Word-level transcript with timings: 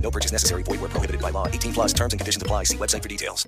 No 0.00 0.10
purchase 0.10 0.32
necessary. 0.32 0.62
Void 0.62 0.80
where 0.80 0.90
prohibited 0.90 1.20
by 1.20 1.30
law. 1.30 1.48
18 1.48 1.72
plus 1.72 1.92
terms 1.92 2.12
and 2.12 2.20
conditions 2.20 2.42
apply. 2.42 2.64
See 2.64 2.76
website 2.76 3.02
for 3.02 3.08
details. 3.08 3.46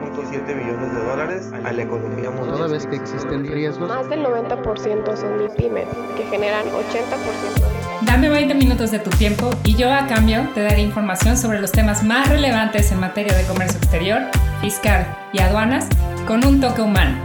2.7 0.00 0.56
millones 0.56 0.92
de 0.94 1.04
dólares 1.04 1.50
a 1.64 1.72
la 1.72 1.82
economía 1.82 2.30
mundial. 2.30 2.56
Toda 2.56 2.68
vez 2.68 2.86
que 2.86 2.96
existen 2.96 3.46
riesgos, 3.46 3.88
Más 3.88 4.08
del 4.08 4.24
90% 4.24 5.16
son 5.16 5.36
MIPYMES, 5.38 5.86
que 6.16 6.24
generan 6.30 6.64
80% 6.66 8.00
de... 8.00 8.06
Dame 8.06 8.30
20 8.30 8.54
minutos 8.54 8.90
de 8.90 8.98
tu 8.98 9.10
tiempo 9.10 9.50
y 9.62 9.76
yo 9.76 9.92
a 9.92 10.06
cambio 10.06 10.48
te 10.54 10.62
daré 10.62 10.80
información 10.80 11.36
sobre 11.36 11.60
los 11.60 11.70
temas 11.70 12.02
más 12.02 12.28
relevantes 12.28 12.90
en 12.92 13.00
materia 13.00 13.36
de 13.36 13.44
comercio 13.44 13.78
exterior, 13.78 14.22
fiscal 14.60 15.06
y 15.32 15.40
aduanas 15.40 15.86
con 16.26 16.44
un 16.46 16.60
toque 16.60 16.80
humano. 16.80 17.18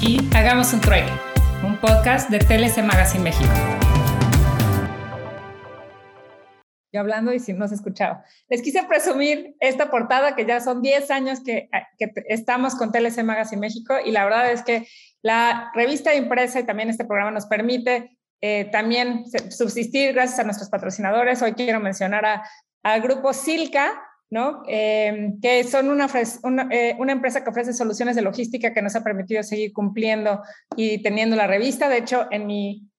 Y 0.00 0.18
hagamos 0.34 0.72
un 0.72 0.80
trueque, 0.80 1.12
un 1.62 1.76
podcast 1.76 2.30
de 2.30 2.38
TLC 2.38 2.82
Magazine 2.82 3.22
México. 3.24 3.50
Yo 6.92 7.00
hablando 7.00 7.32
y 7.32 7.38
si 7.38 7.54
no 7.54 7.66
se 7.68 7.74
escuchaba. 7.74 8.24
Les 8.48 8.60
quise 8.60 8.82
presumir 8.84 9.56
esta 9.60 9.90
portada 9.90 10.36
que 10.36 10.44
ya 10.44 10.60
son 10.60 10.82
10 10.82 11.10
años 11.10 11.40
que, 11.42 11.70
que 11.98 12.12
estamos 12.28 12.74
con 12.74 12.92
TLC 12.92 13.22
Magazine 13.24 13.60
México 13.60 13.94
y 14.04 14.10
la 14.10 14.24
verdad 14.24 14.52
es 14.52 14.62
que 14.62 14.86
la 15.22 15.70
revista 15.74 16.14
impresa 16.14 16.60
y 16.60 16.66
también 16.66 16.90
este 16.90 17.04
programa 17.04 17.30
nos 17.30 17.46
permite 17.46 18.18
eh, 18.42 18.64
también 18.72 19.24
subsistir 19.50 20.12
gracias 20.12 20.40
a 20.40 20.44
nuestros 20.44 20.68
patrocinadores. 20.68 21.40
Hoy 21.42 21.52
quiero 21.52 21.78
mencionar 21.78 22.42
al 22.82 23.00
grupo 23.00 23.32
Silca, 23.32 24.02
¿no? 24.30 24.64
Eh, 24.66 25.34
que 25.40 25.62
son 25.62 25.88
una, 25.88 26.08
una, 26.42 26.68
eh, 26.72 26.96
una, 26.98 27.12
empresa 27.12 27.44
que 27.44 27.50
ofrece 27.50 27.72
soluciones 27.72 28.16
de 28.16 28.22
logística 28.22 28.74
que 28.74 28.82
nos 28.82 28.96
ha 28.96 29.04
permitido 29.04 29.44
seguir 29.44 29.72
cumpliendo 29.72 30.42
y 30.76 31.00
teniendo 31.02 31.36
la 31.36 31.46
revista. 31.46 31.88
De 31.88 31.98
hecho, 31.98 32.26
en 32.32 32.46
mi, 32.46 32.90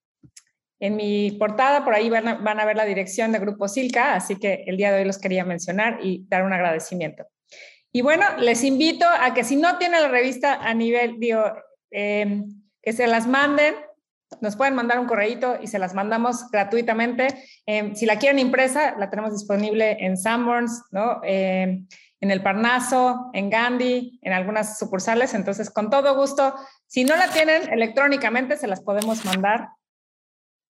en 0.84 0.98
mi 0.98 1.32
portada, 1.32 1.86
por 1.86 1.94
ahí 1.94 2.10
van 2.10 2.28
a, 2.28 2.34
van 2.36 2.60
a 2.60 2.66
ver 2.66 2.76
la 2.76 2.84
dirección 2.84 3.32
de 3.32 3.40
Grupo 3.40 3.70
Silca, 3.70 4.16
así 4.16 4.36
que 4.36 4.66
el 4.68 4.76
día 4.76 4.92
de 4.92 5.00
hoy 5.00 5.06
los 5.06 5.18
quería 5.18 5.46
mencionar 5.46 6.00
y 6.04 6.26
dar 6.28 6.44
un 6.44 6.52
agradecimiento. 6.52 7.26
Y 7.94 8.02
bueno, 8.02 8.26
les 8.38 8.66
invito 8.66 9.06
a 9.08 9.34
que 9.34 9.46
si 9.46 9.56
no 9.56 9.78
tienen 9.78 10.02
la 10.02 10.10
revista 10.10 10.56
a 10.56 10.74
nivel, 10.74 11.20
digo, 11.20 11.42
eh, 11.90 12.44
que 12.82 12.92
se 12.92 13.08
las 13.08 13.28
manden 13.28 13.76
nos 14.42 14.56
pueden 14.56 14.76
mandar 14.76 15.00
un 15.00 15.06
correíto 15.06 15.58
y 15.62 15.68
se 15.68 15.80
las 15.80 15.94
mandamos 15.94 16.50
gratuitamente. 16.52 17.28
Eh, 17.68 17.92
si 17.96 18.06
la 18.06 18.18
quieren 18.18 18.40
impresa, 18.40 18.96
la 18.98 19.10
tenemos 19.10 19.32
disponible 19.32 19.98
en 20.00 20.18
Sanborns, 20.18 20.84
¿no? 20.92 21.22
Eh, 21.24 21.84
en 22.20 22.32
el 22.32 22.42
Parnaso, 22.42 23.30
en 23.34 23.50
Gandhi, 23.50 24.20
en 24.24 24.34
algunas 24.34 24.80
sucursales. 24.80 25.34
Entonces, 25.34 25.70
con 25.70 25.90
todo 25.90 26.16
gusto, 26.16 26.56
si 26.88 27.04
no 27.04 27.16
la 27.16 27.28
tienen 27.28 27.72
electrónicamente, 27.72 28.58
se 28.58 28.68
las 28.68 28.82
podemos 28.82 29.24
mandar 29.24 29.68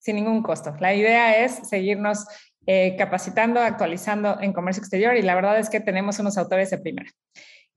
sin 0.01 0.17
ningún 0.17 0.43
costo. 0.43 0.75
La 0.79 0.93
idea 0.93 1.43
es 1.45 1.67
seguirnos 1.69 2.25
eh, 2.67 2.95
capacitando, 2.97 3.59
actualizando 3.61 4.37
en 4.41 4.51
comercio 4.51 4.81
exterior 4.81 5.15
y 5.15 5.21
la 5.21 5.35
verdad 5.35 5.57
es 5.59 5.69
que 5.69 5.79
tenemos 5.79 6.19
unos 6.19 6.37
autores 6.37 6.69
de 6.71 6.79
primera. 6.79 7.09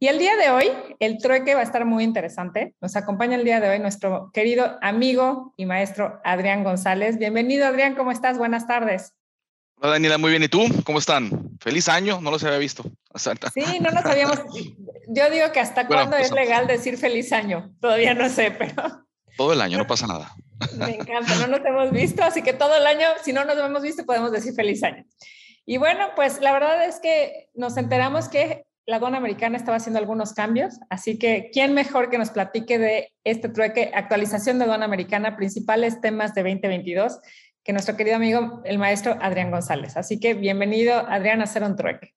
Y 0.00 0.08
el 0.08 0.18
día 0.18 0.36
de 0.36 0.50
hoy, 0.50 0.70
el 0.98 1.18
trueque 1.18 1.54
va 1.54 1.60
a 1.60 1.64
estar 1.64 1.84
muy 1.84 2.02
interesante. 2.02 2.74
Nos 2.80 2.96
acompaña 2.96 3.36
el 3.36 3.44
día 3.44 3.60
de 3.60 3.68
hoy 3.70 3.78
nuestro 3.78 4.30
querido 4.32 4.76
amigo 4.82 5.54
y 5.56 5.66
maestro 5.66 6.20
Adrián 6.24 6.64
González. 6.64 7.18
Bienvenido, 7.18 7.66
Adrián, 7.66 7.94
¿cómo 7.94 8.10
estás? 8.10 8.36
Buenas 8.36 8.66
tardes. 8.66 9.14
Hola, 9.76 9.92
Daniela, 9.92 10.18
muy 10.18 10.30
bien. 10.30 10.42
¿Y 10.42 10.48
tú? 10.48 10.64
¿Cómo 10.84 10.98
están? 10.98 11.56
Feliz 11.60 11.88
año, 11.88 12.20
no 12.20 12.30
los 12.30 12.42
había 12.44 12.58
visto. 12.58 12.84
Sí, 13.52 13.80
no 13.80 13.90
nos 13.90 14.04
habíamos. 14.04 14.40
Yo 15.08 15.30
digo 15.30 15.52
que 15.52 15.60
hasta 15.60 15.84
bueno, 15.84 16.02
cuándo 16.02 16.16
pues, 16.16 16.26
es 16.26 16.32
legal 16.32 16.66
decir 16.66 16.98
feliz 16.98 17.32
año. 17.32 17.74
Todavía 17.80 18.14
no 18.14 18.28
sé, 18.28 18.50
pero. 18.50 19.06
Todo 19.36 19.52
el 19.52 19.60
año, 19.60 19.78
no 19.78 19.86
pasa 19.86 20.06
nada. 20.06 20.34
Me 20.76 20.96
encanta, 20.96 21.34
no 21.36 21.46
nos 21.46 21.64
hemos 21.64 21.90
visto, 21.90 22.22
así 22.22 22.42
que 22.42 22.52
todo 22.52 22.76
el 22.76 22.86
año, 22.86 23.06
si 23.22 23.32
no 23.32 23.44
nos 23.44 23.56
hemos 23.58 23.82
visto, 23.82 24.04
podemos 24.04 24.32
decir 24.32 24.54
feliz 24.54 24.82
año. 24.82 25.04
Y 25.66 25.78
bueno, 25.78 26.08
pues 26.14 26.40
la 26.40 26.52
verdad 26.52 26.84
es 26.86 27.00
que 27.00 27.48
nos 27.54 27.76
enteramos 27.76 28.28
que 28.28 28.64
la 28.86 28.96
aduana 28.96 29.16
americana 29.16 29.56
estaba 29.56 29.78
haciendo 29.78 29.98
algunos 29.98 30.34
cambios, 30.34 30.78
así 30.90 31.18
que 31.18 31.50
¿quién 31.52 31.72
mejor 31.72 32.10
que 32.10 32.18
nos 32.18 32.30
platique 32.30 32.78
de 32.78 33.12
este 33.24 33.48
trueque, 33.48 33.90
actualización 33.94 34.58
de 34.58 34.64
aduana 34.64 34.84
americana, 34.84 35.36
principales 35.36 36.00
temas 36.02 36.34
de 36.34 36.42
2022, 36.42 37.18
que 37.62 37.72
nuestro 37.72 37.96
querido 37.96 38.16
amigo, 38.16 38.60
el 38.64 38.78
maestro 38.78 39.16
Adrián 39.22 39.50
González? 39.50 39.96
Así 39.96 40.20
que 40.20 40.34
bienvenido, 40.34 40.98
Adrián, 41.08 41.40
a 41.40 41.44
hacer 41.44 41.62
un 41.62 41.76
trueque. 41.76 42.14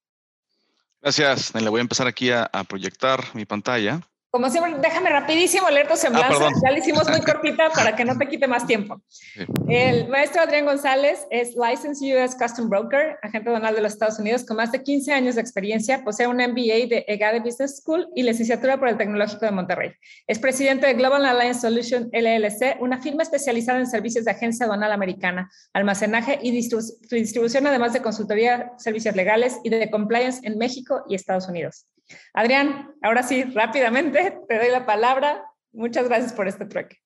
Gracias, 1.02 1.54
le 1.56 1.70
voy 1.70 1.80
a 1.80 1.82
empezar 1.82 2.08
aquí 2.08 2.32
a, 2.32 2.50
a 2.52 2.66
proyectar 2.66 3.24
mi 3.34 3.46
pantalla. 3.46 4.02
Como 4.30 4.50
siempre, 4.50 4.76
déjame 4.82 5.10
rapidísimo 5.10 5.70
leer 5.70 5.88
tu 5.88 5.96
semblanza. 5.96 6.48
Ah, 6.48 6.52
ya 6.62 6.72
la 6.72 6.80
hicimos 6.80 7.10
muy 7.10 7.22
cortita 7.26 7.70
para 7.70 7.96
que 7.96 8.04
no 8.04 8.18
te 8.18 8.28
quite 8.28 8.46
más 8.48 8.68
tiempo. 8.68 9.02
Sí. 9.08 9.46
El 9.70 10.10
maestro 10.10 10.42
Adrián 10.42 10.66
González 10.66 11.26
es 11.32 11.56
Licensed 11.56 12.06
U.S. 12.14 12.36
Custom 12.38 12.70
Broker, 12.70 13.18
agente 13.22 13.50
donal 13.50 13.74
de 13.74 13.82
los 13.82 13.94
Estados 13.94 14.20
Unidos, 14.20 14.44
con 14.44 14.58
más 14.58 14.74
de 14.74 14.84
15 14.84 15.14
años 15.14 15.36
de 15.36 15.42
experiencia. 15.42 16.04
Posee 16.04 16.28
un 16.28 16.38
MBA 16.38 16.88
de 16.90 17.06
EGADE 17.08 17.40
Business 17.40 17.78
School 17.78 18.10
y 18.16 18.24
licenciatura 18.24 18.78
por 18.78 18.90
el 18.90 18.98
Tecnológico 18.98 19.46
de 19.46 19.52
Monterrey. 19.52 19.92
Es 20.28 20.40
presidente 20.40 20.88
de 20.88 20.96
Global 20.96 21.26
Alliance 21.26 21.62
Solution 21.62 22.10
LLC, 22.12 22.82
una 22.82 23.02
firma 23.02 23.24
especializada 23.24 23.80
en 23.80 23.88
servicios 23.88 24.26
de 24.26 24.32
agencia 24.32 24.66
aduanal 24.66 24.92
americana, 24.92 25.50
almacenaje 25.74 26.38
y 26.42 26.52
distribu 26.52 26.84
distribución, 27.10 27.66
además 27.66 27.94
de 27.94 28.02
consultoría, 28.02 28.74
servicios 28.78 29.16
legales 29.16 29.58
y 29.64 29.70
de 29.70 29.90
compliance 29.90 30.46
en 30.46 30.58
México 30.58 31.04
y 31.08 31.16
Estados 31.16 31.48
Unidos. 31.48 31.88
Adrián, 32.34 32.94
ahora 33.08 33.24
sí, 33.24 33.44
rápidamente 33.44 34.38
te 34.48 34.58
doy 34.58 34.70
la 34.70 34.86
palabra. 34.86 35.46
Muchas 35.72 36.08
gracias 36.08 36.34
por 36.34 36.48
este 36.48 36.66
trueque. 36.66 36.98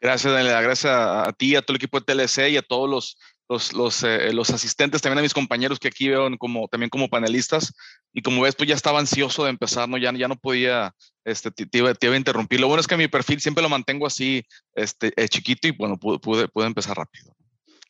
Gracias, 0.00 0.32
Daniela. 0.32 0.62
Gracias 0.62 0.92
a, 0.92 1.32
ti, 1.36 1.54
a 1.54 1.62
todo 1.62 1.74
el 1.74 1.76
equipo 1.76 2.00
de 2.00 2.06
TLC 2.06 2.50
y 2.50 2.56
a 2.56 2.62
todos 2.62 2.88
los, 2.88 3.18
los, 3.48 3.72
los, 3.72 4.02
eh, 4.04 4.32
los, 4.32 4.50
asistentes, 4.50 5.02
también 5.02 5.18
a 5.18 5.22
mis 5.22 5.34
compañeros 5.34 5.78
que 5.78 5.88
aquí 5.88 6.08
veo 6.08 6.28
como, 6.38 6.68
también 6.68 6.88
como 6.88 7.08
panelistas. 7.08 7.74
Y 8.12 8.22
como 8.22 8.42
ves, 8.42 8.54
pues 8.54 8.68
ya 8.68 8.74
estaba 8.74 9.00
ansioso 9.00 9.44
de 9.44 9.50
empezar, 9.50 9.88
¿no? 9.88 9.98
Ya, 9.98 10.12
ya 10.12 10.28
no 10.28 10.36
podía, 10.36 10.94
este, 11.24 11.50
te, 11.50 11.66
te, 11.66 11.78
iba, 11.78 11.92
te, 11.94 12.08
a 12.08 12.16
interrumpir. 12.16 12.60
Lo 12.60 12.68
bueno 12.68 12.80
es 12.80 12.86
que 12.86 12.96
mi 12.96 13.08
perfil 13.08 13.40
siempre 13.40 13.62
lo 13.62 13.68
mantengo 13.68 14.06
así, 14.06 14.44
este, 14.74 15.12
eh, 15.16 15.28
chiquito 15.28 15.68
y 15.68 15.72
bueno, 15.72 15.98
pude, 15.98 16.48
pude, 16.48 16.66
empezar 16.66 16.96
rápido. 16.96 17.34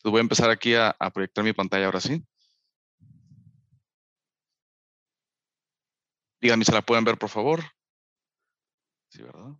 Voy 0.02 0.18
a 0.18 0.22
empezar 0.22 0.50
aquí 0.50 0.74
a 0.74 0.94
proyectar 1.12 1.44
mi 1.44 1.52
pantalla 1.52 1.86
ahora 1.86 2.00
sí. 2.00 2.22
Díganme 6.40 6.64
si 6.64 6.72
la 6.72 6.82
pueden 6.82 7.04
ver, 7.04 7.18
por 7.18 7.28
favor. 7.28 7.62
Sí, 9.10 9.22
¿verdad? 9.22 9.52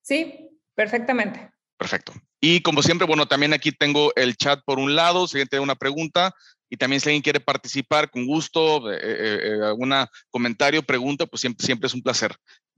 Sí, 0.00 0.50
perfectamente. 0.74 1.50
Perfecto. 1.76 2.12
Y 2.40 2.60
como 2.60 2.82
siempre, 2.82 3.06
bueno, 3.06 3.26
también 3.26 3.52
aquí 3.52 3.72
tengo 3.72 4.12
el 4.14 4.36
chat 4.36 4.62
por 4.64 4.78
un 4.78 4.94
lado, 4.94 5.26
si 5.26 5.36
alguien 5.36 5.48
tiene 5.48 5.64
una 5.64 5.74
pregunta 5.74 6.34
y 6.70 6.76
también 6.76 7.00
si 7.00 7.08
alguien 7.08 7.22
quiere 7.22 7.40
participar 7.40 8.10
con 8.10 8.26
gusto, 8.26 8.90
eh, 8.92 8.98
eh, 9.02 9.58
algún 9.64 9.92
comentario, 10.30 10.82
pregunta, 10.82 11.26
pues 11.26 11.40
siempre, 11.40 11.66
siempre 11.66 11.86
es 11.88 11.94
un 11.94 12.02
placer. 12.02 12.34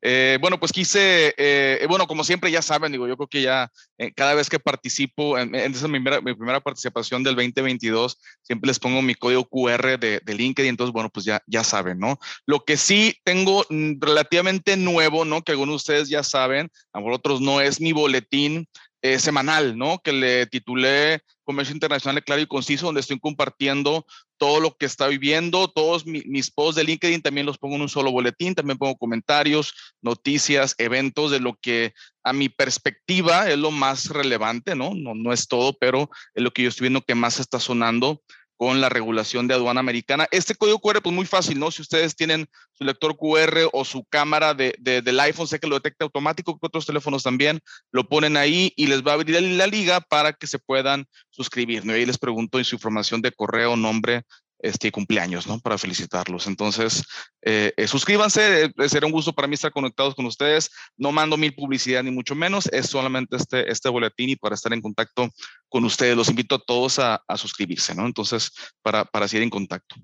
Eh, 0.06 0.36
bueno, 0.38 0.60
pues 0.60 0.70
quise, 0.70 1.34
eh, 1.38 1.86
bueno, 1.88 2.06
como 2.06 2.24
siempre 2.24 2.50
ya 2.50 2.60
saben, 2.60 2.92
digo, 2.92 3.08
yo 3.08 3.16
creo 3.16 3.26
que 3.26 3.40
ya 3.40 3.72
eh, 3.96 4.12
cada 4.12 4.34
vez 4.34 4.50
que 4.50 4.58
participo, 4.58 5.38
en, 5.38 5.54
en 5.54 5.72
esa 5.72 5.88
mi 5.88 5.98
primera, 5.98 6.20
primera, 6.20 6.60
participación 6.60 7.22
del 7.22 7.34
2022, 7.36 8.18
siempre 8.42 8.68
les 8.68 8.78
pongo 8.78 9.00
mi 9.00 9.14
código 9.14 9.48
QR 9.48 9.98
de, 9.98 10.20
de, 10.22 10.34
LinkedIn, 10.34 10.68
entonces, 10.68 10.92
bueno, 10.92 11.08
pues 11.08 11.24
ya, 11.24 11.42
ya 11.46 11.64
saben, 11.64 11.98
¿no? 11.98 12.18
Lo 12.44 12.66
que 12.66 12.76
sí 12.76 13.16
tengo 13.24 13.64
relativamente 13.98 14.76
nuevo, 14.76 15.24
¿no? 15.24 15.40
Que 15.40 15.52
algunos 15.52 15.72
de 15.72 15.76
ustedes 15.76 16.08
ya 16.10 16.22
saben, 16.22 16.70
a 16.92 17.00
otros 17.00 17.40
no, 17.40 17.62
es 17.62 17.80
mi 17.80 17.92
boletín 17.92 18.68
eh, 19.04 19.18
semanal, 19.18 19.76
¿no? 19.76 20.00
Que 20.02 20.12
le 20.14 20.46
titulé 20.46 21.20
Comercio 21.44 21.74
Internacional 21.74 22.24
Claro 22.24 22.40
y 22.40 22.46
Conciso, 22.46 22.86
donde 22.86 23.02
estoy 23.02 23.20
compartiendo 23.20 24.06
todo 24.38 24.60
lo 24.60 24.78
que 24.78 24.86
está 24.86 25.08
viviendo, 25.08 25.68
todos 25.68 26.06
mis 26.06 26.50
posts 26.50 26.76
de 26.76 26.84
LinkedIn 26.84 27.20
también 27.20 27.44
los 27.44 27.58
pongo 27.58 27.76
en 27.76 27.82
un 27.82 27.90
solo 27.90 28.10
boletín, 28.10 28.54
también 28.54 28.78
pongo 28.78 28.96
comentarios, 28.96 29.74
noticias, 30.00 30.74
eventos 30.78 31.30
de 31.30 31.40
lo 31.40 31.54
que 31.60 31.92
a 32.22 32.32
mi 32.32 32.48
perspectiva 32.48 33.50
es 33.50 33.58
lo 33.58 33.70
más 33.70 34.08
relevante, 34.08 34.74
¿no? 34.74 34.94
No, 34.94 35.14
no 35.14 35.34
es 35.34 35.48
todo, 35.48 35.76
pero 35.78 36.08
es 36.34 36.42
lo 36.42 36.50
que 36.50 36.62
yo 36.62 36.70
estoy 36.70 36.84
viendo 36.84 37.02
que 37.02 37.14
más 37.14 37.40
está 37.40 37.60
sonando 37.60 38.22
con 38.56 38.80
la 38.80 38.88
regulación 38.88 39.48
de 39.48 39.54
aduana 39.54 39.80
americana. 39.80 40.26
Este 40.30 40.54
código 40.54 40.78
QR, 40.78 41.02
pues 41.02 41.14
muy 41.14 41.26
fácil, 41.26 41.58
¿no? 41.58 41.70
Si 41.70 41.82
ustedes 41.82 42.14
tienen 42.14 42.46
su 42.72 42.84
lector 42.84 43.16
QR 43.16 43.68
o 43.72 43.84
su 43.84 44.04
cámara 44.04 44.54
de, 44.54 44.74
del 44.80 45.20
iPhone, 45.20 45.46
sé 45.46 45.58
que 45.58 45.66
lo 45.66 45.76
detecta 45.76 46.04
automático, 46.04 46.58
que 46.58 46.66
otros 46.66 46.86
teléfonos 46.86 47.22
también, 47.22 47.60
lo 47.90 48.08
ponen 48.08 48.36
ahí 48.36 48.72
y 48.76 48.86
les 48.86 49.02
va 49.02 49.12
a 49.12 49.14
abrir 49.14 49.40
la 49.40 49.66
liga 49.66 50.00
para 50.00 50.32
que 50.32 50.46
se 50.46 50.58
puedan 50.58 51.06
suscribir, 51.30 51.84
¿no? 51.84 51.92
Ahí 51.92 52.06
les 52.06 52.18
pregunto 52.18 52.58
en 52.58 52.64
su 52.64 52.76
información 52.76 53.20
de 53.22 53.32
correo, 53.32 53.76
nombre, 53.76 54.22
este 54.64 54.90
cumpleaños, 54.90 55.46
¿no? 55.46 55.60
Para 55.60 55.78
felicitarlos. 55.78 56.46
Entonces, 56.46 57.04
eh, 57.42 57.72
eh, 57.76 57.86
suscríbanse, 57.86 58.64
eh, 58.64 58.88
será 58.88 59.06
un 59.06 59.12
gusto 59.12 59.32
para 59.32 59.46
mí 59.46 59.54
estar 59.54 59.72
conectados 59.72 60.14
con 60.14 60.24
ustedes. 60.26 60.70
No 60.96 61.12
mando 61.12 61.36
mil 61.36 61.54
publicidad 61.54 62.02
ni 62.02 62.10
mucho 62.10 62.34
menos, 62.34 62.66
es 62.72 62.86
solamente 62.86 63.36
este, 63.36 63.70
este 63.70 63.88
boletín 63.90 64.30
y 64.30 64.36
para 64.36 64.54
estar 64.54 64.72
en 64.72 64.80
contacto 64.80 65.28
con 65.68 65.84
ustedes. 65.84 66.16
Los 66.16 66.28
invito 66.28 66.54
a 66.54 66.58
todos 66.58 66.98
a, 66.98 67.22
suscribirse, 67.36 67.94
¿no? 67.94 68.06
Entonces, 68.06 68.50
para, 68.82 69.04
para 69.04 69.28
seguir 69.28 69.42
en 69.42 69.50
contacto. 69.50 69.96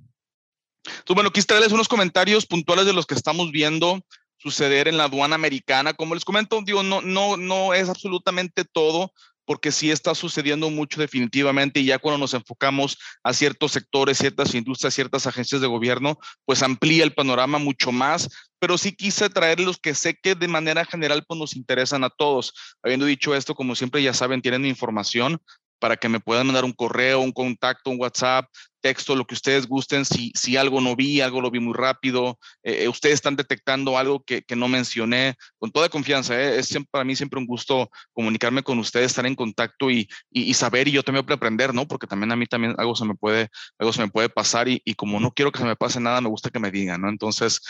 Entonces, 0.84 1.14
bueno, 1.14 1.30
quise 1.30 1.46
traerles 1.46 1.72
unos 1.72 1.88
comentarios 1.88 2.46
puntuales 2.46 2.86
de 2.86 2.92
los 2.92 3.06
que 3.06 3.14
estamos 3.14 3.50
viendo 3.50 4.04
suceder 4.36 4.88
en 4.88 4.96
la 4.96 5.04
aduana 5.04 5.34
americana. 5.34 5.94
Como 5.94 6.14
les 6.14 6.24
comento, 6.24 6.60
digo, 6.62 6.82
no, 6.82 7.00
no, 7.02 7.36
no 7.36 7.74
es 7.74 7.88
absolutamente 7.88 8.64
todo 8.64 9.12
porque 9.50 9.72
sí 9.72 9.90
está 9.90 10.14
sucediendo 10.14 10.70
mucho 10.70 11.00
definitivamente 11.00 11.80
y 11.80 11.86
ya 11.86 11.98
cuando 11.98 12.18
nos 12.18 12.34
enfocamos 12.34 12.96
a 13.24 13.32
ciertos 13.32 13.72
sectores, 13.72 14.16
ciertas 14.16 14.54
industrias, 14.54 14.94
ciertas 14.94 15.26
agencias 15.26 15.60
de 15.60 15.66
gobierno, 15.66 16.20
pues 16.44 16.62
amplía 16.62 17.02
el 17.02 17.14
panorama 17.14 17.58
mucho 17.58 17.90
más, 17.90 18.28
pero 18.60 18.78
sí 18.78 18.92
quise 18.92 19.28
traer 19.28 19.58
los 19.58 19.78
que 19.78 19.96
sé 19.96 20.14
que 20.14 20.36
de 20.36 20.46
manera 20.46 20.84
general 20.84 21.24
pues 21.26 21.40
nos 21.40 21.56
interesan 21.56 22.04
a 22.04 22.10
todos. 22.10 22.52
Habiendo 22.80 23.06
dicho 23.06 23.34
esto, 23.34 23.56
como 23.56 23.74
siempre 23.74 24.00
ya 24.04 24.14
saben, 24.14 24.40
tienen 24.40 24.66
información, 24.66 25.42
para 25.80 25.96
que 25.96 26.08
me 26.08 26.20
puedan 26.20 26.46
mandar 26.46 26.64
un 26.64 26.72
correo, 26.72 27.20
un 27.20 27.32
contacto, 27.32 27.90
un 27.90 28.00
WhatsApp, 28.00 28.46
texto, 28.80 29.14
lo 29.14 29.26
que 29.26 29.34
ustedes 29.34 29.66
gusten. 29.66 30.04
Si, 30.04 30.32
si 30.34 30.56
algo 30.56 30.80
no 30.80 30.96
vi, 30.96 31.20
algo 31.20 31.40
lo 31.40 31.50
vi 31.50 31.60
muy 31.60 31.74
rápido, 31.74 32.38
eh, 32.62 32.84
eh, 32.84 32.88
ustedes 32.88 33.14
están 33.14 33.36
detectando 33.36 33.98
algo 33.98 34.22
que, 34.24 34.42
que, 34.42 34.56
no 34.56 34.68
mencioné, 34.68 35.34
con 35.58 35.70
toda 35.70 35.88
confianza. 35.88 36.40
¿eh? 36.40 36.58
Es 36.58 36.76
para 36.90 37.04
mí 37.04 37.16
siempre 37.16 37.38
un 37.38 37.46
gusto 37.46 37.90
comunicarme 38.12 38.62
con 38.62 38.78
ustedes, 38.78 39.06
estar 39.06 39.26
en 39.26 39.34
contacto 39.34 39.90
y, 39.90 40.08
y, 40.30 40.54
saber 40.54 40.88
y 40.88 40.92
yo 40.92 41.02
también 41.02 41.24
aprender, 41.30 41.74
¿no? 41.74 41.86
Porque 41.86 42.06
también 42.06 42.32
a 42.32 42.36
mí 42.36 42.46
también 42.46 42.74
algo 42.78 42.94
se 42.96 43.04
me 43.04 43.14
puede, 43.14 43.48
algo 43.78 43.92
se 43.92 44.02
me 44.02 44.08
puede 44.08 44.28
pasar 44.28 44.68
y, 44.68 44.82
y 44.84 44.94
como 44.94 45.20
no 45.20 45.32
quiero 45.32 45.52
que 45.52 45.58
se 45.58 45.64
me 45.64 45.76
pase 45.76 46.00
nada, 46.00 46.20
me 46.20 46.28
gusta 46.28 46.50
que 46.50 46.58
me 46.58 46.70
digan, 46.70 47.00
¿no? 47.02 47.08
Entonces, 47.08 47.60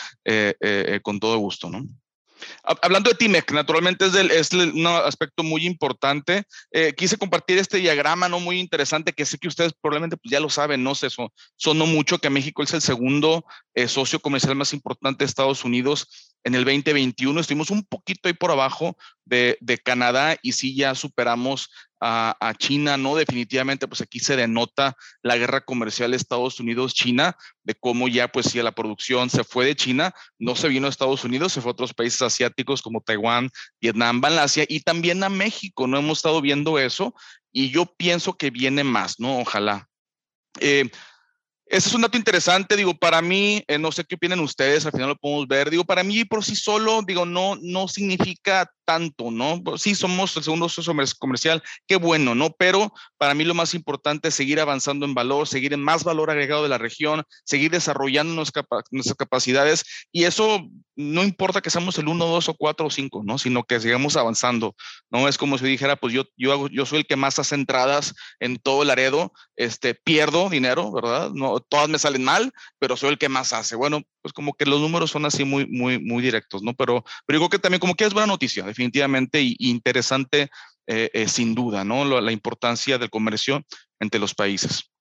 con 1.03 1.19
todo 1.19 1.37
gusto, 1.37 1.69
¿no? 1.69 1.85
Hablando 2.63 3.09
de 3.09 3.15
TIMEC, 3.15 3.51
naturalmente 3.51 4.05
es, 4.05 4.15
es 4.15 4.53
un 4.53 4.87
aspecto 4.87 5.43
muy 5.43 5.65
importante. 5.65 6.43
Eh, 6.71 6.93
quise 6.95 7.17
compartir 7.17 7.57
este 7.57 7.77
diagrama 7.77 8.29
no 8.29 8.39
muy 8.39 8.59
interesante 8.59 9.13
que 9.13 9.25
sé 9.25 9.37
que 9.37 9.47
ustedes 9.47 9.73
probablemente 9.73 10.17
pues, 10.17 10.31
ya 10.31 10.39
lo 10.39 10.49
saben, 10.49 10.83
no 10.83 10.95
sé, 10.95 11.07
eso 11.07 11.31
sonó 11.55 11.85
mucho 11.85 12.19
que 12.19 12.29
México 12.29 12.63
es 12.63 12.73
el 12.73 12.81
segundo 12.81 13.45
eh, 13.73 13.87
socio 13.87 14.19
comercial 14.19 14.55
más 14.55 14.73
importante 14.73 15.23
de 15.23 15.29
Estados 15.29 15.63
Unidos 15.63 16.31
en 16.43 16.55
el 16.55 16.65
2021. 16.65 17.39
Estuvimos 17.39 17.69
un 17.69 17.83
poquito 17.83 18.27
ahí 18.27 18.33
por 18.33 18.51
abajo 18.51 18.97
de, 19.25 19.57
de 19.61 19.77
Canadá 19.77 20.37
y 20.41 20.53
sí 20.53 20.75
ya 20.75 20.95
superamos 20.95 21.69
a, 22.01 22.53
China, 22.57 22.97
¿no? 22.97 23.15
Definitivamente, 23.15 23.87
pues 23.87 24.01
aquí 24.01 24.19
se 24.19 24.35
denota 24.35 24.97
la 25.21 25.37
guerra 25.37 25.61
comercial 25.61 26.13
Estados 26.13 26.59
Unidos-China, 26.59 27.37
de 27.63 27.75
cómo 27.75 28.07
ya, 28.07 28.27
pues 28.27 28.47
si 28.47 28.61
la 28.61 28.71
producción 28.71 29.29
se 29.29 29.43
fue 29.43 29.65
de 29.65 29.75
China, 29.75 30.13
no 30.39 30.55
se 30.55 30.67
vino 30.67 30.87
a 30.87 30.89
Estados 30.89 31.23
Unidos, 31.23 31.53
se 31.53 31.61
fue 31.61 31.69
a 31.69 31.73
otros 31.73 31.93
países 31.93 32.21
asiáticos 32.23 32.81
como 32.81 33.01
Taiwán, 33.01 33.49
Vietnam, 33.79 34.19
Malasia 34.19 34.65
y 34.67 34.79
también 34.79 35.23
a 35.23 35.29
México, 35.29 35.85
¿no? 35.87 35.97
Hemos 35.99 36.17
estado 36.17 36.41
viendo 36.41 36.79
eso 36.79 37.13
y 37.51 37.69
yo 37.69 37.85
pienso 37.85 38.33
que 38.33 38.49
viene 38.49 38.83
más, 38.83 39.19
¿no? 39.19 39.39
Ojalá. 39.39 39.87
Eh, 40.59 40.89
ese 41.71 41.87
es 41.87 41.95
un 41.95 42.01
dato 42.01 42.17
interesante, 42.17 42.75
digo, 42.75 42.93
para 42.93 43.21
mí, 43.21 43.63
eh, 43.65 43.77
no 43.77 43.93
sé 43.93 44.03
qué 44.03 44.15
opinan 44.15 44.41
ustedes, 44.41 44.85
al 44.85 44.91
final 44.91 45.07
lo 45.07 45.15
podemos 45.15 45.47
ver, 45.47 45.69
digo, 45.69 45.85
para 45.85 46.03
mí 46.03 46.25
por 46.25 46.43
sí 46.43 46.53
solo, 46.53 47.01
digo, 47.01 47.25
no, 47.25 47.57
no 47.61 47.87
significa 47.87 48.69
tanto, 48.91 49.31
¿no? 49.31 49.63
Pues 49.63 49.83
sí, 49.83 49.95
somos 49.95 50.35
el 50.35 50.43
segundo 50.43 50.67
socio 50.67 50.93
comercial, 51.17 51.63
qué 51.87 51.95
bueno, 51.95 52.35
¿no? 52.35 52.49
Pero 52.57 52.91
para 53.17 53.33
mí 53.33 53.45
lo 53.45 53.53
más 53.53 53.73
importante 53.73 54.27
es 54.27 54.35
seguir 54.35 54.59
avanzando 54.59 55.05
en 55.05 55.13
valor, 55.13 55.47
seguir 55.47 55.71
en 55.71 55.81
más 55.81 56.03
valor 56.03 56.29
agregado 56.29 56.63
de 56.63 56.67
la 56.67 56.77
región, 56.77 57.23
seguir 57.45 57.71
desarrollando 57.71 58.33
nuestras, 58.33 58.65
capacidades 59.17 59.85
y 60.11 60.25
eso 60.25 60.67
no 60.97 61.23
importa 61.23 61.61
que 61.61 61.69
seamos 61.69 61.97
el 61.97 62.09
1, 62.09 62.25
2 62.25 62.49
o 62.49 62.53
4 62.53 62.85
o 62.85 62.89
5, 62.89 63.21
¿no? 63.23 63.37
Sino 63.37 63.63
que 63.63 63.79
sigamos 63.79 64.17
avanzando, 64.17 64.75
¿no? 65.09 65.27
Es 65.27 65.37
como 65.37 65.57
si 65.57 65.65
dijera, 65.65 65.95
pues 65.95 66.13
yo, 66.13 66.25
yo, 66.35 66.51
hago, 66.51 66.67
yo 66.67 66.85
soy 66.85 66.99
el 66.99 67.07
que 67.07 67.15
más 67.15 67.39
hace 67.39 67.55
entradas 67.55 68.13
en 68.39 68.57
todo 68.57 68.83
el 68.83 68.89
aredo, 68.89 69.31
este, 69.55 69.95
pierdo 69.95 70.49
dinero, 70.49 70.91
¿verdad? 70.91 71.31
No, 71.33 71.59
todas 71.61 71.87
me 71.87 71.97
salen 71.97 72.25
mal, 72.25 72.51
pero 72.77 72.97
soy 72.97 73.11
el 73.11 73.17
que 73.17 73.29
más 73.29 73.53
hace. 73.53 73.75
Bueno, 73.75 74.01
pues 74.21 74.33
como 74.33 74.53
que 74.53 74.65
los 74.65 74.79
números 74.79 75.11
son 75.11 75.25
así 75.25 75.43
muy, 75.43 75.65
muy, 75.65 75.97
muy 75.97 76.21
directos, 76.21 76.61
¿no? 76.61 76.73
Pero, 76.73 77.03
pero 77.25 77.39
digo 77.39 77.49
que 77.49 77.59
también 77.59 77.79
como 77.79 77.95
que 77.95 78.05
es 78.05 78.13
buena 78.13 78.27
noticia, 78.27 78.63
definitivamente, 78.63 78.80
y, 78.81 79.55
interesante 79.59 80.49
eh, 80.87 81.09
eh, 81.13 81.27
sin 81.27 81.55
duda, 81.55 81.83
¿no? 81.83 82.19
la 82.21 82.31
importancia 82.31 82.97
del 82.97 83.09
comercio 83.09 83.63
entre 83.99 84.19
los 84.19 84.33
países. 84.33 84.91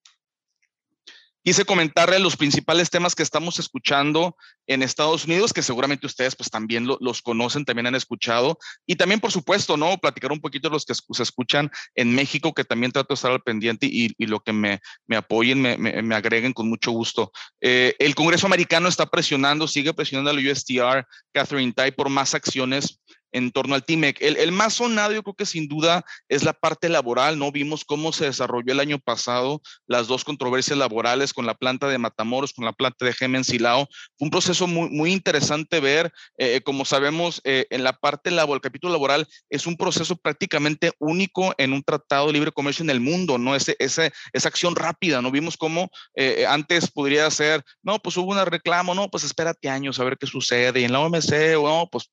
Quise 1.43 1.65
comentarle 1.65 2.19
los 2.19 2.37
principales 2.37 2.91
temas 2.91 3.15
que 3.15 3.23
estamos 3.23 3.59
escuchando 3.59 4.37
en 4.67 4.83
Estados 4.83 5.25
Unidos, 5.25 5.55
que 5.55 5.63
seguramente 5.63 6.07
ustedes 6.07 6.37
pues 6.37 6.51
también 6.51 6.87
los 6.87 7.23
conocen, 7.23 7.65
también 7.65 7.87
han 7.87 7.95
escuchado. 7.95 8.59
Y 8.87 8.97
también, 8.97 9.21
por 9.21 9.33
supuesto, 9.33 9.79
¿no? 9.79 9.97
Platicar 9.97 10.33
un 10.33 10.41
poquito 10.41 10.69
los 10.69 10.85
que 10.85 10.93
se 10.95 11.23
escuchan 11.23 11.71
en 11.95 12.15
México, 12.15 12.53
que 12.53 12.65
también 12.65 12.93
trato 12.93 13.09
de 13.09 13.15
estar 13.15 13.33
al 13.33 13.41
pendiente 13.41 13.87
y, 13.91 14.15
lo 14.27 14.41
que 14.41 14.53
me, 14.53 14.81
me 15.07 15.17
apoyen, 15.17 15.63
me, 15.63 15.79
me, 15.79 16.15
agreguen 16.15 16.53
con 16.53 16.69
mucho 16.69 16.91
gusto. 16.91 17.33
Eh, 17.63 17.97
el 17.99 18.15
Congreso 18.15 18.47
americano 18.47 18.89
está 18.89 19.07
presionando, 19.07 19.67
sigue 19.67 19.95
presionando 19.95 20.31
al 20.31 20.47
USTR, 20.47 21.07
Catherine 21.33 21.73
Tai, 21.73 21.93
por 21.93 22.11
más 22.11 22.35
acciones 22.35 23.01
en 23.33 23.51
torno 23.53 23.75
al 23.75 23.85
TIMEC. 23.85 24.21
El, 24.21 24.37
el, 24.37 24.53
más 24.53 24.75
sonado, 24.75 25.13
yo 25.13 25.23
creo 25.23 25.35
que 25.35 25.47
sin 25.47 25.69
duda 25.69 26.05
es 26.29 26.45
la 26.45 26.53
parte 26.53 26.89
laboral, 26.89 27.39
¿no? 27.39 27.53
Vimos 27.53 27.85
cómo 27.85 28.13
se 28.13 28.27
desarrolló 28.27 28.73
el 28.73 28.81
año 28.81 28.99
pasado 28.99 29.61
las 29.87 30.07
dos 30.07 30.25
controversias 30.25 30.79
laborales 30.79 31.33
con 31.33 31.47
la 31.47 31.55
planta 31.55 31.89
de 31.89 31.99
Matamoros, 31.99 32.53
con 32.53 32.65
la 32.65 32.73
planta 32.73 33.05
de 33.05 33.13
Gemen 33.13 33.45
Silao. 33.45 33.89
Fue 34.19 34.27
un 34.27 34.31
proceso 34.31 34.67
muy, 34.67 34.91
muy 34.91 35.13
interesante 35.13 35.81
ver, 35.81 36.13
eh, 36.39 36.61
como 36.63 36.85
sabemos, 36.85 37.41
eh, 37.45 37.67
en 37.71 37.85
la 37.85 37.93
parte 37.93 38.31
laboral, 38.31 38.57
el 38.57 38.63
capítulo 38.63 38.93
laboral 38.93 39.27
es 39.49 39.67
un 39.67 39.77
proceso 39.77 40.17
prácticamente 40.17 40.93
único 40.99 41.55
en 41.59 41.73
un 41.73 41.83
tratado 41.83 42.27
de 42.27 42.33
libre 42.33 42.53
comercio 42.53 42.83
en 42.83 42.91
el 42.91 43.01
mundo, 43.01 43.39
¿no? 43.39 43.55
Ese, 43.55 43.77
ese, 43.79 44.13
esa 44.33 44.49
acción 44.49 44.77
rápida, 44.77 45.23
¿no? 45.23 45.31
Vimos 45.31 45.57
cómo 45.57 45.91
eh, 46.15 46.47
antes 46.49 46.91
podría 46.91 47.31
ser, 47.31 47.65
no, 47.83 47.99
pues 47.99 48.17
hubo 48.17 48.33
un 48.33 48.47
reclamo, 48.47 48.95
no, 48.95 49.09
pues 49.11 49.25
espérate 49.25 49.69
años 49.69 49.99
a 50.01 50.05
ver 50.05 50.19
qué 50.19 50.27
sucede. 50.27 50.81
Y 50.81 50.85
en 50.85 50.93
la 50.93 51.01
OMC, 51.01 51.55
no, 51.63 51.89
pues 51.91 52.11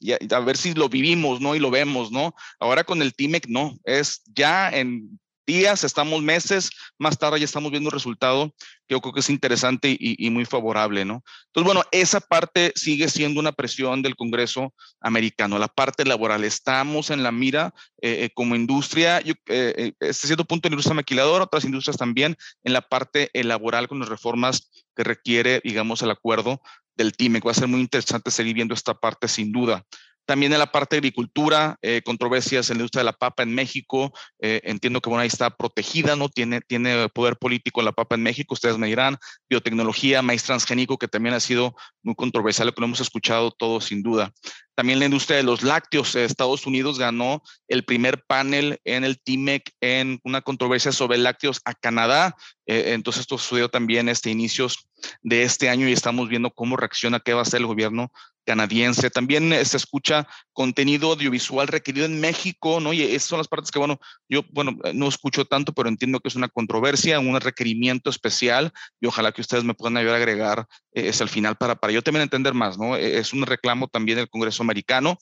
y 0.00 0.12
a, 0.12 0.40
ver 0.40 0.56
si 0.56 0.74
lo 0.74 0.88
vivimos, 0.88 1.40
¿no? 1.40 1.54
Y 1.54 1.58
lo 1.58 1.70
vemos, 1.70 2.10
¿no? 2.10 2.34
Ahora 2.58 2.84
con 2.84 3.02
el 3.02 3.14
TIMEC, 3.14 3.46
no, 3.48 3.78
es 3.84 4.22
ya 4.34 4.70
en 4.70 5.20
días, 5.50 5.82
estamos 5.84 6.22
meses, 6.22 6.70
más 6.98 7.18
tarde 7.18 7.40
ya 7.40 7.44
estamos 7.44 7.70
viendo 7.70 7.88
el 7.88 7.94
resultado, 7.94 8.54
que 8.86 8.94
yo 8.94 9.00
creo 9.00 9.12
que 9.12 9.20
es 9.20 9.30
interesante 9.30 9.96
y, 9.98 10.30
muy 10.30 10.44
favorable, 10.44 11.04
¿no? 11.04 11.24
Entonces, 11.46 11.64
bueno, 11.64 11.82
esa 11.90 12.20
parte 12.20 12.72
sigue 12.76 13.08
siendo 13.08 13.40
una 13.40 13.52
presión 13.52 14.00
del 14.02 14.16
Congreso 14.16 14.72
americano, 15.00 15.58
la 15.58 15.68
parte 15.68 16.04
laboral. 16.04 16.44
Estamos 16.44 17.10
en 17.10 17.22
la 17.22 17.32
mira 17.32 17.74
eh, 18.00 18.24
eh, 18.24 18.30
como 18.32 18.54
industria, 18.54 19.20
yo, 19.20 19.34
eh, 19.46 19.92
este 20.00 20.28
cierto 20.28 20.44
punto 20.44 20.68
en 20.68 20.74
industria 20.74 20.94
maquiladora, 20.94 21.44
otras 21.44 21.64
industrias 21.64 21.96
también, 21.96 22.36
en 22.62 22.72
la 22.72 22.82
parte 22.82 23.30
laboral 23.34 23.88
con 23.88 23.98
las 23.98 24.08
reformas 24.08 24.70
que 24.94 25.04
requiere, 25.04 25.60
digamos, 25.64 26.02
el 26.02 26.10
acuerdo 26.10 26.60
del 27.00 27.16
TIMEC. 27.16 27.46
Va 27.46 27.52
a 27.52 27.54
ser 27.54 27.68
muy 27.68 27.80
interesante 27.80 28.30
seguir 28.30 28.54
viendo 28.54 28.74
esta 28.74 28.94
parte 28.94 29.26
sin 29.26 29.52
duda. 29.52 29.84
También 30.30 30.52
en 30.52 30.60
la 30.60 30.70
parte 30.70 30.94
de 30.94 30.98
agricultura, 30.98 31.76
eh, 31.82 32.02
controversias 32.04 32.70
en 32.70 32.76
la 32.76 32.82
industria 32.82 33.00
de 33.00 33.06
la 33.06 33.14
papa 33.14 33.42
en 33.42 33.52
México. 33.52 34.12
Eh, 34.38 34.60
entiendo 34.62 35.00
que 35.00 35.10
bueno, 35.10 35.22
ahí 35.22 35.26
está 35.26 35.50
protegida, 35.50 36.14
¿no? 36.14 36.28
Tiene, 36.28 36.60
tiene 36.60 37.08
poder 37.08 37.36
político 37.36 37.82
la 37.82 37.90
papa 37.90 38.14
en 38.14 38.22
México, 38.22 38.54
ustedes 38.54 38.78
me 38.78 38.86
dirán. 38.86 39.16
Biotecnología, 39.48 40.22
maíz 40.22 40.44
transgénico, 40.44 40.98
que 40.98 41.08
también 41.08 41.34
ha 41.34 41.40
sido 41.40 41.74
muy 42.04 42.14
controversial, 42.14 42.68
lo 42.68 42.72
que 42.72 42.84
hemos 42.84 43.00
escuchado 43.00 43.50
todo 43.50 43.80
sin 43.80 44.04
duda. 44.04 44.32
También 44.76 45.00
la 45.00 45.06
industria 45.06 45.36
de 45.36 45.42
los 45.42 45.64
lácteos. 45.64 46.14
Estados 46.14 46.64
Unidos 46.64 46.96
ganó 46.96 47.42
el 47.66 47.84
primer 47.84 48.22
panel 48.24 48.78
en 48.84 49.02
el 49.02 49.20
TIMEC 49.20 49.72
en 49.80 50.20
una 50.22 50.42
controversia 50.42 50.92
sobre 50.92 51.18
lácteos 51.18 51.60
a 51.64 51.74
Canadá. 51.74 52.36
Eh, 52.66 52.92
entonces 52.94 53.22
esto 53.22 53.36
sucedió 53.36 53.68
también 53.68 54.08
este 54.08 54.30
inicios 54.30 54.88
de 55.22 55.42
este 55.42 55.68
año 55.68 55.88
y 55.88 55.92
estamos 55.92 56.28
viendo 56.28 56.50
cómo 56.50 56.76
reacciona, 56.76 57.18
qué 57.18 57.34
va 57.34 57.40
a 57.40 57.42
hacer 57.42 57.60
el 57.60 57.66
gobierno 57.66 58.12
canadiense. 58.50 59.10
También 59.10 59.54
se 59.64 59.76
escucha 59.76 60.26
contenido 60.52 61.12
audiovisual 61.12 61.68
requerido 61.68 62.04
en 62.04 62.20
México, 62.20 62.80
¿no? 62.80 62.92
Y 62.92 63.00
esas 63.02 63.28
son 63.28 63.38
las 63.38 63.46
partes 63.46 63.70
que, 63.70 63.78
bueno, 63.78 64.00
yo, 64.28 64.42
bueno, 64.50 64.76
no 64.92 65.06
escucho 65.06 65.44
tanto, 65.44 65.72
pero 65.72 65.88
entiendo 65.88 66.18
que 66.18 66.26
es 66.26 66.34
una 66.34 66.48
controversia, 66.48 67.20
un 67.20 67.40
requerimiento 67.40 68.10
especial 68.10 68.72
y 69.00 69.06
ojalá 69.06 69.30
que 69.30 69.40
ustedes 69.40 69.62
me 69.62 69.74
puedan 69.74 69.98
ayudar 69.98 70.16
a 70.16 70.18
agregar 70.18 70.66
es 70.92 71.20
al 71.20 71.28
final 71.28 71.54
para, 71.54 71.76
para 71.76 71.92
yo 71.92 72.02
también 72.02 72.24
entender 72.24 72.52
más, 72.52 72.76
¿no? 72.76 72.96
Es 72.96 73.32
un 73.32 73.46
reclamo 73.46 73.86
también 73.86 74.18
del 74.18 74.28
Congreso 74.28 74.64
americano. 74.64 75.16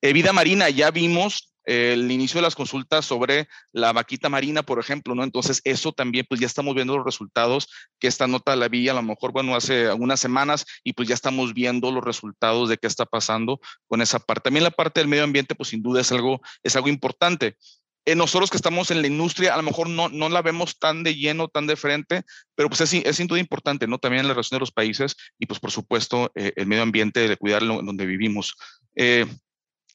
vida 0.00 0.32
marina, 0.32 0.68
ya 0.68 0.90
vimos 0.90 1.51
el 1.64 2.10
inicio 2.10 2.38
de 2.38 2.42
las 2.42 2.54
consultas 2.54 3.04
sobre 3.04 3.48
la 3.72 3.92
vaquita 3.92 4.28
marina, 4.28 4.62
por 4.62 4.78
ejemplo, 4.78 5.14
¿no? 5.14 5.24
Entonces, 5.24 5.60
eso 5.64 5.92
también, 5.92 6.26
pues 6.28 6.40
ya 6.40 6.46
estamos 6.46 6.74
viendo 6.74 6.96
los 6.96 7.04
resultados 7.04 7.68
que 7.98 8.08
esta 8.08 8.26
nota 8.26 8.56
la 8.56 8.68
vi 8.68 8.88
a 8.88 8.94
lo 8.94 9.02
mejor, 9.02 9.32
bueno, 9.32 9.54
hace 9.54 9.86
algunas 9.86 10.20
semanas 10.20 10.66
y 10.82 10.92
pues 10.92 11.08
ya 11.08 11.14
estamos 11.14 11.54
viendo 11.54 11.90
los 11.92 12.04
resultados 12.04 12.68
de 12.68 12.78
qué 12.78 12.86
está 12.86 13.06
pasando 13.06 13.60
con 13.86 14.02
esa 14.02 14.18
parte. 14.18 14.44
También 14.44 14.64
la 14.64 14.70
parte 14.70 15.00
del 15.00 15.08
medio 15.08 15.24
ambiente, 15.24 15.54
pues 15.54 15.70
sin 15.70 15.82
duda 15.82 16.00
es 16.00 16.12
algo, 16.12 16.40
es 16.62 16.76
algo 16.76 16.88
importante. 16.88 17.56
Eh, 18.04 18.16
nosotros 18.16 18.50
que 18.50 18.56
estamos 18.56 18.90
en 18.90 19.00
la 19.00 19.06
industria, 19.06 19.54
a 19.54 19.56
lo 19.56 19.62
mejor 19.62 19.88
no, 19.88 20.08
no 20.08 20.28
la 20.28 20.42
vemos 20.42 20.78
tan 20.78 21.04
de 21.04 21.14
lleno, 21.14 21.46
tan 21.46 21.68
de 21.68 21.76
frente, 21.76 22.22
pero 22.56 22.68
pues 22.68 22.80
es, 22.80 22.92
es 22.92 23.16
sin 23.16 23.28
duda 23.28 23.38
importante, 23.38 23.86
¿no? 23.86 23.98
También 23.98 24.22
en 24.22 24.28
la 24.28 24.34
relación 24.34 24.56
de 24.56 24.62
los 24.62 24.72
países 24.72 25.16
y 25.38 25.46
pues 25.46 25.60
por 25.60 25.70
supuesto 25.70 26.32
eh, 26.34 26.52
el 26.56 26.66
medio 26.66 26.82
ambiente, 26.82 27.28
de 27.28 27.36
cuidarlo 27.36 27.80
donde 27.82 28.04
vivimos. 28.04 28.56
Eh, 28.96 29.26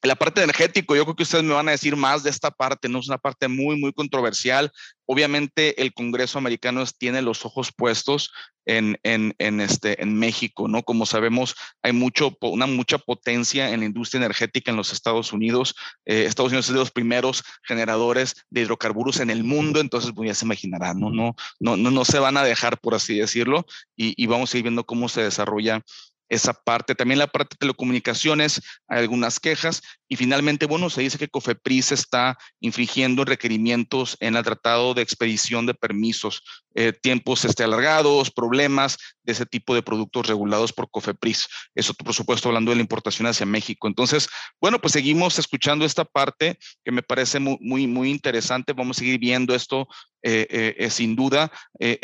la 0.03 0.15
parte 0.15 0.43
energético, 0.43 0.95
yo 0.95 1.03
creo 1.03 1.15
que 1.15 1.23
ustedes 1.23 1.43
me 1.43 1.53
van 1.53 1.67
a 1.67 1.71
decir 1.71 1.95
más 1.95 2.23
de 2.23 2.29
esta 2.29 2.51
parte, 2.51 2.87
¿no? 2.87 2.99
Es 2.99 3.07
una 3.07 3.17
parte 3.17 3.47
muy, 3.47 3.79
muy 3.79 3.93
controversial. 3.93 4.71
Obviamente 5.05 5.81
el 5.81 5.93
Congreso 5.93 6.37
americano 6.37 6.83
tiene 6.97 7.21
los 7.21 7.45
ojos 7.45 7.71
puestos 7.75 8.31
en, 8.65 8.99
en, 9.03 9.33
en, 9.39 9.61
este, 9.61 10.01
en 10.01 10.13
México, 10.17 10.67
¿no? 10.67 10.83
Como 10.83 11.05
sabemos, 11.05 11.55
hay 11.81 11.93
mucho, 11.93 12.37
una 12.41 12.67
mucha 12.67 12.97
potencia 12.97 13.71
en 13.71 13.79
la 13.79 13.85
industria 13.85 14.19
energética 14.19 14.69
en 14.69 14.77
los 14.77 14.93
Estados 14.93 15.33
Unidos. 15.33 15.73
Eh, 16.05 16.25
Estados 16.25 16.51
Unidos 16.51 16.67
es 16.67 16.73
de 16.73 16.79
los 16.79 16.91
primeros 16.91 17.43
generadores 17.63 18.35
de 18.49 18.61
hidrocarburos 18.61 19.19
en 19.19 19.29
el 19.29 19.43
mundo, 19.43 19.79
entonces 19.79 20.11
pues 20.13 20.27
ya 20.27 20.35
se 20.35 20.45
imaginarán, 20.45 20.99
¿no? 20.99 21.09
No, 21.09 21.35
no, 21.59 21.77
no, 21.77 21.89
no 21.89 22.05
se 22.05 22.19
van 22.19 22.37
a 22.37 22.43
dejar, 22.43 22.79
por 22.79 22.93
así 22.93 23.17
decirlo, 23.17 23.65
y, 23.95 24.13
y 24.21 24.27
vamos 24.27 24.53
a 24.53 24.57
ir 24.57 24.63
viendo 24.63 24.85
cómo 24.85 25.09
se 25.09 25.23
desarrolla 25.23 25.81
esa 26.29 26.53
parte. 26.53 26.95
También 26.95 27.19
la 27.19 27.27
parte 27.27 27.55
de 27.55 27.59
telecomunicaciones, 27.59 28.61
hay 28.87 28.99
algunas 28.99 29.39
quejas. 29.39 29.81
Y 30.07 30.15
finalmente, 30.15 30.65
bueno, 30.65 30.89
se 30.89 31.01
dice 31.01 31.17
que 31.17 31.27
COFEPRIS 31.27 31.91
está 31.91 32.37
infringiendo 32.59 33.25
requerimientos 33.25 34.17
en 34.19 34.35
el 34.35 34.43
tratado 34.43 34.93
de 34.93 35.01
expedición 35.01 35.65
de 35.65 35.73
permisos, 35.73 36.43
eh, 36.79 36.93
tiempos 36.93 37.43
este, 37.43 37.63
alargados, 37.63 38.29
problemas 38.29 38.99
de 39.23 39.33
ese 39.33 39.47
tipo 39.47 39.73
de 39.73 39.81
productos 39.81 40.27
regulados 40.27 40.71
por 40.71 40.91
COFEPRIS. 40.91 41.47
Eso, 41.73 41.95
por 41.95 42.13
supuesto, 42.13 42.49
hablando 42.49 42.69
de 42.69 42.75
la 42.75 42.83
importación 42.83 43.25
hacia 43.25 43.47
México. 43.47 43.87
Entonces, 43.87 44.29
bueno, 44.61 44.79
pues 44.79 44.93
seguimos 44.93 45.39
escuchando 45.39 45.85
esta 45.85 46.05
parte 46.05 46.59
que 46.85 46.91
me 46.91 47.01
parece 47.01 47.39
muy, 47.39 47.87
muy, 47.87 48.11
interesante. 48.11 48.73
Vamos 48.73 48.97
a 48.97 48.99
seguir 48.99 49.19
viendo 49.19 49.55
esto 49.55 49.87
eh, 50.21 50.75
eh, 50.77 50.89
sin 50.91 51.15
duda. 51.15 51.51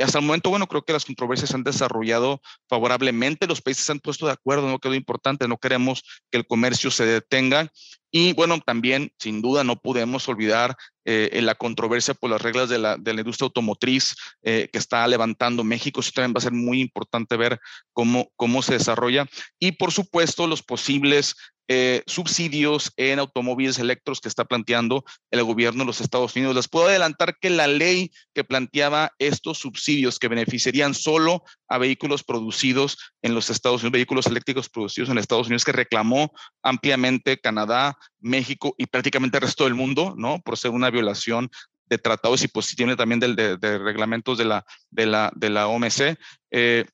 hasta 0.04 0.18
el 0.18 0.26
momento, 0.26 0.50
bueno, 0.50 0.66
creo 0.66 0.82
que 0.82 0.94
las 0.94 1.06
controversias 1.06 1.52
se 1.52 1.56
han 1.56 1.64
desarrollado 1.64 2.42
favorablemente. 2.68 3.46
Los 3.46 3.62
países 3.62 3.86
se 3.86 3.92
han 3.92 4.00
puesto 4.00 4.26
de 4.26 4.32
acuerdo, 4.32 4.68
no 4.68 4.80
quedó 4.80 4.96
importante. 4.96 5.48
No 5.48 5.60
queremos 5.60 6.02
que 6.32 6.40
el 6.40 6.48
comercio 6.48 6.90
se 6.90 7.06
detenga. 7.06 7.72
Y 8.10 8.34
bueno, 8.34 8.60
también, 8.60 9.12
sin 9.20 9.44
duda, 9.44 9.64
no 9.64 9.76
podemos 9.76 10.28
olvidar 10.28 10.76
eh, 11.06 11.40
la 11.42 11.56
controversia 11.56 12.14
por 12.14 12.30
las 12.30 12.42
reglas 12.42 12.70
de 12.70 12.80
la, 12.80 12.98
de 12.98 13.14
la 13.14 13.22
industria 13.22 13.46
automotriz 13.46 14.16
eh, 14.42 14.70
que 14.72 14.80
está 14.80 15.08
levantando 15.08 15.64
México. 15.64 16.00
Eso 16.00 16.12
también 16.14 16.34
va 16.34 16.40
a 16.40 16.42
ser 16.42 16.54
muy 16.54 16.82
importante 16.82 17.38
ver 17.38 17.60
cómo, 17.92 18.32
cómo 18.36 18.62
se 18.62 18.74
desarrolla. 18.74 19.26
Y 19.60 19.74
por 19.74 19.92
supuesto, 19.92 20.48
los 20.48 20.64
posibles 20.64 21.36
eh, 21.70 22.04
subsidios 22.08 22.92
en 22.98 23.20
automóviles 23.20 23.80
eléctricos 23.80 24.20
que 24.20 24.28
está 24.28 24.44
planteando 24.44 25.06
el 25.32 25.46
gobierno 25.46 25.84
de 25.84 25.86
los 25.86 26.02
Estados 26.02 26.36
Unidos. 26.36 26.56
Les 26.56 26.68
puedo 26.68 26.88
adelantar 26.88 27.38
que 27.40 27.50
la 27.50 27.68
ley 27.68 28.12
que 28.34 28.44
planteaba 28.44 29.14
estos 29.18 29.60
subsidios 29.60 30.20
que 30.20 30.28
beneficiarían 30.28 30.94
solo 30.94 31.44
a 31.70 31.78
vehículos 31.78 32.26
producidos 32.26 32.98
en 33.22 33.34
los 33.34 33.50
Estados 33.50 33.82
Unidos, 33.82 33.94
vehículos 33.94 34.28
eléctricos 34.28 34.68
producidos 34.68 35.10
en 35.10 35.18
Estados 35.18 35.48
Unidos, 35.48 35.64
que 35.64 35.72
reclamó 35.72 36.34
ampliamente 36.62 37.40
Canadá, 37.40 37.98
México 38.20 38.76
y 38.78 38.86
prácticamente 38.86 39.38
el 39.38 39.44
resto 39.44 39.64
del 39.64 39.74
mundo, 39.74 40.16
¿no? 40.18 40.42
Por 40.42 40.58
ser 40.58 40.72
una 40.72 40.90
violación 40.94 41.50
de 41.88 41.98
tratados 41.98 42.44
y 42.44 42.76
tiene 42.76 42.96
también 42.96 43.20
de, 43.20 43.58
de, 43.58 43.78
reglamentos 43.78 44.38
de 44.38 44.46
la, 44.46 44.66
de 44.90 45.06
la, 45.06 45.32
de 45.36 45.50
la 45.50 45.68
OMC. 45.68 46.18
Eh, 46.52 46.86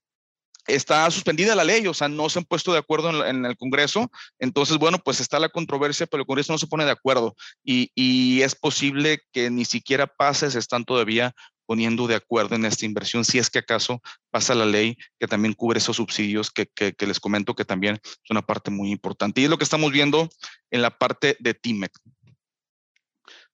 está 0.68 1.10
suspendida 1.10 1.56
la 1.56 1.64
ley, 1.64 1.86
o 1.88 1.94
sea, 1.94 2.08
no 2.08 2.30
se 2.30 2.40
han 2.40 2.46
puesto 2.46 2.72
de 2.74 2.80
acuerdo 2.80 3.26
en, 3.26 3.46
el 3.46 3.58
Congreso. 3.58 4.12
Entonces, 4.40 4.78
bueno, 4.78 5.00
pues 5.00 5.20
está 5.20 5.40
la 5.40 5.50
controversia, 5.50 6.08
pero 6.08 6.22
el 6.22 6.28
Congreso 6.28 6.54
no 6.54 6.60
se 6.60 6.68
pone 6.68 6.86
de 6.86 6.92
acuerdo 6.92 7.36
y, 7.64 7.92
y, 7.96 8.42
es 8.42 8.56
posible 8.56 9.20
que 9.32 9.50
ni 9.50 9.66
siquiera 9.66 10.08
pase, 10.08 10.52
se 10.52 10.60
están 10.60 10.86
todavía 10.86 11.34
poniendo 11.66 12.08
de 12.08 12.16
acuerdo 12.16 12.56
en 12.56 12.66
esta 12.66 12.86
inversión, 12.86 13.24
si 13.24 13.38
es 13.38 13.52
que 13.52 13.60
acaso 13.60 14.02
pasa 14.32 14.56
la 14.56 14.66
ley 14.66 14.98
que 15.20 15.28
también 15.28 15.54
cubre 15.54 15.78
esos 15.78 15.98
subsidios 15.98 16.50
que, 16.50 16.66
que, 16.66 16.94
que 16.94 17.06
les 17.06 17.20
comento 17.20 17.54
que 17.54 17.64
también 17.64 18.00
es 18.04 18.32
una 18.32 18.42
parte 18.42 18.72
muy 18.72 18.90
importante. 18.90 19.42
Y 19.42 19.44
es 19.44 19.50
lo 19.52 19.58
que 19.58 19.66
estamos 19.66 19.92
viendo 19.92 20.30
en 20.72 20.82
la 20.82 20.98
parte 20.98 21.38
de 21.40 21.54
TIMEC. 21.54 21.92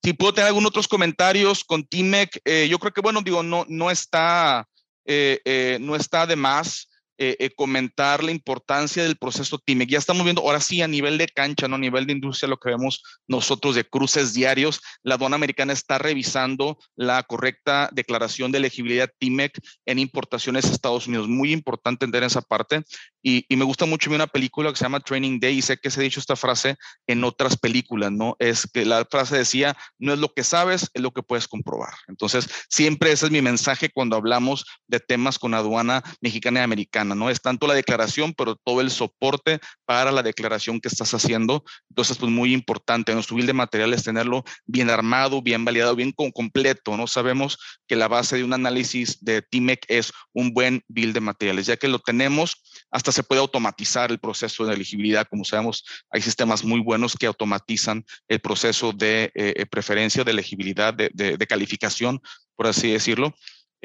Si 0.06 0.12
puedo 0.12 0.32
tener 0.32 0.46
algunos 0.46 0.68
otros 0.68 0.86
comentarios 0.86 1.64
con 1.64 1.84
TIMEC, 1.84 2.40
eh, 2.44 2.68
yo 2.70 2.78
creo 2.78 2.92
que, 2.92 3.00
bueno, 3.00 3.22
digo, 3.22 3.42
no, 3.42 3.66
no, 3.68 3.90
está, 3.90 4.68
eh, 5.04 5.40
eh, 5.44 5.78
no 5.80 5.96
está 5.96 6.28
de 6.28 6.36
más 6.36 6.88
eh, 7.18 7.36
eh, 7.38 7.50
comentar 7.54 8.22
la 8.22 8.30
importancia 8.30 9.02
del 9.02 9.16
proceso 9.16 9.58
TIMEC. 9.58 9.88
Ya 9.88 9.98
estamos 9.98 10.24
viendo, 10.24 10.42
ahora 10.42 10.60
sí, 10.60 10.82
a 10.82 10.88
nivel 10.88 11.16
de 11.16 11.28
cancha, 11.28 11.66
¿no? 11.66 11.76
a 11.76 11.78
nivel 11.78 12.06
de 12.06 12.12
industria, 12.12 12.48
lo 12.48 12.58
que 12.58 12.70
vemos 12.70 13.02
nosotros 13.26 13.74
de 13.74 13.84
cruces 13.84 14.34
diarios, 14.34 14.80
la 15.02 15.14
aduana 15.14 15.36
americana 15.36 15.72
está 15.72 15.98
revisando 15.98 16.78
la 16.94 17.22
correcta 17.22 17.88
declaración 17.92 18.52
de 18.52 18.58
elegibilidad 18.58 19.10
TIMEC 19.18 19.58
en 19.86 19.98
importaciones 19.98 20.66
a 20.66 20.72
Estados 20.72 21.06
Unidos. 21.06 21.28
Muy 21.28 21.52
importante 21.52 22.04
entender 22.04 22.22
esa 22.22 22.42
parte. 22.42 22.82
Y, 23.22 23.44
me 23.56 23.64
gusta 23.64 23.86
mucho 23.86 24.10
una 24.10 24.26
película 24.26 24.70
que 24.70 24.76
se 24.76 24.84
llama 24.84 25.00
Training 25.00 25.40
Day 25.40 25.58
y 25.58 25.62
sé 25.62 25.78
que 25.78 25.90
se 25.90 26.00
ha 26.00 26.02
dicho 26.02 26.20
esta 26.20 26.36
frase 26.36 26.76
en 27.06 27.24
otras 27.24 27.56
películas, 27.56 28.12
¿no? 28.12 28.36
Es 28.38 28.68
que 28.72 28.84
la 28.84 29.04
frase 29.10 29.38
decía, 29.38 29.76
no 29.98 30.12
es 30.12 30.18
lo 30.18 30.32
que 30.32 30.44
sabes, 30.44 30.90
es 30.92 31.02
lo 31.02 31.10
que 31.12 31.22
puedes 31.22 31.48
comprobar. 31.48 31.94
Entonces, 32.08 32.48
siempre 32.68 33.10
ese 33.10 33.26
es 33.26 33.32
mi 33.32 33.40
mensaje 33.42 33.88
cuando 33.88 34.16
hablamos 34.16 34.64
de 34.86 35.00
temas 35.00 35.38
con 35.38 35.54
aduana 35.54 36.02
mexicana 36.20 36.60
y 36.60 36.62
americana 36.62 37.05
¿no? 37.14 37.30
Es 37.30 37.40
tanto 37.40 37.66
la 37.66 37.74
declaración, 37.74 38.34
pero 38.34 38.56
todo 38.56 38.80
el 38.80 38.90
soporte 38.90 39.60
para 39.84 40.10
la 40.10 40.22
declaración 40.22 40.80
que 40.80 40.88
estás 40.88 41.14
haciendo. 41.14 41.64
Entonces, 41.90 42.18
pues 42.18 42.30
muy 42.30 42.52
importante, 42.52 43.14
nuestro 43.14 43.36
bill 43.36 43.46
de 43.46 43.52
materiales 43.52 44.02
tenerlo 44.02 44.44
bien 44.66 44.90
armado, 44.90 45.42
bien 45.42 45.64
validado, 45.64 45.94
bien 45.94 46.12
completo, 46.12 46.96
¿no? 46.96 47.06
Sabemos 47.06 47.58
que 47.86 47.96
la 47.96 48.08
base 48.08 48.36
de 48.36 48.44
un 48.44 48.52
análisis 48.52 49.22
de 49.22 49.42
TIMEC 49.42 49.84
es 49.88 50.12
un 50.32 50.52
buen 50.52 50.82
bill 50.88 51.12
de 51.12 51.20
materiales. 51.20 51.66
Ya 51.66 51.76
que 51.76 51.88
lo 51.88 51.98
tenemos, 51.98 52.62
hasta 52.90 53.12
se 53.12 53.22
puede 53.22 53.40
automatizar 53.40 54.10
el 54.10 54.18
proceso 54.18 54.64
de 54.64 54.74
elegibilidad. 54.74 55.26
Como 55.28 55.44
sabemos, 55.44 55.84
hay 56.10 56.22
sistemas 56.22 56.64
muy 56.64 56.80
buenos 56.80 57.14
que 57.16 57.26
automatizan 57.26 58.04
el 58.28 58.40
proceso 58.40 58.92
de 58.92 59.24
eh, 59.34 59.54
eh, 59.56 59.66
preferencia, 59.66 60.24
de 60.24 60.32
elegibilidad, 60.32 60.94
de 60.94 61.46
calificación, 61.48 62.20
por 62.56 62.66
así 62.66 62.90
decirlo. 62.90 63.34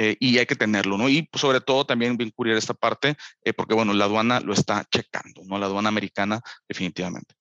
Eh, 0.03 0.17
y 0.19 0.39
hay 0.39 0.47
que 0.47 0.55
tenerlo, 0.55 0.97
¿no? 0.97 1.07
Y 1.09 1.29
sobre 1.31 1.61
todo 1.61 1.85
también 1.85 2.17
vincular 2.17 2.57
esta 2.57 2.73
parte, 2.73 3.15
eh, 3.43 3.53
porque 3.53 3.75
bueno, 3.75 3.93
la 3.93 4.05
aduana 4.05 4.39
lo 4.39 4.51
está 4.51 4.83
checando, 4.89 5.43
¿no? 5.45 5.59
La 5.59 5.67
aduana 5.67 5.89
americana 5.89 6.41
definitivamente. 6.67 7.35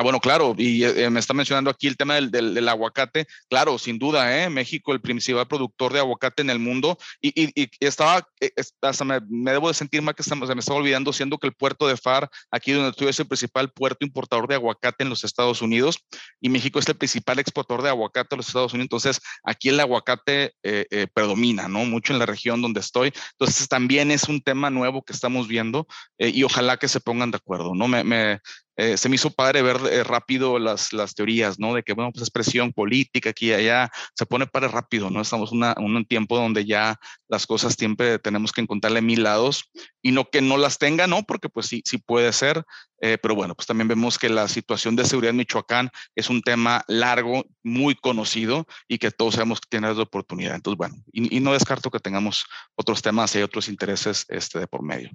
Ah, 0.00 0.02
bueno, 0.02 0.18
claro, 0.18 0.54
y 0.56 0.82
eh, 0.82 1.10
me 1.10 1.20
está 1.20 1.34
mencionando 1.34 1.68
aquí 1.68 1.86
el 1.86 1.94
tema 1.94 2.14
del, 2.14 2.68
aguacate. 2.70 3.26
Claro, 3.50 3.78
sin 3.78 3.98
duda, 3.98 4.42
¿eh? 4.42 4.48
México, 4.48 4.94
el 4.94 5.02
principal 5.02 5.46
productor 5.46 5.92
de 5.92 5.98
aguacate 5.98 6.40
en 6.40 6.48
el 6.48 6.58
mundo. 6.58 6.96
Y, 7.20 7.28
y, 7.38 7.52
y 7.54 7.68
estaba, 7.80 8.26
eh, 8.40 8.50
hasta 8.80 9.04
me, 9.04 9.20
me, 9.28 9.52
debo 9.52 9.68
de 9.68 9.74
sentir 9.74 10.00
mal 10.00 10.14
que 10.14 10.22
se 10.22 10.34
me 10.34 10.46
estaba 10.46 10.78
olvidando, 10.78 11.12
siendo 11.12 11.36
que 11.36 11.48
el 11.48 11.52
puerto 11.52 11.86
de 11.86 11.98
FAR, 11.98 12.30
aquí 12.50 12.72
donde 12.72 12.92
estoy, 12.92 13.08
es 13.08 13.20
el 13.20 13.26
principal 13.26 13.70
puerto 13.72 14.06
importador 14.06 14.48
de 14.48 14.54
aguacate 14.54 15.04
en 15.04 15.10
los 15.10 15.22
Estados 15.22 15.60
Unidos. 15.60 15.98
Y 16.40 16.48
México 16.48 16.78
es 16.78 16.88
el 16.88 16.96
principal 16.96 17.38
exportador 17.38 17.82
de 17.82 17.90
aguacate 17.90 18.34
a 18.34 18.38
los 18.38 18.46
Estados 18.46 18.72
Unidos. 18.72 18.86
Entonces, 18.86 19.20
aquí 19.44 19.68
el 19.68 19.80
aguacate 19.80 20.54
eh, 20.62 21.08
predomina, 21.12 21.68
¿no? 21.68 21.84
Mucho 21.84 22.14
en 22.14 22.20
la 22.20 22.24
región 22.24 22.62
donde 22.62 22.80
estoy. 22.80 23.12
Entonces, 23.32 23.68
también 23.68 24.10
es 24.12 24.30
un 24.30 24.40
tema 24.40 24.70
nuevo 24.70 25.02
que 25.02 25.12
estamos 25.12 25.46
viendo 25.46 25.86
y 26.16 26.42
ojalá 26.42 26.78
que 26.78 26.88
se 26.88 27.00
pongan 27.00 27.30
de 27.30 27.36
acuerdo, 27.36 27.74
¿no? 27.74 27.86
Me, 27.86 28.40
eh, 28.76 28.96
se 28.96 29.08
me 29.08 29.16
hizo 29.16 29.30
padre 29.30 29.62
ver 29.62 29.78
eh, 29.90 30.04
rápido 30.04 30.58
las, 30.58 30.92
las 30.92 31.14
teorías, 31.14 31.58
¿no? 31.58 31.74
De 31.74 31.82
que, 31.82 31.92
bueno, 31.92 32.12
pues 32.12 32.22
es 32.22 32.30
presión 32.30 32.72
política 32.72 33.30
aquí 33.30 33.48
y 33.48 33.52
allá, 33.52 33.90
se 34.14 34.26
pone 34.26 34.46
padre 34.46 34.68
rápido, 34.68 35.10
¿no? 35.10 35.20
Estamos 35.20 35.52
en 35.52 35.84
un 35.84 36.04
tiempo 36.06 36.36
donde 36.36 36.64
ya 36.64 36.98
las 37.28 37.46
cosas 37.46 37.74
siempre 37.74 38.18
tenemos 38.18 38.52
que 38.52 38.60
encontrarle 38.60 39.02
mil 39.02 39.22
lados 39.22 39.70
y 40.02 40.12
no 40.12 40.30
que 40.30 40.40
no 40.40 40.56
las 40.56 40.78
tenga, 40.78 41.06
¿no? 41.06 41.24
Porque 41.24 41.48
pues 41.48 41.66
sí, 41.66 41.82
sí 41.84 41.98
puede 41.98 42.32
ser, 42.32 42.64
eh, 43.00 43.18
pero 43.20 43.34
bueno, 43.34 43.54
pues 43.54 43.66
también 43.66 43.88
vemos 43.88 44.18
que 44.18 44.28
la 44.28 44.48
situación 44.48 44.96
de 44.96 45.04
seguridad 45.04 45.30
en 45.30 45.36
Michoacán 45.36 45.90
es 46.14 46.30
un 46.30 46.42
tema 46.42 46.84
largo, 46.88 47.44
muy 47.62 47.94
conocido 47.94 48.66
y 48.88 48.98
que 48.98 49.10
todos 49.10 49.34
sabemos 49.34 49.60
que 49.60 49.68
tiene 49.68 49.92
la 49.92 50.02
oportunidad. 50.02 50.54
Entonces, 50.54 50.78
bueno, 50.78 50.96
y, 51.12 51.36
y, 51.36 51.40
no 51.40 51.52
descarto 51.52 51.90
que 51.90 52.00
tengamos 52.00 52.46
otros 52.74 53.02
temas 53.02 53.34
y 53.34 53.42
otros 53.42 53.68
intereses 53.68 54.24
este, 54.28 54.58
de 54.58 54.66
por 54.66 54.82
medio. 54.82 55.10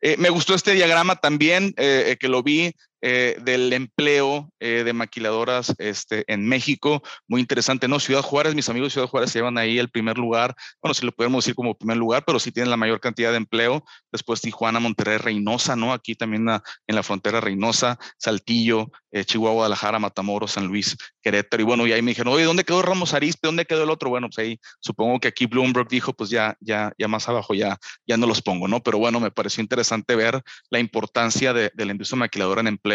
Eh, 0.00 0.16
me 0.18 0.30
gustó 0.30 0.54
este 0.54 0.72
diagrama 0.72 1.16
también, 1.16 1.74
eh, 1.76 2.04
eh, 2.08 2.16
que 2.16 2.28
lo 2.28 2.42
vi 2.42 2.74
del 3.00 3.72
empleo 3.72 4.50
de 4.58 4.92
maquiladoras 4.92 5.74
este, 5.78 6.24
en 6.32 6.46
México. 6.46 7.02
Muy 7.28 7.40
interesante, 7.40 7.88
¿no? 7.88 7.98
Ciudad 7.98 8.22
Juárez, 8.22 8.54
mis 8.54 8.68
amigos 8.68 8.88
de 8.88 8.92
Ciudad 8.94 9.08
Juárez 9.08 9.32
llevan 9.32 9.58
ahí 9.58 9.78
el 9.78 9.90
primer 9.90 10.18
lugar. 10.18 10.54
Bueno, 10.82 10.94
si 10.94 11.04
lo 11.06 11.12
podemos 11.12 11.44
decir 11.44 11.54
como 11.54 11.76
primer 11.76 11.96
lugar, 11.96 12.24
pero 12.26 12.38
sí 12.38 12.52
tienen 12.52 12.70
la 12.70 12.76
mayor 12.76 13.00
cantidad 13.00 13.30
de 13.30 13.38
empleo. 13.38 13.84
Después 14.12 14.40
Tijuana, 14.40 14.80
Monterrey, 14.80 15.18
Reynosa, 15.18 15.76
¿no? 15.76 15.92
Aquí 15.92 16.14
también 16.14 16.48
en 16.48 16.96
la 16.96 17.02
frontera 17.02 17.40
Reynosa, 17.40 17.98
Saltillo, 18.18 18.90
Chihuahua, 19.12 19.54
Guadalajara, 19.54 19.98
Matamoros, 19.98 20.52
San 20.52 20.66
Luis, 20.66 20.96
Querétaro. 21.22 21.62
Y 21.62 21.66
bueno, 21.66 21.86
y 21.86 21.92
ahí 21.92 22.02
me 22.02 22.12
dijeron, 22.12 22.32
oye, 22.32 22.44
¿dónde 22.44 22.64
quedó 22.64 22.82
Ramos 22.82 23.14
Arispe? 23.14 23.48
¿Dónde 23.48 23.66
quedó 23.66 23.82
el 23.82 23.90
otro? 23.90 24.10
Bueno, 24.10 24.28
pues 24.28 24.38
ahí 24.38 24.60
supongo 24.80 25.18
que 25.18 25.28
aquí 25.28 25.46
Bloomberg 25.46 25.88
dijo, 25.88 26.12
pues 26.12 26.30
ya, 26.30 26.56
ya, 26.60 26.92
ya 26.98 27.08
más 27.08 27.28
abajo 27.28 27.54
ya, 27.54 27.78
ya 28.06 28.16
no 28.16 28.26
los 28.26 28.42
pongo, 28.42 28.68
¿no? 28.68 28.82
Pero 28.82 28.98
bueno, 28.98 29.20
me 29.20 29.30
pareció 29.30 29.62
interesante 29.62 30.14
ver 30.14 30.42
la 30.70 30.78
importancia 30.78 31.52
de, 31.52 31.72
la 31.74 31.92
industria 31.92 32.18
maquiladora 32.18 32.60
en 32.60 32.68
empleo 32.68 32.89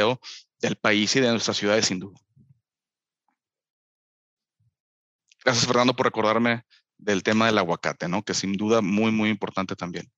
del 0.59 0.75
país 0.75 1.15
y 1.15 1.19
de 1.19 1.29
nuestras 1.29 1.57
ciudades, 1.57 1.85
sin 1.85 1.99
duda. 1.99 2.19
Gracias, 5.43 5.67
Fernando, 5.67 5.95
por 5.95 6.07
recordarme 6.07 6.63
del 6.97 7.23
tema 7.23 7.45
del 7.45 7.57
aguacate, 7.57 8.07
¿no? 8.07 8.23
Que 8.23 8.33
sin 8.33 8.53
duda 8.53 8.81
muy, 8.81 9.11
muy 9.11 9.29
importante 9.29 9.75
también. 9.75 10.11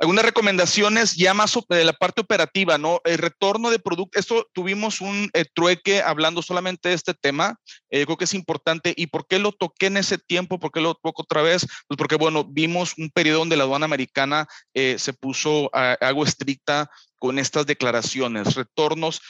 Algunas 0.00 0.24
recomendaciones 0.24 1.14
ya 1.14 1.34
más 1.34 1.58
de 1.68 1.84
la 1.84 1.92
parte 1.92 2.22
operativa, 2.22 2.78
¿no? 2.78 3.02
El 3.04 3.18
retorno 3.18 3.70
de 3.70 3.78
producto. 3.78 4.18
Esto 4.18 4.48
tuvimos 4.54 5.02
un 5.02 5.28
eh, 5.34 5.44
trueque 5.52 6.00
hablando 6.00 6.40
solamente 6.40 6.88
de 6.88 6.94
este 6.94 7.12
tema. 7.12 7.56
Eh, 7.90 8.06
creo 8.06 8.16
que 8.16 8.24
es 8.24 8.32
importante. 8.32 8.94
¿Y 8.96 9.08
por 9.08 9.26
qué 9.26 9.38
lo 9.38 9.52
toqué 9.52 9.86
en 9.86 9.98
ese 9.98 10.16
tiempo? 10.16 10.58
¿Por 10.58 10.72
qué 10.72 10.80
lo 10.80 10.94
toco 10.94 11.20
otra 11.20 11.42
vez? 11.42 11.66
Pues 11.86 11.98
porque, 11.98 12.16
bueno, 12.16 12.44
vimos 12.44 12.94
un 12.96 13.10
periodo 13.10 13.40
donde 13.40 13.58
la 13.58 13.64
aduana 13.64 13.84
americana 13.84 14.46
eh, 14.72 14.96
se 14.98 15.12
puso 15.12 15.68
a, 15.74 15.92
algo 16.00 16.24
estricta 16.24 16.90
con 17.20 17.38
estas 17.38 17.66
declaraciones, 17.66 18.54
retornos, 18.54 19.20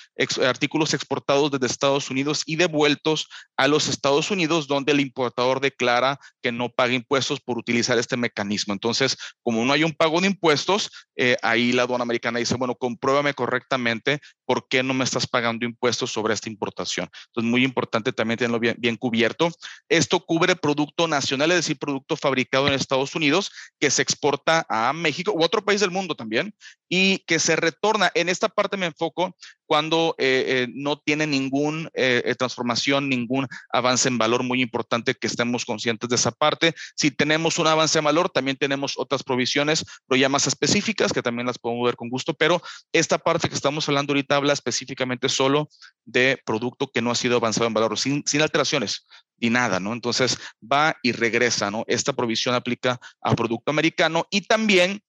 artículos 0.46 0.94
exportados 0.94 1.50
desde 1.50 1.66
Estados 1.66 2.08
Unidos 2.08 2.44
y 2.46 2.54
devueltos 2.54 3.26
a 3.56 3.66
los 3.66 3.88
Estados 3.88 4.30
Unidos, 4.30 4.68
donde 4.68 4.92
el 4.92 5.00
importador 5.00 5.60
declara 5.60 6.20
que 6.40 6.52
no 6.52 6.68
paga 6.68 6.94
impuestos 6.94 7.40
por 7.40 7.58
utilizar 7.58 7.98
este 7.98 8.16
mecanismo. 8.16 8.72
Entonces, 8.72 9.16
como 9.42 9.64
no 9.64 9.72
hay 9.72 9.82
un 9.82 9.92
pago 9.92 10.20
de 10.20 10.28
impuestos, 10.28 10.90
eh, 11.16 11.36
ahí 11.42 11.72
la 11.72 11.82
aduana 11.82 12.02
americana 12.02 12.38
dice, 12.38 12.54
bueno, 12.54 12.76
compruébame 12.76 13.34
correctamente 13.34 14.20
por 14.46 14.68
qué 14.68 14.84
no 14.84 14.94
me 14.94 15.04
estás 15.04 15.26
pagando 15.26 15.66
impuestos 15.66 16.12
sobre 16.12 16.32
esta 16.32 16.48
importación. 16.48 17.10
Entonces, 17.26 17.50
muy 17.50 17.64
importante 17.64 18.12
también 18.12 18.38
tenerlo 18.38 18.60
bien, 18.60 18.76
bien 18.78 18.96
cubierto. 18.96 19.50
Esto 19.88 20.20
cubre 20.20 20.54
producto 20.54 21.08
nacional, 21.08 21.50
es 21.50 21.56
decir, 21.58 21.76
producto 21.76 22.16
fabricado 22.16 22.68
en 22.68 22.74
Estados 22.74 23.16
Unidos 23.16 23.50
que 23.80 23.90
se 23.90 24.02
exporta 24.02 24.64
a 24.68 24.92
México 24.92 25.32
u 25.34 25.42
otro 25.42 25.64
país 25.64 25.80
del 25.80 25.90
mundo 25.90 26.14
también 26.14 26.54
y 26.88 27.18
que 27.26 27.40
se 27.40 27.56
retorna. 27.56 27.79
En 28.14 28.28
esta 28.28 28.48
parte 28.48 28.76
me 28.76 28.86
enfoco 28.86 29.34
cuando 29.64 30.14
eh, 30.18 30.44
eh, 30.46 30.68
no 30.74 30.98
tiene 30.98 31.26
ninguna 31.26 31.88
eh, 31.94 32.34
transformación, 32.38 33.08
ningún 33.08 33.46
avance 33.72 34.08
en 34.08 34.18
valor 34.18 34.42
muy 34.42 34.60
importante 34.60 35.14
que 35.14 35.26
estemos 35.26 35.64
conscientes 35.64 36.10
de 36.10 36.16
esa 36.16 36.30
parte. 36.30 36.74
Si 36.94 37.10
tenemos 37.10 37.58
un 37.58 37.66
avance 37.66 37.98
en 37.98 38.04
valor, 38.04 38.28
también 38.28 38.58
tenemos 38.58 38.94
otras 38.98 39.22
provisiones, 39.22 39.84
pero 40.06 40.20
ya 40.20 40.28
más 40.28 40.46
específicas, 40.46 41.12
que 41.12 41.22
también 41.22 41.46
las 41.46 41.58
podemos 41.58 41.86
ver 41.86 41.96
con 41.96 42.10
gusto, 42.10 42.34
pero 42.34 42.60
esta 42.92 43.16
parte 43.16 43.48
que 43.48 43.54
estamos 43.54 43.88
hablando 43.88 44.12
ahorita 44.12 44.36
habla 44.36 44.52
específicamente 44.52 45.28
solo 45.28 45.68
de 46.04 46.38
producto 46.44 46.90
que 46.92 47.00
no 47.00 47.10
ha 47.10 47.14
sido 47.14 47.36
avanzado 47.36 47.66
en 47.66 47.74
valor, 47.74 47.98
sin, 47.98 48.22
sin 48.26 48.42
alteraciones 48.42 49.06
ni 49.38 49.48
nada, 49.48 49.80
¿no? 49.80 49.94
Entonces 49.94 50.38
va 50.60 50.96
y 51.02 51.12
regresa, 51.12 51.70
¿no? 51.70 51.84
Esta 51.86 52.12
provisión 52.12 52.54
aplica 52.54 53.00
a 53.22 53.34
producto 53.34 53.70
americano 53.70 54.26
y 54.30 54.42
también 54.42 55.02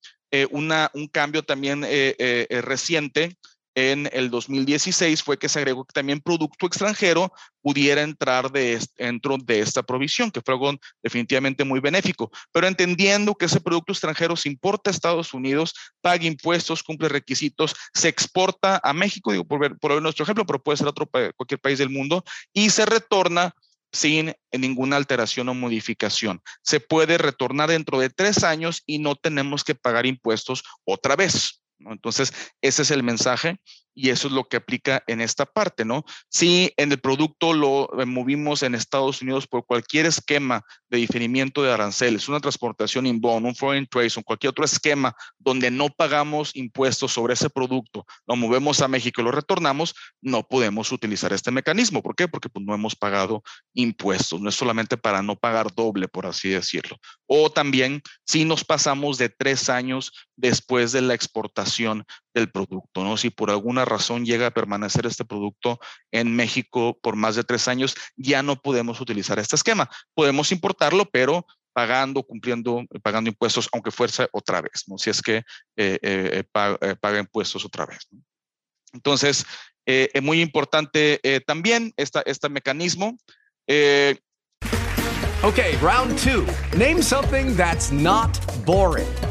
una, 0.51 0.89
un 0.93 1.07
cambio 1.07 1.43
también 1.43 1.85
reciente 2.49 3.37
en 3.75 4.09
el 4.11 4.29
2016 4.29 5.23
fue 5.23 5.37
que 5.37 5.47
se 5.47 5.59
agregó 5.59 5.85
que 5.85 5.93
también 5.93 6.19
producto 6.19 6.65
extranjero 6.65 7.31
pudiera 7.61 8.01
entrar 8.01 8.51
dentro 8.51 9.37
de 9.37 9.59
esta 9.59 9.83
provisión, 9.83 10.31
que 10.31 10.41
fue 10.41 10.55
algo 10.55 10.73
definitivamente 11.01 11.63
muy 11.63 11.79
benéfico. 11.79 12.31
Pero 12.51 12.67
entendiendo 12.67 13.35
que 13.35 13.45
ese 13.45 13.61
producto 13.61 13.93
extranjero 13.93 14.35
se 14.35 14.49
importa 14.49 14.89
a 14.89 14.93
Estados 14.93 15.33
Unidos, 15.33 15.73
paga 16.01 16.25
impuestos, 16.25 16.83
cumple 16.83 17.07
requisitos, 17.07 17.75
se 17.93 18.09
exporta 18.09 18.81
a 18.83 18.93
México, 18.93 19.31
digo 19.31 19.45
por 19.45 19.59
ver, 19.59 19.77
por 19.77 19.93
ver 19.93 20.01
nuestro 20.01 20.23
ejemplo, 20.23 20.45
pero 20.45 20.61
puede 20.61 20.77
ser 20.77 20.87
otro 20.87 21.07
cualquier 21.07 21.59
país 21.61 21.79
del 21.79 21.89
mundo, 21.89 22.23
y 22.53 22.71
se 22.71 22.85
retorna 22.85 23.55
sin 23.91 24.33
ninguna 24.51 24.97
alteración 24.97 25.49
o 25.49 25.53
modificación. 25.53 26.41
Se 26.61 26.79
puede 26.79 27.17
retornar 27.17 27.69
dentro 27.69 27.99
de 27.99 28.09
tres 28.09 28.43
años 28.43 28.83
y 28.85 28.99
no 28.99 29.15
tenemos 29.15 29.63
que 29.63 29.75
pagar 29.75 30.05
impuestos 30.05 30.63
otra 30.83 31.15
vez. 31.15 31.60
Entonces, 31.89 32.33
ese 32.61 32.81
es 32.81 32.91
el 32.91 33.03
mensaje 33.03 33.59
y 33.93 34.09
eso 34.09 34.27
es 34.27 34.33
lo 34.33 34.47
que 34.47 34.57
aplica 34.57 35.03
en 35.07 35.21
esta 35.21 35.45
parte, 35.45 35.83
¿no? 35.85 36.05
Si 36.29 36.73
en 36.77 36.91
el 36.91 36.99
producto 36.99 37.53
lo 37.53 37.89
eh, 37.99 38.05
movimos 38.05 38.63
en 38.63 38.75
Estados 38.75 39.21
Unidos 39.21 39.47
por 39.47 39.65
cualquier 39.65 40.05
esquema 40.05 40.63
de 40.89 40.97
diferimiento 40.97 41.61
de 41.61 41.71
aranceles, 41.71 42.29
una 42.29 42.39
transportación 42.39 43.05
inbound, 43.05 43.45
un 43.45 43.55
foreign 43.55 43.87
trade 43.87 44.11
o 44.15 44.23
cualquier 44.23 44.51
otro 44.51 44.65
esquema 44.65 45.13
donde 45.37 45.71
no 45.71 45.89
pagamos 45.89 46.55
impuestos 46.55 47.11
sobre 47.11 47.33
ese 47.33 47.49
producto, 47.49 48.05
lo 48.25 48.35
movemos 48.35 48.81
a 48.81 48.87
México 48.87 49.21
y 49.21 49.23
lo 49.23 49.31
retornamos, 49.31 49.93
no 50.21 50.43
podemos 50.43 50.91
utilizar 50.91 51.33
este 51.33 51.51
mecanismo. 51.51 52.01
¿Por 52.01 52.15
qué? 52.15 52.27
Porque 52.27 52.49
pues, 52.49 52.65
no 52.65 52.73
hemos 52.73 52.95
pagado 52.95 53.43
impuestos. 53.73 54.39
No 54.41 54.49
es 54.49 54.55
solamente 54.55 54.97
para 54.97 55.21
no 55.21 55.35
pagar 55.35 55.73
doble, 55.73 56.07
por 56.07 56.25
así 56.25 56.49
decirlo. 56.49 56.97
O 57.27 57.49
también 57.51 58.01
si 58.25 58.45
nos 58.45 58.63
pasamos 58.63 59.17
de 59.17 59.29
tres 59.29 59.69
años 59.69 60.11
después 60.35 60.91
de 60.91 61.01
la 61.01 61.13
exportación 61.13 61.70
del 62.33 62.51
producto, 62.51 63.03
¿no? 63.03 63.17
Si 63.17 63.29
por 63.29 63.49
alguna 63.49 63.85
razón 63.85 64.25
llega 64.25 64.47
a 64.47 64.51
permanecer 64.51 65.05
este 65.05 65.25
producto 65.25 65.79
en 66.11 66.35
México 66.35 66.97
por 67.01 67.15
más 67.15 67.35
de 67.35 67.43
tres 67.43 67.67
años, 67.67 67.95
ya 68.15 68.43
no 68.43 68.55
podemos 68.55 69.01
utilizar 69.01 69.39
este 69.39 69.55
esquema. 69.55 69.89
Podemos 70.13 70.51
importarlo, 70.51 71.05
pero 71.05 71.45
pagando, 71.73 72.23
cumpliendo, 72.23 72.83
pagando 73.01 73.29
impuestos, 73.29 73.69
aunque 73.71 73.91
fuerza 73.91 74.27
otra 74.31 74.61
vez, 74.61 74.83
¿no? 74.87 74.97
Si 74.97 75.09
es 75.09 75.21
que 75.21 75.37
eh, 75.37 75.99
eh, 76.01 76.43
eh, 76.43 76.43
paga, 76.51 77.19
impuestos 77.19 77.65
otra 77.65 77.85
vez. 77.85 78.07
Entonces, 78.93 79.45
es 79.85 80.21
muy 80.21 80.41
importante 80.41 81.19
también 81.47 81.93
este 81.95 82.49
mecanismo. 82.49 83.17
ok, 85.43 85.59
round 85.81 86.17
two. 86.19 86.45
Name 86.77 87.01
something 87.01 87.55
that's 87.55 87.91
not 87.91 88.37
boring. 88.65 89.30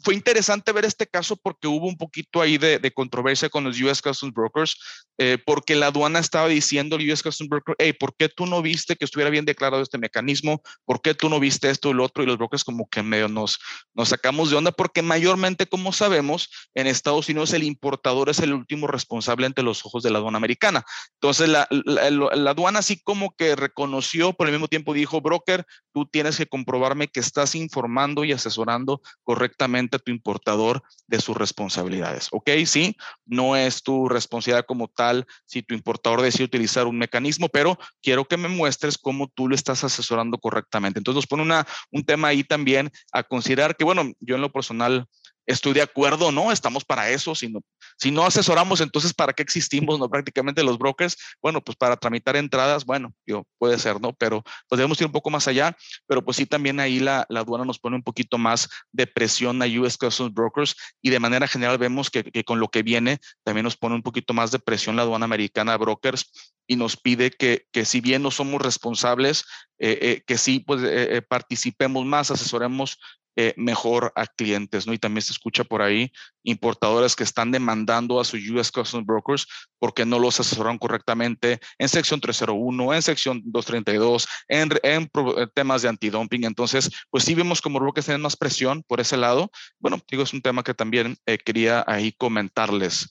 Fue 0.00 0.14
interesante 0.14 0.72
ver 0.72 0.84
este 0.84 1.06
caso 1.06 1.36
porque 1.36 1.66
hubo 1.66 1.86
un 1.86 1.96
poquito 1.96 2.40
ahí 2.40 2.56
de, 2.56 2.92
controversia 2.94 3.48
con 3.48 3.64
los 3.64 3.80
US 3.80 4.00
Customs 4.00 4.32
Brokers, 4.32 4.76
eh, 5.18 5.38
porque 5.44 5.74
la 5.74 5.88
aduana 5.88 6.18
estaba 6.18 6.48
diciendo 6.48 6.96
al 6.96 7.10
US 7.10 7.22
Customs 7.22 7.48
Broker, 7.48 7.74
hey, 7.78 7.92
¿por 7.92 8.14
qué 8.16 8.28
tú 8.28 8.46
no 8.46 8.62
viste 8.62 8.96
que 8.96 9.04
estuviera 9.04 9.30
bien 9.30 9.44
declarado 9.44 9.82
este 9.82 9.98
mecanismo? 9.98 10.62
¿Por 10.84 11.02
qué 11.02 11.14
tú 11.14 11.28
no 11.28 11.40
viste 11.40 11.68
esto 11.70 11.90
y 11.90 11.94
lo 11.94 12.04
otro? 12.04 12.22
Y 12.22 12.26
los 12.26 12.38
brokers 12.38 12.64
como 12.64 12.88
que 12.88 13.02
medio 13.02 13.28
nos, 13.28 13.58
nos 13.94 14.08
sacamos 14.08 14.50
de 14.50 14.56
onda 14.56 14.72
porque 14.72 15.02
mayormente, 15.02 15.66
como 15.66 15.92
sabemos, 15.92 16.48
en 16.74 16.86
Estados 16.86 17.28
Unidos 17.28 17.52
el 17.52 17.64
importador 17.64 18.28
es 18.28 18.38
el 18.38 18.52
último 18.52 18.86
responsable 18.86 19.46
ante 19.46 19.62
los 19.62 19.84
ojos 19.84 20.02
de 20.02 20.10
la 20.10 20.18
aduana 20.18 20.38
americana. 20.38 20.84
Entonces, 21.14 21.48
la, 21.48 21.66
la 21.70 22.50
aduana 22.50 22.78
así 22.78 23.00
como 23.02 23.34
que 23.36 23.56
reconoció, 23.56 24.32
por 24.32 24.46
el 24.46 24.52
mismo 24.52 24.68
tiempo 24.68 24.94
dijo, 24.94 25.20
broker, 25.20 25.64
tú 25.92 26.06
tienes 26.06 26.36
que 26.36 26.46
comprobarme 26.46 27.08
que 27.08 27.20
estás 27.20 27.54
informando 27.54 28.24
y 28.24 28.32
asesorando 28.32 29.02
correctamente 29.24 29.87
tu 29.96 30.10
importador 30.10 30.82
de 31.06 31.20
sus 31.20 31.36
responsabilidades. 31.36 32.28
¿Ok? 32.32 32.50
Sí, 32.66 32.96
no 33.24 33.56
es 33.56 33.82
tu 33.82 34.08
responsabilidad 34.08 34.66
como 34.66 34.88
tal 34.88 35.26
si 35.46 35.62
tu 35.62 35.74
importador 35.74 36.20
decide 36.20 36.44
utilizar 36.44 36.86
un 36.86 36.98
mecanismo, 36.98 37.48
pero 37.48 37.78
quiero 38.02 38.26
que 38.26 38.36
me 38.36 38.48
muestres 38.48 38.98
cómo 38.98 39.28
tú 39.28 39.48
lo 39.48 39.54
estás 39.54 39.84
asesorando 39.84 40.36
correctamente. 40.36 40.98
Entonces 41.00 41.16
nos 41.16 41.26
pone 41.26 41.42
una, 41.42 41.66
un 41.90 42.04
tema 42.04 42.28
ahí 42.28 42.44
también 42.44 42.90
a 43.12 43.22
considerar 43.22 43.76
que, 43.76 43.84
bueno, 43.84 44.12
yo 44.20 44.34
en 44.34 44.42
lo 44.42 44.52
personal 44.52 45.06
estoy 45.48 45.72
de 45.72 45.82
acuerdo, 45.82 46.30
¿no? 46.30 46.52
Estamos 46.52 46.84
para 46.84 47.10
eso. 47.10 47.34
Si 47.34 47.48
no, 47.48 47.60
si 47.96 48.10
no 48.10 48.24
asesoramos, 48.24 48.80
entonces, 48.80 49.14
¿para 49.14 49.32
qué 49.32 49.42
existimos, 49.42 49.98
no? 49.98 50.08
Prácticamente 50.08 50.62
los 50.62 50.78
brokers, 50.78 51.16
bueno, 51.42 51.60
pues 51.62 51.76
para 51.76 51.96
tramitar 51.96 52.36
entradas, 52.36 52.84
bueno, 52.84 53.12
puede 53.58 53.78
ser, 53.78 54.00
¿no? 54.00 54.12
Pero 54.12 54.42
pues 54.68 54.78
debemos 54.78 55.00
ir 55.00 55.06
un 55.06 55.12
poco 55.12 55.30
más 55.30 55.48
allá, 55.48 55.76
pero 56.06 56.24
pues 56.24 56.36
sí 56.36 56.46
también 56.46 56.78
ahí 56.78 57.00
la, 57.00 57.26
la 57.28 57.40
aduana 57.40 57.64
nos 57.64 57.78
pone 57.78 57.96
un 57.96 58.02
poquito 58.02 58.38
más 58.38 58.68
de 58.92 59.06
presión 59.06 59.62
a 59.62 59.66
US 59.66 59.96
Customs 59.96 60.34
Brokers 60.34 60.76
y 61.00 61.10
de 61.10 61.18
manera 61.18 61.48
general 61.48 61.78
vemos 61.78 62.10
que, 62.10 62.22
que 62.24 62.44
con 62.44 62.60
lo 62.60 62.68
que 62.68 62.82
viene 62.82 63.18
también 63.42 63.64
nos 63.64 63.76
pone 63.76 63.94
un 63.94 64.02
poquito 64.02 64.34
más 64.34 64.50
de 64.50 64.58
presión 64.58 64.96
la 64.96 65.02
aduana 65.02 65.24
americana 65.24 65.72
a 65.72 65.78
brokers 65.78 66.30
y 66.66 66.76
nos 66.76 66.96
pide 66.96 67.30
que, 67.30 67.64
que 67.72 67.86
si 67.86 68.00
bien 68.00 68.22
no 68.22 68.30
somos 68.30 68.60
responsables, 68.60 69.44
eh, 69.78 69.98
eh, 70.02 70.22
que 70.26 70.36
sí 70.36 70.60
pues 70.60 70.82
eh, 70.84 71.22
participemos 71.26 72.04
más, 72.04 72.30
asesoremos 72.30 72.98
eh, 73.40 73.54
mejor 73.56 74.12
a 74.16 74.26
clientes, 74.26 74.84
¿no? 74.84 74.92
Y 74.92 74.98
también 74.98 75.22
se 75.22 75.32
escucha 75.32 75.62
por 75.62 75.80
ahí 75.80 76.10
importadores 76.42 77.14
que 77.14 77.22
están 77.22 77.52
demandando 77.52 78.18
a 78.18 78.24
sus 78.24 78.40
US 78.50 78.72
Customs 78.72 79.06
Brokers 79.06 79.46
porque 79.78 80.04
no 80.04 80.18
los 80.18 80.40
asesoran 80.40 80.76
correctamente 80.76 81.60
en 81.78 81.88
sección 81.88 82.20
301, 82.20 82.94
en 82.94 83.02
sección 83.02 83.40
232, 83.44 84.26
en, 84.48 84.70
en 84.82 85.02
eh, 85.04 85.46
temas 85.54 85.82
de 85.82 85.88
antidumping. 85.88 86.42
Entonces, 86.42 86.90
pues 87.10 87.22
sí 87.22 87.36
vemos 87.36 87.60
como 87.60 87.78
brokers 87.78 88.06
tienen 88.06 88.22
más 88.22 88.36
presión 88.36 88.82
por 88.88 88.98
ese 88.98 89.16
lado. 89.16 89.52
Bueno, 89.78 90.00
digo, 90.10 90.24
es 90.24 90.32
un 90.32 90.42
tema 90.42 90.64
que 90.64 90.74
también 90.74 91.16
eh, 91.24 91.38
quería 91.38 91.84
ahí 91.86 92.10
comentarles, 92.10 93.08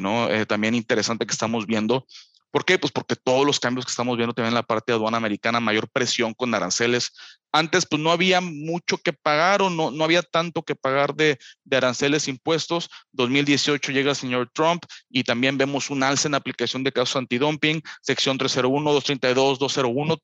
¿no? 0.00 0.26
también 0.48 0.74
interesante 0.74 1.24
que 1.24 1.32
estamos 1.32 1.66
viendo 1.66 2.04
¿Por 2.50 2.64
qué? 2.64 2.78
Pues 2.78 2.92
porque 2.92 3.14
todos 3.16 3.44
los 3.44 3.60
cambios 3.60 3.84
que 3.84 3.90
estamos 3.90 4.16
viendo 4.16 4.32
también 4.32 4.50
en 4.50 4.54
la 4.54 4.62
parte 4.62 4.92
de 4.92 4.96
aduana 4.96 5.18
americana, 5.18 5.60
mayor 5.60 5.88
presión 5.90 6.32
con 6.32 6.54
aranceles. 6.54 7.12
Antes, 7.52 7.86
pues 7.86 8.00
no 8.00 8.10
había 8.10 8.40
mucho 8.40 8.98
que 8.98 9.12
pagar 9.12 9.62
o 9.62 9.70
no, 9.70 9.90
no 9.90 10.04
había 10.04 10.22
tanto 10.22 10.62
que 10.62 10.74
pagar 10.74 11.14
de, 11.14 11.38
de 11.64 11.76
aranceles 11.76 12.28
impuestos. 12.28 12.88
2018 13.12 13.92
llega 13.92 14.10
el 14.10 14.16
señor 14.16 14.50
Trump 14.52 14.82
y 15.10 15.24
también 15.24 15.58
vemos 15.58 15.90
un 15.90 16.02
alza 16.02 16.28
en 16.28 16.34
aplicación 16.34 16.84
de 16.84 16.92
casos 16.92 17.16
antidumping, 17.16 17.82
sección 18.00 18.38
301, 18.38 18.92
232, 18.92 19.58
201, 19.58 20.16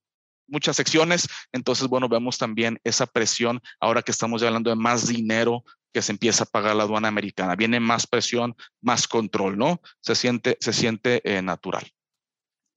muchas 0.46 0.76
secciones. 0.76 1.28
Entonces, 1.52 1.88
bueno, 1.88 2.08
vemos 2.08 2.38
también 2.38 2.78
esa 2.84 3.06
presión 3.06 3.60
ahora 3.80 4.02
que 4.02 4.12
estamos 4.12 4.42
hablando 4.42 4.70
de 4.70 4.76
más 4.76 5.06
dinero 5.08 5.64
que 5.92 6.02
se 6.02 6.12
empieza 6.12 6.44
a 6.44 6.46
pagar 6.46 6.74
la 6.74 6.82
aduana 6.82 7.08
americana. 7.08 7.54
Viene 7.54 7.80
más 7.80 8.06
presión, 8.06 8.56
más 8.82 9.06
control, 9.06 9.56
¿no? 9.56 9.80
Se 10.00 10.14
siente, 10.14 10.56
se 10.60 10.72
siente 10.72 11.22
eh, 11.24 11.40
natural. 11.40 11.88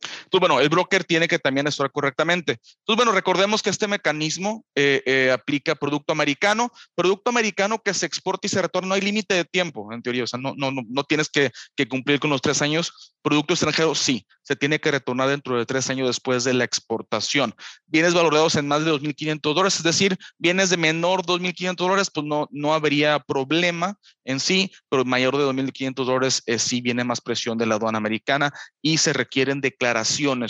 Entonces, 0.01 0.39
bueno, 0.39 0.59
el 0.59 0.69
broker 0.69 1.03
tiene 1.03 1.27
que 1.27 1.39
también 1.39 1.67
asesorar 1.67 1.91
correctamente. 1.91 2.53
Entonces, 2.53 2.97
bueno, 2.97 3.11
recordemos 3.11 3.61
que 3.61 3.69
este 3.69 3.87
mecanismo 3.87 4.65
eh, 4.75 5.01
eh, 5.05 5.31
aplica 5.31 5.75
producto 5.75 6.11
americano, 6.13 6.71
producto 6.95 7.29
americano 7.29 7.79
que 7.83 7.93
se 7.93 8.05
exporta 8.05 8.47
y 8.47 8.49
se 8.49 8.61
retorna, 8.61 8.89
no 8.89 8.93
hay 8.95 9.01
límite 9.01 9.33
de 9.33 9.45
tiempo, 9.45 9.91
en 9.91 10.01
teoría, 10.01 10.23
o 10.23 10.27
sea, 10.27 10.39
no, 10.39 10.53
no, 10.55 10.71
no, 10.71 11.03
tienes 11.03 11.29
que, 11.29 11.51
que, 11.75 11.87
cumplir 11.87 12.19
con 12.19 12.29
los 12.29 12.41
tres 12.41 12.61
años. 12.61 13.13
Producto 13.21 13.53
extranjero, 13.53 13.95
sí, 13.95 14.25
se 14.43 14.55
tiene 14.55 14.79
que 14.79 14.91
retornar 14.91 15.29
dentro 15.29 15.57
de 15.57 15.65
tres 15.65 15.89
años 15.89 16.07
después 16.07 16.43
de 16.43 16.53
la 16.53 16.63
exportación. 16.63 17.53
Bienes 17.85 18.13
valorados 18.13 18.55
en 18.55 18.67
más 18.67 18.85
de 18.85 18.91
2.500 18.91 19.41
dólares, 19.41 19.75
es 19.77 19.83
decir, 19.83 20.17
bienes 20.37 20.69
de 20.69 20.77
menor 20.77 21.25
2.500 21.25 21.75
dólares, 21.75 22.09
pues 22.13 22.25
no, 22.25 22.47
no 22.51 22.73
habría 22.73 23.19
problema 23.19 23.97
en 24.23 24.39
sí, 24.39 24.71
pero 24.89 25.05
mayor 25.05 25.37
de 25.37 25.43
2.500 25.43 26.05
dólares 26.05 26.43
eh, 26.45 26.59
sí 26.59 26.81
viene 26.81 27.03
más 27.03 27.21
presión 27.21 27.57
de 27.57 27.65
la 27.65 27.75
aduana 27.75 27.97
americana 27.97 28.53
y 28.81 28.97
se 28.97 29.13
requieren 29.13 29.61
declaraciones, 29.61 29.86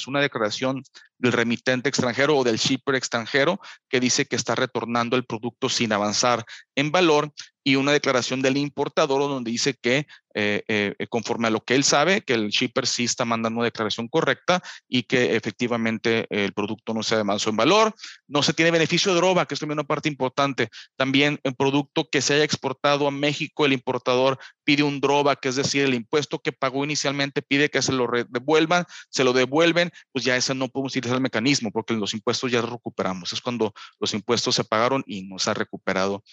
una 0.07 0.21
declaración 0.21 0.83
del 1.17 1.31
remitente 1.31 1.89
extranjero 1.89 2.37
o 2.37 2.43
del 2.43 2.57
shipper 2.57 2.95
extranjero 2.95 3.59
que 3.89 3.99
dice 3.99 4.25
que 4.25 4.35
está 4.35 4.55
retornando 4.55 5.15
el 5.15 5.25
producto 5.25 5.69
sin 5.69 5.93
avanzar 5.93 6.45
en 6.75 6.91
valor 6.91 7.31
y 7.67 7.75
una 7.75 7.91
declaración 7.91 8.41
del 8.41 8.55
importador 8.55 9.19
donde 9.19 9.51
dice 9.51 9.73
que 9.73 10.07
eh, 10.33 10.63
eh, 10.69 11.07
conforme 11.09 11.47
a 11.47 11.51
lo 11.51 11.65
que 11.65 11.75
él 11.75 11.83
sabe, 11.83 12.21
que 12.21 12.33
el 12.33 12.47
shipper 12.47 12.87
sí 12.87 13.03
está 13.03 13.25
mandando 13.25 13.57
una 13.59 13.65
declaración 13.65 14.07
correcta 14.07 14.63
y 14.87 15.03
que 15.03 15.35
efectivamente 15.35 16.27
el 16.29 16.53
producto 16.53 16.93
no 16.93 17.03
se 17.03 17.15
avanzó 17.15 17.49
en 17.49 17.57
valor. 17.57 17.93
No 18.25 18.41
se 18.41 18.53
tiene 18.53 18.71
beneficio 18.71 19.11
de 19.11 19.17
droga, 19.17 19.45
que 19.45 19.55
es 19.55 19.59
también 19.59 19.79
una 19.79 19.87
parte 19.87 20.07
importante. 20.07 20.69
También 20.95 21.41
el 21.43 21.55
producto 21.55 22.07
que 22.09 22.21
se 22.21 22.35
haya 22.35 22.45
exportado 22.45 23.05
a 23.05 23.11
México, 23.11 23.65
el 23.65 23.73
importador 23.73 24.39
pide 24.63 24.83
un 24.83 25.01
drawback, 25.01 25.43
es 25.47 25.57
decir, 25.57 25.83
el 25.83 25.93
impuesto 25.93 26.39
que 26.39 26.53
pagó 26.53 26.85
inicialmente 26.85 27.41
pide 27.41 27.69
que 27.69 27.81
se 27.81 27.91
lo 27.91 28.07
devuelvan, 28.29 28.85
se 29.09 29.25
lo 29.25 29.33
devuelven, 29.33 29.91
pues 30.13 30.23
ya 30.23 30.37
ese 30.37 30.55
no 30.55 30.69
podemos 30.69 30.93
utilizar 30.93 31.17
el 31.17 31.21
mecanismo 31.21 31.71
porque 31.71 31.95
los 31.95 32.13
impuestos 32.13 32.49
ya 32.49 32.61
recuperamos. 32.61 33.33
Es 33.33 33.41
cuando 33.41 33.73
los 33.99 34.13
impuestos 34.13 34.55
se 34.55 34.63
pagaron 34.63 35.03
y 35.05 35.23
no 35.23 35.37
se 35.37 35.49
ha 35.49 35.53
recuperado 35.53 36.23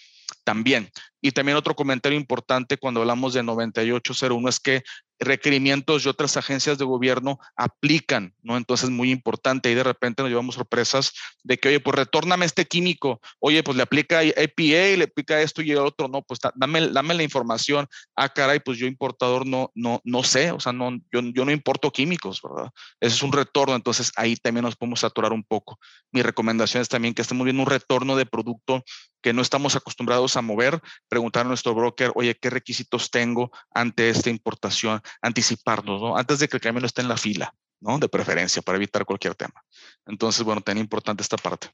también. 0.43 0.89
Y 1.25 1.31
también 1.31 1.57
otro 1.57 1.75
comentario 1.75 2.19
importante 2.19 2.77
cuando 2.77 2.99
hablamos 3.01 3.33
de 3.33 3.41
9801 3.41 4.47
es 4.47 4.59
que 4.59 4.83
requerimientos 5.19 6.03
de 6.03 6.09
otras 6.09 6.37
agencias 6.37 6.77
de 6.77 6.85
gobierno 6.85 7.39
aplican, 7.55 8.33
¿no? 8.41 8.57
Entonces, 8.57 8.89
muy 8.89 9.11
importante. 9.11 9.71
Y 9.71 9.75
de 9.75 9.83
repente 9.83 10.21
nos 10.21 10.29
llevamos 10.29 10.55
sorpresas 10.55 11.13
de 11.43 11.57
que, 11.57 11.69
oye, 11.69 11.79
pues 11.79 11.95
retórname 11.95 12.45
este 12.45 12.65
químico. 12.65 13.21
Oye, 13.39 13.63
pues 13.63 13.77
le 13.77 13.83
aplica 13.83 14.23
EPA, 14.23 14.97
le 14.97 15.03
aplica 15.05 15.41
esto 15.41 15.61
y 15.61 15.71
el 15.71 15.77
otro. 15.77 16.07
No, 16.07 16.21
pues 16.21 16.39
dame, 16.55 16.89
dame 16.89 17.13
la 17.13 17.23
información. 17.23 17.87
Ah, 18.15 18.29
caray, 18.29 18.59
pues 18.59 18.77
yo 18.77 18.87
importador 18.87 19.45
no, 19.45 19.71
no, 19.75 20.01
no 20.03 20.23
sé. 20.23 20.51
O 20.51 20.59
sea, 20.59 20.73
no, 20.73 20.91
yo, 21.11 21.21
yo 21.33 21.45
no 21.45 21.51
importo 21.51 21.91
químicos, 21.91 22.41
¿verdad? 22.41 22.71
Ese 22.99 23.15
es 23.15 23.23
un 23.23 23.31
retorno. 23.31 23.75
Entonces, 23.75 24.11
ahí 24.15 24.35
también 24.35 24.65
nos 24.65 24.75
podemos 24.75 24.99
saturar 24.99 25.33
un 25.33 25.43
poco. 25.43 25.79
Mi 26.11 26.21
recomendación 26.21 26.81
es 26.81 26.89
también 26.89 27.13
que 27.13 27.21
estemos 27.21 27.45
viendo 27.45 27.63
un 27.63 27.69
retorno 27.69 28.15
de 28.15 28.25
producto 28.25 28.83
que 29.25 29.33
no 29.33 29.41
estamos 29.41 29.75
acostumbrados 29.75 30.37
a 30.37 30.43
mover, 30.43 30.79
preguntar 31.09 31.47
a 31.47 31.49
nuestro 31.49 31.73
broker, 31.73 32.11
oye, 32.13 32.37
¿qué 32.39 32.51
requisitos 32.51 33.09
tengo 33.09 33.49
ante 33.73 34.09
esta 34.09 34.29
importación? 34.29 35.01
Anticiparnos, 35.21 36.01
¿no? 36.01 36.17
Antes 36.17 36.39
de 36.39 36.47
que 36.47 36.57
el 36.57 36.61
camión 36.61 36.85
esté 36.85 37.01
en 37.01 37.09
la 37.09 37.17
fila, 37.17 37.53
¿no? 37.79 37.99
De 37.99 38.09
preferencia, 38.09 38.61
para 38.61 38.77
evitar 38.77 39.05
cualquier 39.05 39.35
tema. 39.35 39.63
Entonces, 40.05 40.43
bueno, 40.43 40.61
tan 40.61 40.77
importante 40.77 41.23
esta 41.23 41.37
parte 41.37 41.69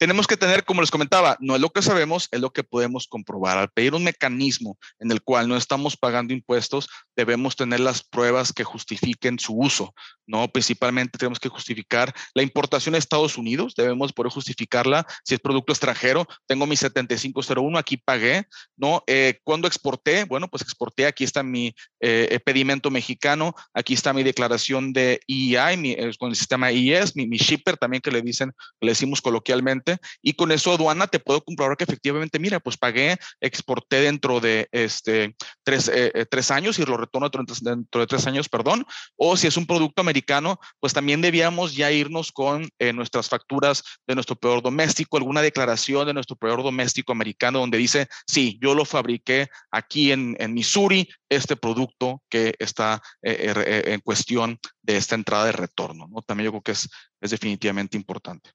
tenemos 0.00 0.26
que 0.26 0.38
tener, 0.38 0.64
como 0.64 0.80
les 0.80 0.90
comentaba, 0.90 1.36
no 1.40 1.54
es 1.54 1.60
lo 1.60 1.68
que 1.68 1.82
sabemos, 1.82 2.26
es 2.30 2.40
lo 2.40 2.54
que 2.54 2.64
podemos 2.64 3.06
comprobar. 3.06 3.58
Al 3.58 3.68
pedir 3.68 3.94
un 3.94 4.02
mecanismo 4.02 4.78
en 4.98 5.12
el 5.12 5.20
cual 5.20 5.46
no 5.46 5.58
estamos 5.58 5.94
pagando 5.94 6.32
impuestos, 6.32 6.88
debemos 7.14 7.54
tener 7.54 7.80
las 7.80 8.02
pruebas 8.02 8.54
que 8.54 8.64
justifiquen 8.64 9.38
su 9.38 9.58
uso, 9.58 9.92
¿no? 10.26 10.48
Principalmente 10.48 11.18
tenemos 11.18 11.38
que 11.38 11.50
justificar 11.50 12.14
la 12.32 12.42
importación 12.42 12.94
a 12.94 12.98
Estados 12.98 13.36
Unidos, 13.36 13.74
debemos 13.76 14.14
poder 14.14 14.32
justificarla 14.32 15.06
si 15.22 15.34
es 15.34 15.40
producto 15.40 15.74
extranjero. 15.74 16.26
Tengo 16.46 16.66
mi 16.66 16.76
7501, 16.76 17.78
aquí 17.78 17.98
pagué, 17.98 18.46
¿no? 18.78 19.04
Eh, 19.06 19.38
¿Cuándo 19.44 19.68
exporté? 19.68 20.24
Bueno, 20.24 20.48
pues 20.48 20.62
exporté, 20.62 21.04
aquí 21.04 21.24
está 21.24 21.42
mi 21.42 21.74
eh, 22.00 22.40
pedimento 22.42 22.90
mexicano, 22.90 23.54
aquí 23.74 23.92
está 23.92 24.14
mi 24.14 24.22
declaración 24.22 24.94
de 24.94 25.20
EI, 25.28 25.76
mi, 25.76 25.90
eh, 25.90 26.10
con 26.18 26.30
el 26.30 26.36
sistema 26.36 26.72
IES, 26.72 27.16
mi, 27.16 27.26
mi 27.26 27.36
shipper 27.36 27.76
también 27.76 28.00
que 28.00 28.10
le 28.10 28.22
dicen, 28.22 28.50
le 28.80 28.92
decimos 28.92 29.20
coloquialmente 29.20 29.89
y 30.22 30.34
con 30.34 30.52
eso 30.52 30.72
aduana 30.72 31.06
te 31.06 31.18
puedo 31.18 31.42
comprobar 31.42 31.76
que 31.76 31.84
efectivamente, 31.84 32.38
mira, 32.38 32.60
pues 32.60 32.76
pagué, 32.76 33.16
exporté 33.40 34.00
dentro 34.00 34.40
de 34.40 34.68
este, 34.72 35.34
tres, 35.62 35.88
eh, 35.88 36.12
eh, 36.14 36.26
tres 36.26 36.50
años 36.50 36.78
y 36.78 36.84
lo 36.84 36.96
retorno 36.96 37.30
dentro, 37.30 38.00
de 38.00 38.06
tres 38.06 38.26
años, 38.26 38.48
perdón, 38.48 38.86
o 39.16 39.36
si 39.36 39.46
es 39.46 39.56
un 39.56 39.66
producto 39.66 40.02
americano, 40.02 40.58
pues 40.78 40.92
también 40.92 41.20
debíamos 41.20 41.74
ya 41.74 41.90
irnos 41.90 42.32
con 42.32 42.68
eh, 42.78 42.92
nuestras 42.92 43.28
facturas 43.28 43.82
de 44.06 44.14
nuestro 44.14 44.36
proveedor 44.36 44.62
doméstico, 44.62 45.16
alguna 45.16 45.42
declaración 45.42 46.06
de 46.06 46.14
nuestro 46.14 46.36
proveedor 46.36 46.64
doméstico 46.64 47.12
americano 47.12 47.60
donde 47.60 47.78
dice, 47.78 48.08
sí, 48.26 48.58
yo 48.60 48.74
lo 48.74 48.84
fabriqué 48.84 49.48
aquí 49.70 50.12
en, 50.12 50.36
en 50.38 50.54
Missouri, 50.54 51.08
este 51.28 51.56
producto 51.56 52.22
que 52.28 52.54
está 52.58 53.00
en 53.22 54.00
cuestión 54.00 54.58
de 54.82 54.96
esta 54.96 55.14
entrada 55.14 55.46
de 55.46 55.52
retorno, 55.52 56.08
¿no? 56.08 56.22
También 56.22 56.46
yo 56.46 56.50
creo 56.52 56.62
que 56.62 56.72
es, 56.72 56.88
es 57.20 57.30
definitivamente 57.30 57.96
importante. 57.96 58.50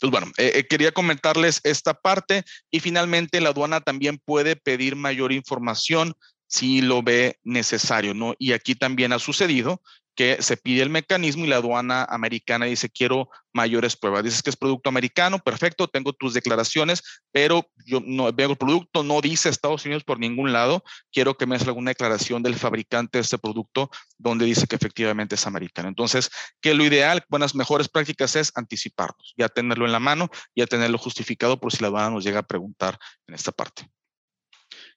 Entonces, 0.00 0.18
bueno, 0.18 0.32
eh, 0.38 0.66
quería 0.66 0.92
comentarles 0.92 1.60
esta 1.62 1.92
parte 1.92 2.44
y 2.70 2.80
finalmente 2.80 3.40
la 3.40 3.50
aduana 3.50 3.82
también 3.82 4.18
puede 4.24 4.56
pedir 4.56 4.96
mayor 4.96 5.30
información 5.30 6.14
si 6.46 6.80
lo 6.80 7.02
ve 7.02 7.38
necesario, 7.44 8.14
¿no? 8.14 8.34
Y 8.38 8.52
aquí 8.52 8.74
también 8.74 9.12
ha 9.12 9.18
sucedido 9.18 9.82
que 10.20 10.42
se 10.42 10.58
pide 10.58 10.82
el 10.82 10.90
mecanismo 10.90 11.46
y 11.46 11.48
la 11.48 11.56
aduana 11.56 12.04
americana 12.04 12.66
dice, 12.66 12.90
quiero 12.90 13.30
mayores 13.54 13.96
pruebas. 13.96 14.22
Dices 14.22 14.42
que 14.42 14.50
es 14.50 14.56
producto 14.56 14.90
americano, 14.90 15.38
perfecto, 15.38 15.88
tengo 15.88 16.12
tus 16.12 16.34
declaraciones, 16.34 17.02
pero 17.32 17.70
yo 17.86 18.02
no 18.04 18.30
veo 18.30 18.50
el 18.50 18.58
producto, 18.58 19.02
no 19.02 19.22
dice 19.22 19.48
Estados 19.48 19.86
Unidos 19.86 20.04
por 20.04 20.18
ningún 20.18 20.52
lado, 20.52 20.84
quiero 21.10 21.38
que 21.38 21.46
me 21.46 21.54
hagas 21.54 21.66
alguna 21.66 21.92
declaración 21.92 22.42
del 22.42 22.54
fabricante 22.54 23.16
de 23.16 23.22
este 23.22 23.38
producto 23.38 23.88
donde 24.18 24.44
dice 24.44 24.66
que 24.66 24.76
efectivamente 24.76 25.36
es 25.36 25.46
americano. 25.46 25.88
Entonces, 25.88 26.28
que 26.60 26.74
lo 26.74 26.84
ideal, 26.84 27.24
buenas, 27.30 27.54
mejores 27.54 27.88
prácticas 27.88 28.36
es 28.36 28.52
anticiparnos, 28.56 29.32
ya 29.38 29.48
tenerlo 29.48 29.86
en 29.86 29.92
la 29.92 30.00
mano, 30.00 30.28
ya 30.54 30.66
tenerlo 30.66 30.98
justificado 30.98 31.58
por 31.58 31.72
si 31.72 31.78
la 31.80 31.86
aduana 31.86 32.10
nos 32.10 32.24
llega 32.24 32.40
a 32.40 32.46
preguntar 32.46 32.98
en 33.26 33.36
esta 33.36 33.52
parte. 33.52 33.88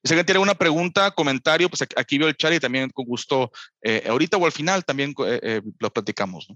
Si 0.04 0.12
alguien 0.12 0.26
tiene 0.26 0.38
alguna 0.38 0.56
pregunta, 0.56 1.12
comentario, 1.12 1.70
pues 1.70 1.82
aquí 1.96 2.18
veo 2.18 2.28
el 2.28 2.36
chat 2.36 2.54
y 2.54 2.60
también 2.60 2.90
con 2.90 3.06
gusto, 3.06 3.52
eh, 3.82 4.04
ahorita 4.08 4.36
o 4.36 4.46
al 4.46 4.52
final 4.52 4.84
también 4.84 5.14
eh, 5.26 5.40
eh, 5.42 5.62
lo 5.80 5.94
platicamos. 5.94 6.48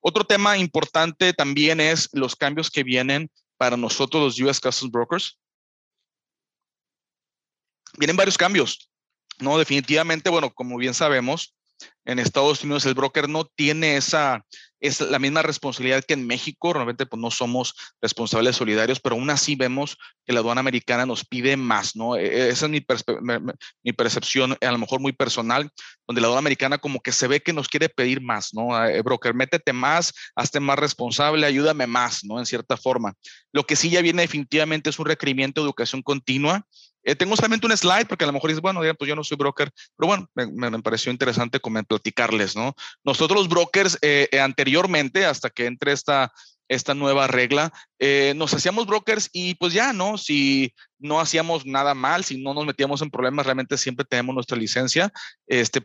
Otro 0.00 0.24
tema 0.24 0.56
importante 0.56 1.32
también 1.32 1.80
es 1.80 2.08
los 2.12 2.36
cambios 2.36 2.70
que 2.70 2.84
vienen 2.84 3.30
para 3.56 3.76
nosotros 3.76 4.22
los 4.22 4.40
US 4.40 4.60
Customs 4.60 4.92
Brokers. 4.92 5.38
Vienen 7.98 8.16
varios 8.16 8.38
cambios, 8.38 8.90
¿no? 9.40 9.58
Definitivamente, 9.58 10.30
bueno, 10.30 10.50
como 10.54 10.76
bien 10.76 10.94
sabemos, 10.94 11.56
en 12.04 12.18
Estados 12.18 12.64
Unidos 12.64 12.86
el 12.86 12.94
broker 12.94 13.28
no 13.28 13.44
tiene 13.44 13.96
esa, 13.96 14.44
es 14.80 15.00
la 15.00 15.18
misma 15.18 15.42
responsabilidad 15.42 16.04
que 16.04 16.14
en 16.14 16.26
México. 16.26 16.72
Realmente 16.72 17.06
pues, 17.06 17.20
no 17.20 17.30
somos 17.30 17.74
responsables 18.00 18.56
solidarios, 18.56 19.00
pero 19.00 19.16
aún 19.16 19.30
así 19.30 19.56
vemos 19.56 19.96
que 20.24 20.32
la 20.32 20.40
aduana 20.40 20.60
americana 20.60 21.06
nos 21.06 21.24
pide 21.24 21.56
más, 21.56 21.96
¿no? 21.96 22.16
E, 22.16 22.48
esa 22.48 22.66
es 22.66 22.70
mi, 22.70 22.84
mi 23.82 23.92
percepción, 23.92 24.56
a 24.60 24.72
lo 24.72 24.78
mejor 24.78 25.00
muy 25.00 25.12
personal, 25.12 25.70
donde 26.06 26.20
la 26.20 26.28
aduana 26.28 26.40
americana 26.40 26.78
como 26.78 27.00
que 27.00 27.12
se 27.12 27.28
ve 27.28 27.40
que 27.40 27.52
nos 27.52 27.68
quiere 27.68 27.88
pedir 27.88 28.20
más, 28.20 28.54
¿no? 28.54 28.86
Eh, 28.86 29.02
broker, 29.02 29.34
métete 29.34 29.72
más, 29.72 30.12
hazte 30.34 30.60
más 30.60 30.78
responsable, 30.78 31.46
ayúdame 31.46 31.86
más, 31.86 32.24
¿no? 32.24 32.38
En 32.38 32.46
cierta 32.46 32.76
forma. 32.76 33.14
Lo 33.52 33.64
que 33.64 33.76
sí 33.76 33.90
ya 33.90 34.02
viene 34.02 34.22
definitivamente 34.22 34.90
es 34.90 34.98
un 34.98 35.06
requerimiento 35.06 35.60
de 35.60 35.66
educación 35.66 36.02
continua 36.02 36.66
eh, 37.08 37.16
tengo 37.16 37.34
solamente 37.36 37.66
un 37.66 37.74
slide 37.74 38.04
porque 38.04 38.24
a 38.24 38.26
lo 38.26 38.34
mejor 38.34 38.50
dices, 38.50 38.60
bueno, 38.60 38.84
ya, 38.84 38.92
pues 38.92 39.08
yo 39.08 39.16
no 39.16 39.24
soy 39.24 39.38
broker, 39.38 39.70
pero 39.96 40.08
bueno, 40.08 40.28
me, 40.34 40.82
pareció 40.82 41.10
interesante 41.10 41.58
platicarles, 41.58 42.54
¿no? 42.54 42.74
Nosotros 43.02 43.38
los 43.40 43.48
brokers 43.48 43.96
eh, 44.02 44.28
eh, 44.30 44.40
anteriormente, 44.40 45.24
hasta 45.24 45.48
que 45.48 45.64
entre 45.64 45.92
esta, 45.92 46.30
esta 46.68 46.92
nueva 46.92 47.26
regla, 47.26 47.72
nos 48.36 48.52
hacíamos 48.52 48.86
brokers 48.86 49.30
y 49.32 49.54
pues 49.54 49.72
ya, 49.72 49.94
¿no? 49.94 50.18
Si 50.18 50.74
no 50.98 51.18
hacíamos 51.18 51.64
nada 51.64 51.94
mal, 51.94 52.24
si 52.24 52.42
no 52.42 52.52
nos 52.52 52.66
metíamos 52.66 53.00
en 53.00 53.10
problemas, 53.10 53.46
realmente 53.46 53.78
siempre 53.78 54.04
tenemos 54.04 54.34
nuestra 54.34 54.58
licencia, 54.58 55.10
este, 55.46 55.82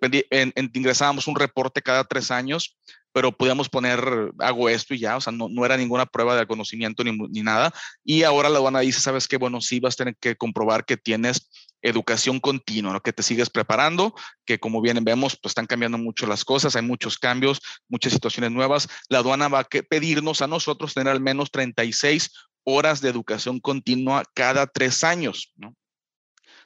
ingresábamos 0.73 1.27
un 1.27 1.37
reporte 1.37 1.81
cada 1.81 2.03
tres 2.03 2.31
años 2.31 2.75
pero 3.13 3.31
podíamos 3.31 3.69
poner, 3.69 4.31
hago 4.39 4.67
esto 4.69 4.93
y 4.93 4.99
ya, 4.99 5.15
o 5.15 5.21
sea, 5.21 5.31
no, 5.31 5.47
no 5.47 5.65
era 5.65 5.77
ninguna 5.77 6.05
prueba 6.05 6.35
de 6.35 6.47
conocimiento 6.47 7.03
ni, 7.03 7.11
ni, 7.11 7.41
nada. 7.43 7.71
Y 8.03 8.23
ahora 8.23 8.49
la 8.49 8.57
aduana 8.57 8.79
dice, 8.79 8.99
sabes 8.99 9.27
qué, 9.27 9.37
bueno, 9.37 9.61
sí 9.61 9.79
vas 9.79 9.93
a 9.93 9.97
tener 9.97 10.15
que 10.17 10.35
comprobar 10.35 10.83
que 10.83 10.97
tienes 10.97 11.49
educación 11.83 12.39
continua, 12.39 12.93
¿no? 12.93 13.01
que 13.01 13.13
te 13.13 13.23
sigues 13.23 13.49
preparando, 13.49 14.15
que 14.45 14.59
como 14.59 14.81
bien 14.81 15.03
vemos, 15.03 15.37
pues 15.39 15.51
están 15.51 15.67
cambiando 15.67 15.97
mucho 15.97 16.25
las 16.25 16.43
cosas, 16.43 16.75
hay 16.75 16.81
muchos 16.81 17.19
cambios, 17.19 17.61
muchas 17.87 18.13
situaciones 18.13 18.51
nuevas. 18.51 18.87
La 19.09 19.19
aduana 19.19 19.47
va 19.47 19.59
a 19.59 19.63
pedirnos 19.65 20.41
a 20.41 20.47
nosotros 20.47 20.93
tener 20.93 21.11
al 21.11 21.21
menos 21.21 21.51
36 21.51 22.31
horas 22.63 23.01
de 23.01 23.09
educación 23.09 23.59
continua 23.59 24.23
cada 24.33 24.65
tres 24.67 25.03
años, 25.03 25.53
¿no? 25.55 25.75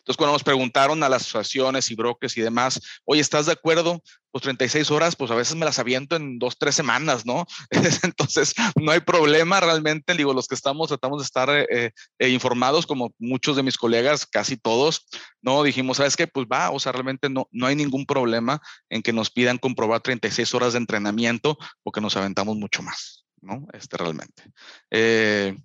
Entonces, 0.08 0.20
cuando 0.20 0.36
nos 0.36 0.43
preguntaron 0.43 1.04
a 1.04 1.10
las 1.10 1.24
asociaciones 1.24 1.91
y 1.91 1.96
brokers 1.96 2.38
y 2.38 2.41
demás, 2.41 2.80
oye, 3.04 3.20
¿estás 3.20 3.46
de 3.46 3.52
acuerdo? 3.52 4.02
Pues 4.32 4.41
36 4.41 4.89
horas, 4.89 5.17
pues 5.17 5.32
a 5.32 5.36
veces 5.36 5.58
me 5.58 5.65
las 5.65 5.80
aviento 5.80 6.15
en 6.15 6.39
dos, 6.39 6.58
tres 6.58 6.76
semanas, 6.76 7.26
¿no? 7.26 7.46
Entonces, 8.04 8.54
no 8.78 8.93
hay 8.93 9.02
problema 9.02 9.60
realmente. 9.60 10.13
Digo, 10.13 10.34
los 10.34 10.48
que 10.48 10.56
estamos, 10.56 10.88
tratamos 10.88 11.20
de 11.20 11.26
estar 11.26 11.50
eh, 11.50 11.91
eh, 12.20 12.30
informados, 12.30 12.88
como 12.88 13.13
muchos 13.20 13.58
de 13.58 13.63
mis 13.63 13.78
colegas, 13.78 14.26
casi 14.26 14.56
todos, 14.56 15.08
¿no? 15.41 15.62
Dijimos, 15.62 15.98
¿sabes 15.98 16.15
qué? 16.15 16.26
Pues 16.26 16.48
va, 16.50 16.72
o 16.72 16.80
sea, 16.80 16.93
realmente 16.93 17.30
no, 17.30 17.50
no 17.52 17.67
hay 17.67 17.76
ningún 17.76 18.06
problema 18.06 18.62
en 18.89 19.02
que 19.02 19.12
nos 19.12 19.30
pidan 19.30 19.58
comprobar 19.58 20.00
36 20.00 20.54
horas 20.54 20.72
de 20.72 20.80
entrenamiento 20.80 21.58
porque 21.84 22.00
nos 22.00 22.15
aventamos 22.15 22.56
mucho 22.56 22.82
más, 22.82 23.26
¿no? 23.41 23.67
Este 23.74 23.98
realmente. 23.98 24.43
Eh, 24.89 25.58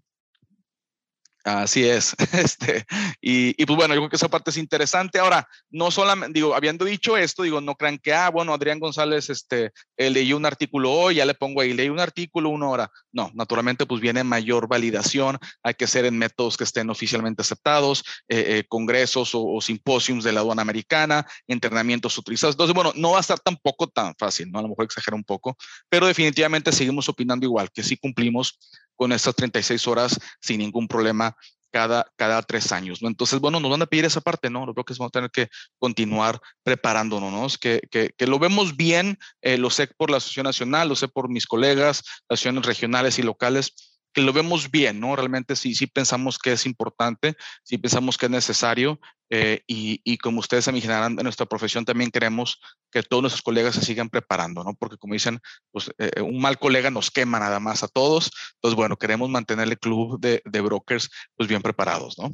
Así 1.45 1.85
es. 1.85 2.15
Este, 2.33 2.85
y, 3.21 3.55
pues 3.67 3.77
bueno, 3.77 3.95
yo 3.95 4.01
creo 4.01 4.11
que 4.11 4.17
esa 4.17 4.29
parte 4.29 4.51
es 4.51 4.57
interesante. 4.57 5.19
Ahora, 5.19 5.47
no 5.71 5.91
solamente, 5.91 6.39
digo, 6.39 6.55
habiendo 6.55 6.85
dicho 6.85 7.17
esto, 7.17 7.43
digo, 7.43 7.61
no 7.61 7.75
crean 7.75 7.99
que, 7.99 8.13
ah, 8.13 8.31
bueno, 8.31 8.53
Adrián 8.53 8.81
González, 8.81 9.31
este, 9.31 9.71
eh, 9.97 10.11
leí 10.11 10.33
un 10.33 10.47
artículo 10.47 10.91
hoy, 10.93 11.17
ya 11.17 11.27
le 11.27 11.35
pongo 11.35 11.61
ahí, 11.61 11.73
leí 11.73 11.89
un 11.89 12.01
artículo 12.01 12.49
una 12.49 12.69
hora. 12.69 12.91
No, 13.13 13.31
naturalmente, 13.35 13.87
pues 13.87 14.01
viene 14.01 14.25
mayor 14.25 14.67
validación, 14.67 15.39
hay 15.63 15.75
que 15.75 15.87
ser 15.87 16.05
en 16.05 16.19
métodos 16.19 16.57
que 16.57 16.65
estén 16.65 16.91
oficialmente 16.91 17.43
aceptados, 17.43 18.03
eh, 18.29 18.59
eh, 18.59 18.65
congresos 18.69 19.31
o, 19.35 19.61
simposios 19.61 20.25
de 20.25 20.33
la 20.33 20.41
aduana 20.41 20.63
americana, 20.63 21.27
entrenamientos 21.47 22.17
utilizados. 22.19 22.55
Entonces, 22.55 22.75
bueno, 22.75 22.93
no 22.97 23.13
va 23.13 23.19
a 23.19 23.21
estar 23.21 23.39
tampoco 23.39 23.89
tan 23.89 24.15
fácil, 24.19 24.51
¿no? 24.51 24.59
A 24.59 24.63
lo 24.63 24.69
mejor 24.69 24.87
exagera 24.87 25.17
un 25.17 25.25
poco, 25.25 25.57
pero 25.89 26.07
definitivamente 26.07 26.73
seguimos 26.73 27.09
opinando 27.09 27.47
igual, 27.47 27.71
que 27.73 27.83
sí 27.83 27.97
cumplimos 27.97 28.59
con 28.97 29.13
estas 29.13 29.35
36 29.35 29.87
horas 29.89 30.19
sin 30.41 30.59
ningún 30.59 30.89
problema 30.89 31.37
cada, 31.73 32.07
cada 32.17 32.43
tres 32.43 32.71
años, 32.71 33.03
¿no? 33.03 33.09
Entonces, 33.09 33.41
bueno, 33.41 33.59
nos 33.59 33.71
van 33.71 33.83
a 33.83 33.87
pedir 33.87 34.05
esa 34.05 34.21
parte, 34.21 34.51
¿no? 34.51 34.67
Lo 34.67 34.75
creo 34.75 34.85
que 34.85 34.95
vamos 34.99 35.09
a 35.09 35.19
tener 35.19 35.31
que 35.31 35.49
continuar 35.79 36.39
preparándonos, 36.63 37.33
¿no? 37.33 37.47
Que, 37.59 37.81
que, 37.91 38.11
que 38.17 38.27
lo 38.27 38.39
vemos 38.39 38.77
bien, 38.77 39.19
eh, 39.41 39.57
lo 39.57 39.71
sé 39.71 39.89
por 39.97 40.11
la 40.11 40.19
Asociación 40.19 40.45
Nacional, 40.45 40.89
lo 40.89 40.97
sé 40.97 41.09
por 41.09 41.31
mis 41.31 41.47
colegas, 41.47 42.03
asociaciones 42.29 42.67
regionales 42.67 43.19
y 43.19 43.23
locales, 43.23 43.92
que 44.13 44.21
lo 44.23 44.33
vemos 44.33 44.71
bien, 44.71 45.01
¿no? 45.01 45.17
Realmente 45.17 45.57
sí, 45.57 45.75
sí 45.75 45.87
pensamos 45.87 46.39
que 46.39 46.53
es 46.53 46.67
importante, 46.67 47.37
sí 47.63 47.79
pensamos 47.79 48.19
que 48.19 48.27
es 48.27 48.33
necesario 48.33 49.01
eh, 49.31 49.63
y, 49.67 50.01
y, 50.05 50.19
como 50.19 50.41
ustedes 50.41 50.67
imaginarán, 50.69 51.13
en 51.19 51.23
nuestra 51.23 51.47
profesión 51.47 51.87
también 51.87 52.11
queremos 52.11 52.61
que 52.91 53.03
todos 53.03 53.23
nuestros 53.23 53.43
colegas 53.43 53.75
se 53.75 53.81
sigan 53.83 54.11
preparando, 54.11 54.63
¿no? 54.63 54.75
Porque 54.75 54.99
como 54.99 55.15
dicen, 55.15 55.41
pues 55.71 55.91
eh, 55.99 56.21
un 56.21 56.39
mal 56.39 56.59
colega 56.59 56.91
nos 56.91 57.11
quema 57.11 57.39
nada 57.39 57.59
más 57.59 57.83
a 57.83 57.89
todos. 57.89 58.31
Entonces, 58.57 58.77
bueno, 58.77 58.99
queremos 58.99 59.31
mantener 59.31 59.69
el 59.69 59.79
club 59.79 60.21
de, 60.21 60.43
de 60.45 60.61
brokers 60.61 61.09
pues 61.35 61.49
bien 61.49 61.63
preparados, 61.63 62.19
¿no? 62.19 62.31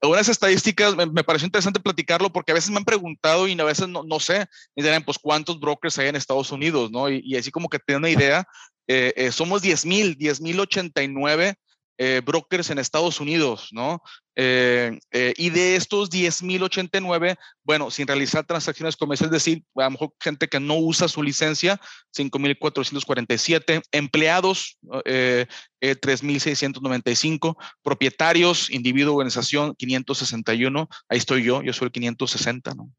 Algunas 0.00 0.28
estadísticas, 0.28 0.94
me, 0.94 1.06
me, 1.06 1.24
pareció 1.24 1.46
interesante 1.46 1.80
platicarlo 1.80 2.32
porque 2.32 2.52
a 2.52 2.54
veces 2.54 2.70
me 2.70 2.76
han 2.76 2.84
preguntado 2.84 3.48
y 3.48 3.58
a 3.58 3.64
veces 3.64 3.88
no, 3.88 4.02
no 4.04 4.20
sé, 4.20 4.46
me 4.76 4.82
dirán, 4.82 5.04
pues 5.04 5.18
cuántos 5.18 5.58
brokers 5.58 5.98
hay 5.98 6.08
en 6.08 6.16
Estados 6.16 6.52
Unidos, 6.52 6.90
¿no? 6.90 7.10
Y, 7.10 7.20
y 7.24 7.36
así 7.36 7.50
como 7.50 7.68
que 7.68 7.78
tienen 7.78 8.02
una 8.02 8.10
idea, 8.10 8.46
eh, 8.86 9.12
eh, 9.16 9.32
somos 9.32 9.62
10 9.62 9.86
mil, 9.86 10.16
10 10.16 10.40
mil 10.40 10.60
89 10.60 11.54
eh, 11.98 12.22
brokers 12.24 12.70
en 12.70 12.78
Estados 12.78 13.20
Unidos, 13.20 13.68
¿no? 13.72 14.02
Eh, 14.38 14.98
eh, 15.12 15.32
y 15.38 15.48
de 15.48 15.76
estos 15.76 16.10
10.089, 16.10 17.36
bueno, 17.64 17.90
sin 17.90 18.06
realizar 18.06 18.44
transacciones 18.44 18.94
comerciales, 18.94 19.34
es 19.34 19.42
decir, 19.42 19.64
a 19.74 19.84
lo 19.84 19.92
mejor 19.92 20.12
gente 20.20 20.46
que 20.46 20.60
no 20.60 20.76
usa 20.76 21.08
su 21.08 21.22
licencia, 21.22 21.80
5.447, 22.14 23.80
empleados, 23.92 24.76
3.695, 24.82 27.56
propietarios, 27.82 28.68
individuo, 28.70 29.14
organización, 29.14 29.74
561, 29.74 30.86
ahí 31.08 31.18
estoy 31.18 31.42
yo, 31.42 31.62
yo 31.62 31.72
soy 31.72 31.86
el 31.86 31.92
560, 31.92 32.74
¿no? 32.74 32.90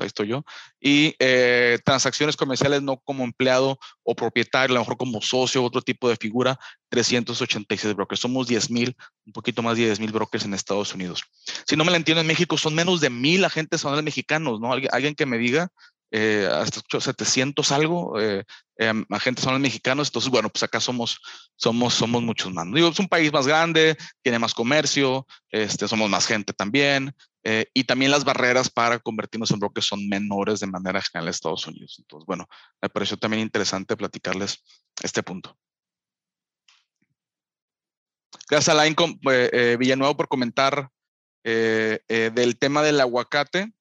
Ahí 0.00 0.06
estoy 0.06 0.28
yo. 0.28 0.46
Y 0.80 1.14
transacciones 1.84 2.36
comerciales 2.36 2.80
no 2.82 2.96
como 2.98 3.24
empleado 3.24 3.78
o 4.02 4.14
propietario, 4.14 4.74
a 4.74 4.78
lo 4.78 4.80
mejor 4.80 4.96
como 4.96 5.20
socio, 5.20 5.62
otro 5.62 5.82
tipo 5.82 6.08
de 6.08 6.16
figura, 6.16 6.58
386 6.88 7.94
brokers. 7.94 8.20
Somos 8.20 8.48
10.000, 8.48 8.96
un 9.26 9.32
poquito 9.32 9.62
más 9.62 9.76
de 9.76 9.92
10.000 9.92 10.12
brokers 10.12 10.44
en 10.44 10.54
Estados 10.54 10.85
Unidos. 10.94 11.22
Si 11.66 11.76
no 11.76 11.84
me 11.84 11.90
la 11.90 11.96
entiendo, 11.96 12.20
en 12.20 12.26
México 12.26 12.58
son 12.58 12.74
menos 12.74 13.00
de 13.00 13.10
mil 13.10 13.44
agentes 13.44 13.80
son 13.80 14.02
mexicanos, 14.04 14.60
¿no? 14.60 14.72
Alguien, 14.72 15.14
que 15.14 15.26
me 15.26 15.38
diga, 15.38 15.68
eh, 16.10 16.48
hasta 16.50 16.80
700 17.00 17.72
algo 17.72 18.18
eh, 18.20 18.44
eh, 18.78 18.92
agentes 19.10 19.44
son 19.44 19.60
mexicanos, 19.60 20.08
entonces, 20.08 20.30
bueno, 20.30 20.48
pues 20.48 20.62
acá 20.62 20.80
somos, 20.80 21.18
somos, 21.56 21.94
somos 21.94 22.22
muchos 22.22 22.52
más. 22.52 22.66
Digo, 22.72 22.88
es 22.88 22.98
un 22.98 23.08
país 23.08 23.32
más 23.32 23.46
grande, 23.46 23.96
tiene 24.22 24.38
más 24.38 24.54
comercio, 24.54 25.26
este, 25.50 25.88
somos 25.88 26.10
más 26.10 26.26
gente 26.26 26.52
también, 26.52 27.14
eh, 27.48 27.70
y 27.72 27.84
también 27.84 28.10
las 28.10 28.24
barreras 28.24 28.68
para 28.68 28.98
convertirnos 28.98 29.52
en 29.52 29.60
brokers 29.60 29.86
son 29.86 30.08
menores 30.08 30.58
de 30.58 30.66
manera 30.66 31.00
general 31.00 31.28
en 31.28 31.30
Estados 31.30 31.64
Unidos. 31.68 31.94
Entonces, 32.00 32.26
bueno, 32.26 32.48
me 32.82 32.88
pareció 32.88 33.16
también 33.16 33.40
interesante 33.40 33.96
platicarles 33.96 34.64
este 35.00 35.22
punto. 35.22 35.56
Gracias 38.48 38.68
a 38.68 38.74
Lain 38.74 38.94
eh, 39.30 39.50
eh, 39.52 39.76
Villanueva 39.78 40.16
por 40.16 40.28
comentar 40.28 40.90
eh, 41.44 42.00
del 42.08 42.58
tema 42.58 42.82
del 42.82 43.00
aguacate. 43.00 43.72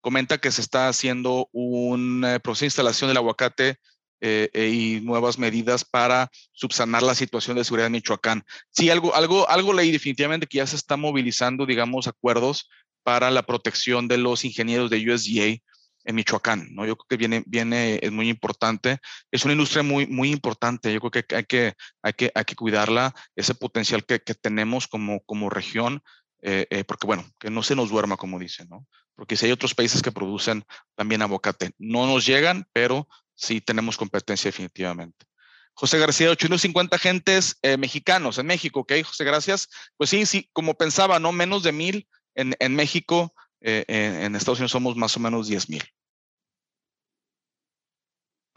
Comenta 0.00 0.38
que 0.38 0.52
se 0.52 0.60
está 0.60 0.88
haciendo 0.88 1.48
un 1.52 2.24
proceso 2.42 2.62
de 2.62 2.66
instalación 2.66 3.08
del 3.08 3.16
aguacate 3.16 3.78
eh, 4.20 4.50
eh, 4.52 4.68
y 4.70 5.00
nuevas 5.00 5.38
medidas 5.38 5.84
para 5.84 6.28
subsanar 6.50 7.04
la 7.04 7.14
situación 7.14 7.56
de 7.56 7.62
seguridad 7.62 7.86
en 7.86 7.92
Michoacán. 7.92 8.44
Sí, 8.70 8.90
algo, 8.90 9.14
algo, 9.14 9.48
algo 9.48 9.72
leí 9.72 9.92
definitivamente 9.92 10.48
que 10.48 10.58
ya 10.58 10.66
se 10.66 10.74
está 10.74 10.96
movilizando, 10.96 11.66
digamos, 11.66 12.08
acuerdos 12.08 12.68
para 13.04 13.30
la 13.30 13.44
protección 13.44 14.08
de 14.08 14.18
los 14.18 14.44
ingenieros 14.44 14.90
de 14.90 15.08
USDA 15.08 15.62
en 16.08 16.14
Michoacán, 16.14 16.74
¿no? 16.74 16.86
Yo 16.86 16.96
creo 16.96 17.06
que 17.06 17.16
viene, 17.18 17.44
viene, 17.46 18.00
es 18.00 18.10
muy 18.10 18.30
importante. 18.30 18.98
Es 19.30 19.44
una 19.44 19.52
industria 19.52 19.82
muy, 19.82 20.06
muy 20.06 20.30
importante. 20.30 20.90
Yo 20.90 21.00
creo 21.00 21.10
que 21.10 21.36
hay 21.36 21.44
que, 21.44 21.74
hay 22.02 22.12
que, 22.14 22.32
hay 22.34 22.44
que 22.46 22.56
cuidarla, 22.56 23.14
ese 23.36 23.54
potencial 23.54 24.06
que, 24.06 24.18
que 24.20 24.34
tenemos 24.34 24.88
como, 24.88 25.20
como 25.24 25.50
región, 25.50 26.02
eh, 26.40 26.66
eh, 26.70 26.84
porque 26.84 27.06
bueno, 27.06 27.26
que 27.38 27.50
no 27.50 27.62
se 27.62 27.76
nos 27.76 27.90
duerma, 27.90 28.16
como 28.16 28.38
dicen, 28.38 28.68
¿no? 28.70 28.86
Porque 29.16 29.36
si 29.36 29.44
hay 29.44 29.52
otros 29.52 29.74
países 29.74 30.00
que 30.00 30.10
producen 30.10 30.64
también 30.96 31.20
aguacate, 31.20 31.72
no 31.76 32.06
nos 32.06 32.24
llegan, 32.24 32.66
pero 32.72 33.06
sí 33.34 33.60
tenemos 33.60 33.98
competencia 33.98 34.48
definitivamente. 34.48 35.26
José 35.74 35.98
García, 35.98 36.30
850 36.30 36.96
agentes 36.96 37.58
eh, 37.60 37.76
mexicanos 37.76 38.38
en 38.38 38.46
México, 38.46 38.80
¿ok? 38.80 38.94
José, 39.04 39.24
gracias. 39.24 39.68
Pues 39.98 40.08
sí, 40.08 40.24
sí, 40.24 40.48
como 40.54 40.72
pensaba, 40.72 41.18
¿no? 41.18 41.32
Menos 41.32 41.62
de 41.64 41.72
mil 41.72 42.08
en, 42.34 42.56
en 42.60 42.74
México, 42.74 43.34
en, 43.60 43.84
en, 43.88 44.36
Estados 44.36 44.60
Unidos 44.60 44.72
somos 44.72 44.96
más 44.96 45.14
o 45.18 45.20
menos 45.20 45.48
10 45.48 45.68
mil. 45.68 45.84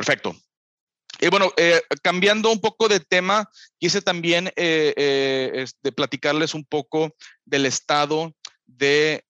Perfecto. 0.05 0.35
Y 1.19 1.29
bueno, 1.29 1.51
eh, 1.57 1.81
cambiando 2.01 2.51
un 2.51 2.59
poco 2.59 2.87
de 2.87 2.99
tema, 2.99 3.47
quise 3.77 4.01
también 4.01 4.47
eh, 4.55 4.93
eh, 4.97 5.51
este, 5.53 5.91
platicarles 5.91 6.55
un 6.55 6.65
poco 6.65 7.15
del 7.45 7.67
estado 7.67 8.33
de, 8.65 9.23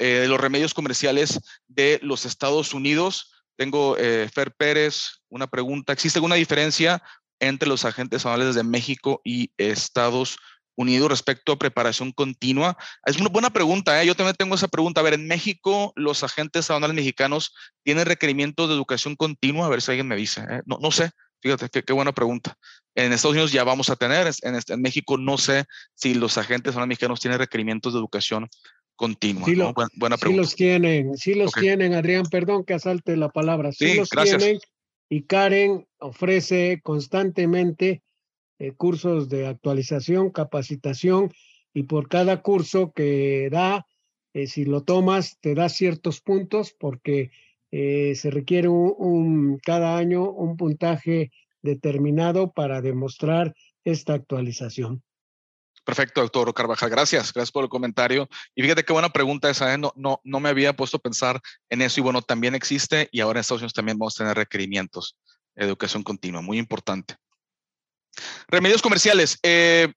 los 0.00 0.40
remedios 0.40 0.74
comerciales 0.74 1.38
de 1.68 2.00
los 2.02 2.26
Estados 2.26 2.74
Unidos. 2.74 3.32
Tengo 3.56 3.94
Fer 3.94 4.52
Pérez, 4.56 5.20
una 5.28 5.46
pregunta. 5.46 5.92
¿Existe 5.92 6.18
alguna 6.18 6.34
diferencia 6.34 7.02
entre 7.38 7.68
los 7.68 7.84
agentes 7.84 8.26
aduanales 8.26 8.56
de 8.56 8.64
México 8.64 9.20
y 9.24 9.52
Estados 9.58 10.30
Unidos? 10.30 10.57
Unido 10.78 11.08
respecto 11.08 11.52
a 11.52 11.58
preparación 11.58 12.12
continua? 12.12 12.76
Es 13.04 13.18
una 13.18 13.28
buena 13.28 13.50
pregunta, 13.50 14.00
¿eh? 14.00 14.06
yo 14.06 14.14
también 14.14 14.36
tengo 14.36 14.54
esa 14.54 14.68
pregunta. 14.68 15.00
A 15.00 15.04
ver, 15.04 15.14
en 15.14 15.26
México, 15.26 15.92
los 15.96 16.22
agentes 16.22 16.70
aduanales 16.70 16.94
mexicanos 16.94 17.52
tienen 17.82 18.06
requerimientos 18.06 18.68
de 18.68 18.74
educación 18.74 19.16
continua, 19.16 19.66
a 19.66 19.68
ver 19.68 19.82
si 19.82 19.90
alguien 19.90 20.06
me 20.06 20.16
dice. 20.16 20.40
¿eh? 20.48 20.62
No, 20.66 20.78
no 20.80 20.90
sé, 20.90 21.10
fíjate, 21.42 21.68
qué, 21.68 21.82
qué, 21.82 21.92
buena 21.92 22.12
pregunta. 22.12 22.56
En 22.94 23.12
Estados 23.12 23.34
Unidos 23.34 23.52
ya 23.52 23.64
vamos 23.64 23.90
a 23.90 23.96
tener, 23.96 24.30
en, 24.42 24.58
en 24.66 24.80
México 24.80 25.18
no 25.18 25.36
sé 25.36 25.64
si 25.94 26.14
los 26.14 26.38
agentes 26.38 26.70
aduanales 26.72 26.90
mexicanos 26.90 27.20
tienen 27.20 27.40
requerimientos 27.40 27.92
de 27.92 27.98
educación 27.98 28.48
continua. 28.94 29.46
Sí, 29.46 29.56
¿no? 29.56 29.64
lo, 29.64 29.74
buena, 29.74 29.90
buena, 29.96 30.16
pregunta. 30.16 30.42
Sí 30.44 30.46
los 30.46 30.54
tienen, 30.54 31.16
sí 31.16 31.34
los 31.34 31.48
okay. 31.48 31.62
tienen, 31.62 31.94
Adrián, 31.94 32.26
perdón 32.30 32.64
que 32.64 32.74
asalte 32.74 33.16
la 33.16 33.30
palabra. 33.30 33.72
Sí, 33.72 33.90
sí 33.90 33.96
los 33.96 34.10
gracias. 34.10 34.38
tienen 34.38 34.60
y 35.08 35.22
Karen 35.22 35.88
ofrece 35.98 36.80
constantemente 36.82 38.02
eh, 38.58 38.72
cursos 38.72 39.28
de 39.28 39.46
actualización, 39.46 40.30
capacitación 40.30 41.32
y 41.72 41.84
por 41.84 42.08
cada 42.08 42.42
curso 42.42 42.92
que 42.92 43.48
da, 43.50 43.86
eh, 44.34 44.46
si 44.46 44.64
lo 44.64 44.82
tomas, 44.82 45.38
te 45.40 45.54
da 45.54 45.68
ciertos 45.68 46.20
puntos 46.20 46.74
porque 46.78 47.30
eh, 47.70 48.14
se 48.16 48.30
requiere 48.30 48.68
un, 48.68 49.58
cada 49.62 49.96
año 49.96 50.30
un 50.30 50.56
puntaje 50.56 51.30
determinado 51.62 52.52
para 52.52 52.80
demostrar 52.80 53.54
esta 53.84 54.14
actualización. 54.14 55.02
Perfecto, 55.84 56.20
doctor 56.20 56.52
Carvajal. 56.52 56.90
Gracias, 56.90 57.32
gracias 57.32 57.50
por 57.50 57.64
el 57.64 57.70
comentario. 57.70 58.28
Y 58.54 58.62
fíjate 58.62 58.84
qué 58.84 58.92
buena 58.92 59.08
pregunta 59.08 59.48
esa. 59.48 59.72
¿eh? 59.72 59.78
No, 59.78 59.92
no, 59.96 60.20
no 60.22 60.40
me 60.40 60.50
había 60.50 60.74
puesto 60.74 60.98
a 60.98 61.00
pensar 61.00 61.40
en 61.70 61.80
eso. 61.80 62.00
Y 62.00 62.02
bueno, 62.02 62.20
también 62.20 62.54
existe 62.54 63.08
y 63.10 63.20
ahora 63.20 63.38
en 63.38 63.40
Estados 63.40 63.62
Unidos 63.62 63.72
también 63.72 63.98
vamos 63.98 64.16
a 64.16 64.24
tener 64.24 64.36
requerimientos 64.36 65.16
educación 65.58 66.02
continua. 66.02 66.42
Muy 66.42 66.58
importante. 66.58 67.16
Remedios 68.48 68.82
comerciales. 68.82 69.38
Eh, 69.42 69.92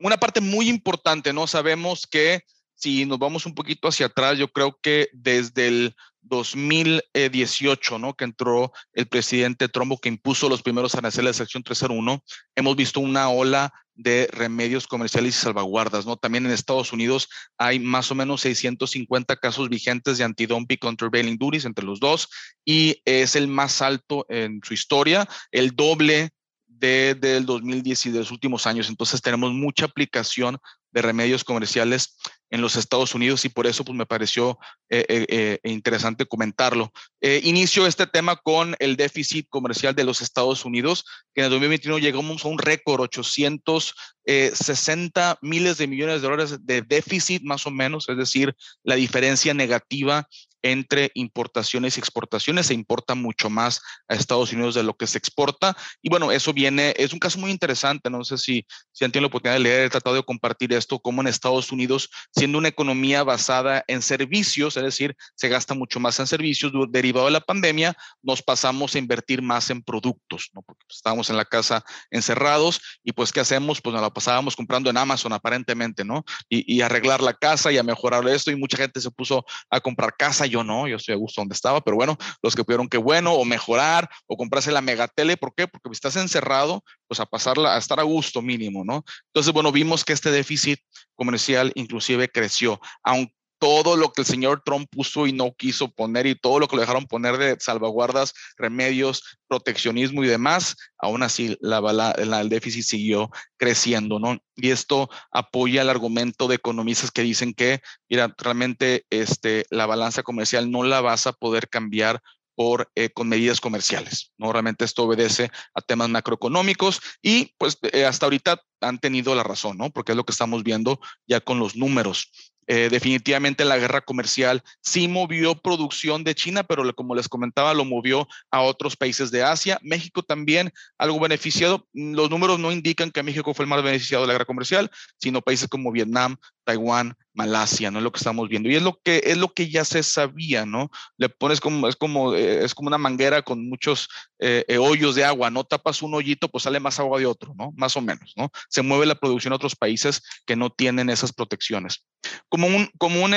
una 0.00 0.16
parte 0.16 0.40
muy 0.40 0.68
importante, 0.68 1.32
¿no? 1.32 1.46
Sabemos 1.46 2.06
que 2.06 2.42
si 2.74 3.04
nos 3.06 3.18
vamos 3.18 3.44
un 3.46 3.54
poquito 3.54 3.88
hacia 3.88 4.06
atrás, 4.06 4.38
yo 4.38 4.48
creo 4.48 4.78
que 4.80 5.08
desde 5.12 5.66
el 5.66 5.96
2018, 6.22 7.98
¿no? 7.98 8.14
Que 8.14 8.24
entró 8.24 8.72
el 8.92 9.08
presidente 9.08 9.68
Trump, 9.68 9.98
que 10.00 10.08
impuso 10.08 10.48
los 10.48 10.62
primeros 10.62 10.94
aranceles 10.94 11.36
de 11.36 11.44
sección 11.44 11.62
301, 11.62 12.22
hemos 12.54 12.76
visto 12.76 13.00
una 13.00 13.28
ola 13.30 13.72
de 13.94 14.28
remedios 14.30 14.86
comerciales 14.86 15.36
y 15.36 15.40
salvaguardas, 15.40 16.06
¿no? 16.06 16.16
También 16.16 16.46
en 16.46 16.52
Estados 16.52 16.92
Unidos 16.92 17.28
hay 17.56 17.80
más 17.80 18.12
o 18.12 18.14
menos 18.14 18.42
650 18.42 19.34
casos 19.36 19.68
vigentes 19.68 20.18
de 20.18 20.24
antidumping 20.24 20.78
countervailing 20.78 21.36
duties 21.36 21.64
entre 21.64 21.84
los 21.84 21.98
dos 21.98 22.28
y 22.64 23.02
es 23.04 23.34
el 23.34 23.48
más 23.48 23.82
alto 23.82 24.24
en 24.28 24.60
su 24.62 24.72
historia, 24.72 25.28
el 25.50 25.74
doble 25.74 26.30
desde 26.78 27.36
el 27.36 27.46
2010 27.46 28.06
y 28.06 28.10
de 28.10 28.20
los 28.20 28.30
últimos 28.30 28.66
años. 28.66 28.88
Entonces 28.88 29.20
tenemos 29.20 29.52
mucha 29.52 29.86
aplicación 29.86 30.58
de 30.90 31.02
remedios 31.02 31.44
comerciales 31.44 32.16
en 32.50 32.62
los 32.62 32.76
Estados 32.76 33.14
Unidos 33.14 33.44
y 33.44 33.50
por 33.50 33.66
eso 33.66 33.84
pues 33.84 33.94
me 33.96 34.06
pareció 34.06 34.58
eh, 34.88 35.26
eh, 35.28 35.58
interesante 35.64 36.24
comentarlo. 36.24 36.90
Eh, 37.20 37.42
inicio 37.44 37.86
este 37.86 38.06
tema 38.06 38.36
con 38.36 38.74
el 38.78 38.96
déficit 38.96 39.46
comercial 39.50 39.94
de 39.94 40.04
los 40.04 40.22
Estados 40.22 40.64
Unidos, 40.64 41.04
que 41.34 41.42
en 41.42 41.46
el 41.46 41.50
2021 41.50 41.98
llegamos 41.98 42.42
a 42.44 42.48
un 42.48 42.58
récord, 42.58 43.02
860 43.02 45.38
miles 45.42 45.76
de 45.76 45.86
millones 45.86 46.22
de 46.22 46.28
dólares 46.28 46.56
de 46.64 46.80
déficit 46.82 47.42
más 47.42 47.66
o 47.66 47.70
menos, 47.70 48.08
es 48.08 48.16
decir, 48.16 48.56
la 48.82 48.94
diferencia 48.94 49.52
negativa 49.52 50.26
entre 50.62 51.10
importaciones 51.14 51.96
y 51.96 52.00
exportaciones. 52.00 52.66
Se 52.66 52.74
importa 52.74 53.14
mucho 53.14 53.50
más 53.50 53.80
a 54.08 54.14
Estados 54.14 54.52
Unidos 54.52 54.74
de 54.74 54.82
lo 54.82 54.94
que 54.96 55.06
se 55.06 55.18
exporta. 55.18 55.76
Y 56.02 56.10
bueno, 56.10 56.32
eso 56.32 56.52
viene, 56.52 56.94
es 56.96 57.12
un 57.12 57.18
caso 57.18 57.38
muy 57.38 57.50
interesante. 57.50 58.10
No 58.10 58.24
sé 58.24 58.38
si, 58.38 58.66
si 58.92 59.04
han 59.04 59.12
tenido 59.12 59.22
la 59.22 59.28
oportunidad 59.28 59.56
de 59.56 59.64
leer, 59.64 59.84
he 59.86 59.90
tratado 59.90 60.16
de 60.16 60.22
compartir 60.22 60.72
esto, 60.72 60.98
como 60.98 61.22
en 61.22 61.28
Estados 61.28 61.72
Unidos, 61.72 62.10
siendo 62.34 62.58
una 62.58 62.68
economía 62.68 63.22
basada 63.22 63.84
en 63.86 64.02
servicios, 64.02 64.76
es 64.76 64.82
decir, 64.82 65.16
se 65.34 65.48
gasta 65.48 65.74
mucho 65.74 66.00
más 66.00 66.18
en 66.20 66.26
servicios 66.26 66.72
derivado 66.90 67.26
de 67.26 67.32
la 67.32 67.40
pandemia, 67.40 67.96
nos 68.22 68.42
pasamos 68.42 68.94
a 68.94 68.98
invertir 68.98 69.42
más 69.42 69.70
en 69.70 69.82
productos, 69.82 70.50
¿no? 70.52 70.62
Porque 70.62 70.84
estábamos 70.90 71.30
en 71.30 71.36
la 71.36 71.44
casa 71.44 71.84
encerrados 72.10 72.80
y 73.04 73.12
pues, 73.12 73.32
¿qué 73.32 73.40
hacemos? 73.40 73.80
Pues 73.80 73.92
nos 73.92 74.02
la 74.02 74.10
pasábamos 74.10 74.56
comprando 74.56 74.90
en 74.90 74.96
Amazon 74.96 75.32
aparentemente, 75.32 76.04
¿no? 76.04 76.24
Y, 76.48 76.76
y 76.76 76.82
arreglar 76.82 77.22
la 77.22 77.34
casa 77.34 77.70
y 77.72 77.78
a 77.78 77.82
mejorar 77.82 78.26
esto 78.28 78.50
y 78.50 78.56
mucha 78.56 78.76
gente 78.76 79.00
se 79.00 79.10
puso 79.10 79.44
a 79.70 79.80
comprar 79.80 80.16
casa 80.16 80.46
no, 80.64 80.88
yo 80.88 80.96
estoy 80.96 81.14
a 81.14 81.18
gusto 81.18 81.40
donde 81.40 81.54
estaba, 81.54 81.80
pero 81.80 81.96
bueno, 81.96 82.16
los 82.42 82.54
que 82.54 82.64
pudieron 82.64 82.88
que 82.88 82.98
bueno, 82.98 83.32
o 83.34 83.44
mejorar, 83.44 84.08
o 84.26 84.36
comprarse 84.36 84.72
la 84.72 84.80
megatele, 84.80 85.36
¿por 85.36 85.54
qué? 85.54 85.66
Porque 85.68 85.88
estás 85.92 86.16
encerrado, 86.16 86.82
pues 87.06 87.20
a 87.20 87.26
pasarla, 87.26 87.74
a 87.74 87.78
estar 87.78 88.00
a 88.00 88.04
gusto 88.04 88.42
mínimo, 88.42 88.84
¿no? 88.84 89.04
Entonces, 89.26 89.52
bueno, 89.52 89.72
vimos 89.72 90.04
que 90.04 90.12
este 90.12 90.30
déficit 90.30 90.80
comercial 91.14 91.72
inclusive 91.74 92.28
creció, 92.28 92.80
aunque 93.02 93.37
todo 93.58 93.96
lo 93.96 94.12
que 94.12 94.22
el 94.22 94.26
señor 94.26 94.62
Trump 94.64 94.88
puso 94.90 95.26
y 95.26 95.32
no 95.32 95.52
quiso 95.54 95.88
poner 95.90 96.26
y 96.26 96.34
todo 96.34 96.58
lo 96.58 96.68
que 96.68 96.76
le 96.76 96.82
dejaron 96.82 97.06
poner 97.06 97.36
de 97.38 97.56
salvaguardas, 97.58 98.34
remedios, 98.56 99.38
proteccionismo 99.48 100.24
y 100.24 100.28
demás, 100.28 100.76
aún 100.98 101.22
así 101.22 101.56
la, 101.60 101.80
la, 101.80 102.14
la, 102.16 102.40
el 102.40 102.48
déficit 102.48 102.84
siguió 102.84 103.30
creciendo, 103.56 104.18
¿no? 104.18 104.38
Y 104.56 104.70
esto 104.70 105.08
apoya 105.30 105.82
el 105.82 105.90
argumento 105.90 106.48
de 106.48 106.56
economistas 106.56 107.10
que 107.10 107.22
dicen 107.22 107.54
que, 107.54 107.80
mira, 108.08 108.34
realmente 108.38 109.04
este, 109.10 109.66
la 109.70 109.86
balanza 109.86 110.22
comercial 110.22 110.70
no 110.70 110.82
la 110.82 111.00
vas 111.00 111.26
a 111.26 111.32
poder 111.32 111.68
cambiar 111.68 112.22
por, 112.58 112.90
eh, 112.96 113.10
con 113.10 113.28
medidas 113.28 113.60
comerciales. 113.60 114.32
¿no? 114.36 114.52
Realmente 114.52 114.84
esto 114.84 115.04
obedece 115.04 115.48
a 115.74 115.80
temas 115.80 116.08
macroeconómicos 116.08 117.00
y 117.22 117.54
pues 117.56 117.78
eh, 117.92 118.04
hasta 118.04 118.26
ahorita 118.26 118.60
han 118.80 118.98
tenido 118.98 119.36
la 119.36 119.44
razón, 119.44 119.78
¿no? 119.78 119.90
Porque 119.90 120.10
es 120.10 120.16
lo 120.16 120.24
que 120.24 120.32
estamos 120.32 120.64
viendo 120.64 120.98
ya 121.28 121.40
con 121.40 121.60
los 121.60 121.76
números. 121.76 122.32
Eh, 122.70 122.90
definitivamente 122.90 123.64
la 123.64 123.78
guerra 123.78 124.02
comercial 124.02 124.62
sí 124.82 125.08
movió 125.08 125.54
producción 125.54 126.22
de 126.22 126.34
China, 126.34 126.64
pero 126.64 126.94
como 126.94 127.14
les 127.14 127.26
comentaba, 127.26 127.72
lo 127.72 127.86
movió 127.86 128.28
a 128.50 128.60
otros 128.60 128.94
países 128.94 129.30
de 129.30 129.42
Asia. 129.42 129.78
México 129.82 130.22
también, 130.22 130.70
algo 130.98 131.18
beneficiado. 131.18 131.86
Los 131.94 132.28
números 132.28 132.58
no 132.58 132.70
indican 132.70 133.10
que 133.10 133.22
México 133.22 133.54
fue 133.54 133.64
el 133.64 133.70
más 133.70 133.82
beneficiado 133.82 134.24
de 134.24 134.28
la 134.28 134.34
guerra 134.34 134.44
comercial, 134.44 134.90
sino 135.16 135.40
países 135.40 135.66
como 135.66 135.90
Vietnam, 135.90 136.36
Taiwán, 136.68 137.16
Malasia, 137.32 137.90
¿no? 137.90 137.98
Es 137.98 138.04
lo 138.04 138.12
que 138.12 138.18
estamos 138.18 138.46
viendo. 138.46 138.68
Y 138.68 138.76
es 138.76 138.82
lo 138.82 139.00
que, 139.02 139.22
es 139.24 139.38
lo 139.38 139.54
que 139.54 139.70
ya 139.70 139.86
se 139.86 140.02
sabía, 140.02 140.66
¿no? 140.66 140.90
Le 141.16 141.30
pones 141.30 141.62
como, 141.62 141.88
es 141.88 141.96
como, 141.96 142.34
eh, 142.34 142.62
es 142.62 142.74
como 142.74 142.88
una 142.88 142.98
manguera 142.98 143.40
con 143.40 143.66
muchos 143.70 144.10
eh, 144.38 144.66
eh, 144.68 144.76
hoyos 144.76 145.14
de 145.14 145.24
agua, 145.24 145.48
¿no? 145.48 145.64
Tapas 145.64 146.02
un 146.02 146.12
hoyito, 146.12 146.50
pues 146.50 146.64
sale 146.64 146.78
más 146.78 147.00
agua 147.00 147.18
de 147.18 147.24
otro, 147.24 147.54
¿no? 147.56 147.72
Más 147.74 147.96
o 147.96 148.02
menos, 148.02 148.34
¿no? 148.36 148.50
Se 148.68 148.82
mueve 148.82 149.06
la 149.06 149.14
producción 149.14 149.54
a 149.54 149.56
otros 149.56 149.76
países 149.76 150.22
que 150.44 150.56
no 150.56 150.68
tienen 150.68 151.08
esas 151.08 151.32
protecciones. 151.32 152.04
Como 152.50 152.66
un, 152.66 152.90
como 152.98 153.22
un 153.22 153.32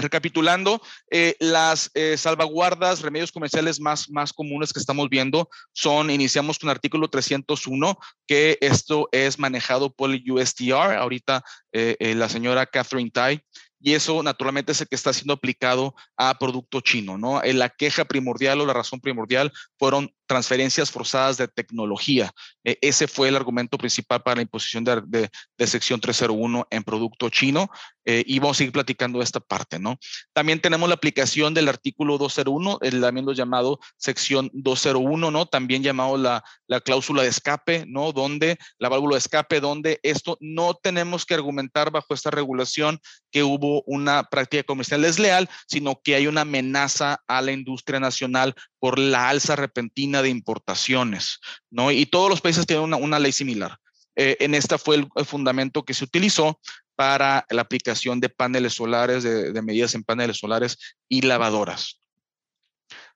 Recapitulando, 0.00 0.80
eh, 1.10 1.36
las 1.40 1.90
eh, 1.94 2.16
salvaguardas, 2.16 3.02
remedios 3.02 3.32
comerciales 3.32 3.80
más, 3.80 4.10
más 4.10 4.32
comunes 4.32 4.72
que 4.72 4.80
estamos 4.80 5.08
viendo 5.08 5.48
son, 5.72 6.10
iniciamos 6.10 6.58
con 6.58 6.68
el 6.68 6.74
artículo 6.74 7.08
301, 7.08 7.98
que 8.26 8.58
esto 8.60 9.08
es 9.12 9.38
manejado 9.38 9.92
por 9.92 10.10
el 10.10 10.22
USTR. 10.30 10.96
Ahorita 10.96 11.44
eh, 11.72 12.14
la 12.16 12.28
señora 12.28 12.66
Catherine 12.66 13.10
Tai 13.10 13.42
y 13.82 13.94
eso 13.94 14.22
naturalmente 14.22 14.72
es 14.72 14.80
el 14.80 14.88
que 14.88 14.94
está 14.94 15.12
siendo 15.12 15.32
aplicado 15.32 15.94
a 16.16 16.38
producto 16.38 16.80
chino, 16.82 17.16
¿no? 17.16 17.40
La 17.42 17.70
queja 17.70 18.04
primordial 18.04 18.60
o 18.60 18.66
la 18.66 18.74
razón 18.74 19.00
primordial 19.00 19.52
fueron 19.78 20.14
transferencias 20.30 20.92
forzadas 20.92 21.38
de 21.38 21.48
tecnología. 21.48 22.30
E, 22.62 22.78
ese 22.82 23.08
fue 23.08 23.26
el 23.26 23.34
argumento 23.34 23.76
principal 23.76 24.22
para 24.22 24.36
la 24.36 24.42
imposición 24.42 24.84
de, 24.84 25.28
sección 25.66 26.00
301 26.00 26.68
en 26.70 26.84
producto 26.84 27.28
chino 27.30 27.68
eh, 28.04 28.22
y 28.24 28.38
vamos 28.38 28.56
a 28.56 28.58
seguir 28.58 28.72
platicando 28.72 29.18
de 29.18 29.24
esta 29.24 29.40
parte, 29.40 29.80
¿no? 29.80 29.98
También 30.32 30.60
tenemos 30.60 30.88
la 30.88 30.94
aplicación 30.94 31.52
del 31.52 31.68
artículo 31.68 32.16
201, 32.16 32.78
el 32.82 33.00
también 33.00 33.26
lo 33.26 33.32
llamado 33.32 33.80
sección 33.96 34.50
201, 34.52 35.32
¿no? 35.32 35.46
También 35.46 35.82
llamado 35.82 36.16
la, 36.16 36.44
la 36.68 36.80
cláusula 36.80 37.22
de 37.22 37.28
escape, 37.28 37.84
¿no? 37.88 38.12
Donde 38.12 38.56
la 38.78 38.88
válvula 38.88 39.14
de 39.14 39.18
escape, 39.18 39.58
donde 39.58 39.98
esto 40.04 40.38
no 40.40 40.74
tenemos 40.74 41.26
que 41.26 41.34
argumentar 41.34 41.90
bajo 41.90 42.14
esta 42.14 42.30
regulación 42.30 43.00
que 43.32 43.42
hubo 43.42 43.82
una 43.86 44.22
práctica 44.22 44.62
comercial 44.62 45.02
desleal, 45.02 45.48
sino 45.66 46.00
que 46.00 46.14
hay 46.14 46.28
una 46.28 46.42
amenaza 46.42 47.20
a 47.26 47.42
la 47.42 47.50
industria 47.50 47.98
nacional 47.98 48.54
por 48.78 48.98
la 48.98 49.28
alza 49.28 49.56
repentina 49.56 50.19
de 50.22 50.28
importaciones, 50.28 51.38
¿no? 51.70 51.90
Y 51.90 52.06
todos 52.06 52.28
los 52.30 52.40
países 52.40 52.66
tienen 52.66 52.94
una, 52.94 53.18
ley 53.18 53.32
similar. 53.32 53.78
Eh, 54.16 54.36
en 54.40 54.54
esta 54.54 54.78
fue 54.78 54.96
el, 54.96 55.26
fundamento 55.26 55.84
que 55.84 55.94
se 55.94 56.04
utilizó 56.04 56.60
para 56.96 57.46
la 57.50 57.62
aplicación 57.62 58.20
de 58.20 58.28
paneles 58.28 58.74
solares, 58.74 59.22
de, 59.22 59.62
medidas 59.62 59.94
en 59.94 60.04
paneles 60.04 60.38
solares 60.38 60.76
y 61.08 61.22
lavadoras. 61.22 62.00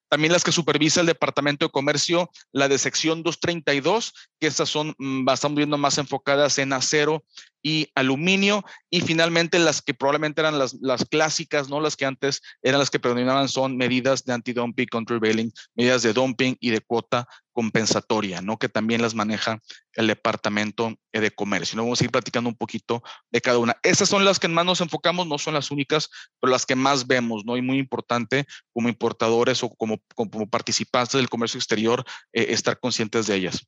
También 0.09 0.33
las 0.33 0.45
que 0.45 0.53
supervisa 0.53 1.01
el 1.01 1.07
Departamento 1.07 1.67
de 1.67 1.73
Comercio, 1.73 2.31
la 2.53 2.69
de 2.69 2.79
sección 2.79 3.23
232, 3.23 4.13
que 4.39 4.47
estas 4.47 4.69
son, 4.69 4.95
mm, 4.99 5.29
estamos 5.29 5.57
viendo 5.57 5.77
más 5.77 5.99
enfocadas 5.99 6.59
en 6.59 6.73
acero 6.73 7.25
y 7.65 7.89
aluminio. 7.97 8.65
Y 8.91 9.01
finalmente 9.01 9.59
las 9.59 9.83
que 9.83 9.95
probablemente 9.95 10.43
eran 10.43 10.59
las, 10.59 10.75
las 10.81 11.05
clásicas, 11.05 11.69
¿no? 11.69 11.81
Las 11.81 11.97
que 11.97 12.05
antes 12.05 12.43
eran 12.63 12.79
las 12.79 12.91
que 12.91 13.01
predominaban 13.01 13.49
son 13.49 13.77
medidas 13.77 14.25
de 14.25 14.35
anti-dumping, 14.35 14.87
countervailing, 14.87 15.53
medidas 15.75 16.03
de 16.03 16.13
dumping 16.13 16.57
y 16.61 16.71
de 16.71 16.81
cuota 16.81 17.27
compensatoria, 17.53 18.43
¿no? 18.43 18.59
Que 18.59 18.69
también 18.69 19.01
las 19.01 19.15
maneja 19.15 19.61
el 19.95 20.09
Departamento 20.09 20.95
de 21.13 21.31
Comercio. 21.31 21.77
¿no? 21.77 21.85
Vamos 21.85 22.01
a 22.01 22.05
ir 22.05 22.11
platicando 22.11 22.51
un 22.51 22.57
poquito 22.57 23.03
de 23.31 23.41
cada 23.41 23.59
una. 23.59 23.77
Esas 23.83 24.09
son 24.09 24.25
las 24.25 24.39
que 24.39 24.49
más 24.49 24.67
nos 24.67 24.81
enfocamos, 24.81 25.27
no 25.27 25.39
son 25.39 25.55
las 25.55 25.71
únicas, 25.71 26.11
pero 26.41 26.51
las 26.51 26.67
que 26.67 26.75
más 26.75 27.07
vemos, 27.07 27.45
¿no? 27.47 27.57
Y 27.57 27.63
muy 27.63 27.79
importante 27.79 28.45
como 28.73 28.89
importadores 28.89 29.63
o 29.63 29.71
como, 29.71 30.03
como 30.15 30.49
participantes 30.49 31.15
del 31.15 31.31
comercio 31.31 31.59
exterior 31.59 32.05
eh, 32.33 32.47
estar 32.51 32.79
conscientes 32.79 33.27
de 33.27 33.37
ellas. 33.37 33.67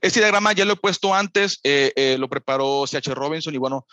Este 0.00 0.20
diagrama 0.20 0.52
ya 0.52 0.64
lo 0.64 0.74
he 0.74 0.76
puesto 0.76 1.14
antes, 1.14 1.60
eh, 1.64 1.92
eh, 1.96 2.16
lo 2.18 2.28
preparó 2.28 2.84
CH 2.86 3.14
Robinson 3.14 3.54
y 3.54 3.58
bueno, 3.58 3.86